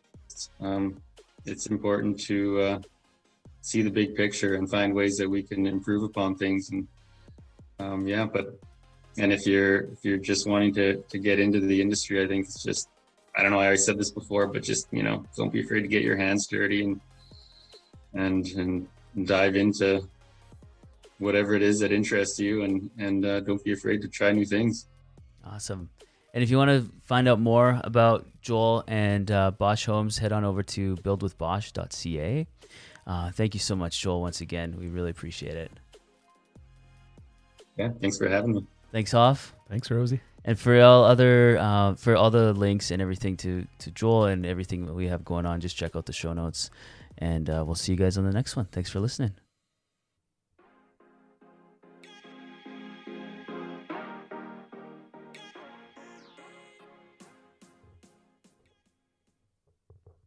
um, 0.60 1.02
it's 1.46 1.66
important 1.68 2.20
to 2.22 2.62
uh, 2.62 2.80
see 3.62 3.82
the 3.82 3.90
big 3.90 4.16
picture 4.16 4.56
and 4.56 4.70
find 4.70 4.94
ways 4.94 5.18
that 5.18 5.30
we 5.30 5.42
can 5.42 5.66
improve 5.66 6.04
upon 6.04 6.36
things 6.36 6.70
and 6.70 6.88
um, 7.82 8.08
yeah 8.08 8.26
but 8.26 8.60
and 9.18 9.34
if 9.34 9.46
you're 9.46 9.92
if 9.92 10.04
you're 10.04 10.18
just 10.18 10.48
wanting 10.48 10.74
to 10.74 11.04
to 11.10 11.18
get 11.18 11.40
into 11.40 11.60
the 11.60 11.82
industry 11.82 12.24
i 12.24 12.28
think 12.28 12.46
it's 12.46 12.64
just 12.64 12.90
I 13.36 13.42
don't 13.42 13.52
know. 13.52 13.60
I 13.60 13.66
always 13.66 13.86
said 13.86 13.98
this 13.98 14.12
before, 14.12 14.48
but 14.48 14.64
just 14.64 14.88
you 14.92 15.04
know, 15.04 15.26
don't 15.38 15.52
be 15.52 15.62
afraid 15.62 15.82
to 15.82 15.88
get 15.88 16.04
your 16.04 16.18
hands 16.18 16.48
dirty 16.48 16.84
and 16.84 17.00
and 18.14 18.46
and 19.16 19.28
dive 19.28 19.56
into 19.56 20.08
whatever 21.20 21.54
it 21.56 21.62
is 21.62 21.80
that 21.80 21.92
interests 21.92 22.40
you, 22.40 22.64
and 22.64 22.90
and 22.98 23.26
uh, 23.26 23.40
don't 23.42 23.64
be 23.64 23.72
afraid 23.72 24.02
to 24.02 24.08
try 24.08 24.32
new 24.32 24.46
things. 24.46 24.88
Awesome. 25.46 25.90
And 26.34 26.44
if 26.44 26.50
you 26.50 26.58
want 26.58 26.72
to 26.72 26.90
find 27.04 27.28
out 27.28 27.40
more 27.40 27.82
about 27.84 28.26
Joel 28.42 28.86
and 28.88 29.30
uh, 29.30 29.52
Bosch 29.52 29.86
Homes, 29.86 30.18
head 30.18 30.32
on 30.32 30.46
over 30.46 30.64
to 30.64 30.96
buildwithbosch.ca. 30.98 32.48
Uh, 33.06 33.32
thank 33.32 33.54
you 33.54 33.60
so 33.60 33.76
much, 33.76 34.00
Joel, 34.00 34.22
once 34.22 34.40
again. 34.40 34.78
We 34.78 34.88
really 34.88 35.10
appreciate 35.10 35.56
it. 35.56 35.72
Yeah, 37.78 37.90
thanks 38.02 38.18
for 38.18 38.28
having 38.28 38.54
me. 38.54 38.66
Thanks, 38.92 39.12
Hoff. 39.12 39.56
Thanks, 39.70 39.90
Rosie. 39.90 40.22
And 40.44 40.60
for 40.60 40.80
all 40.82 41.04
other, 41.04 41.58
uh, 41.60 41.96
for 41.96 42.16
all 42.16 42.32
the 42.32 42.54
links 42.54 42.92
and 42.92 43.02
everything 43.02 43.38
to, 43.38 43.68
to 43.80 43.92
Joel 43.92 44.26
and 44.26 44.46
everything 44.46 44.86
that 44.88 44.94
we 44.94 45.08
have 45.08 45.24
going 45.24 45.46
on, 45.46 45.62
just 45.62 45.78
check 45.78 45.96
out 45.96 46.06
the 46.06 46.14
show 46.14 46.34
notes. 46.34 46.72
And 47.18 47.50
uh, 47.50 47.64
we'll 47.66 47.76
see 47.76 47.92
you 47.92 47.98
guys 47.98 48.18
on 48.18 48.26
the 48.26 48.32
next 48.32 48.56
one. 48.56 48.66
Thanks 48.66 48.90
for 48.90 49.00
listening. 49.00 49.34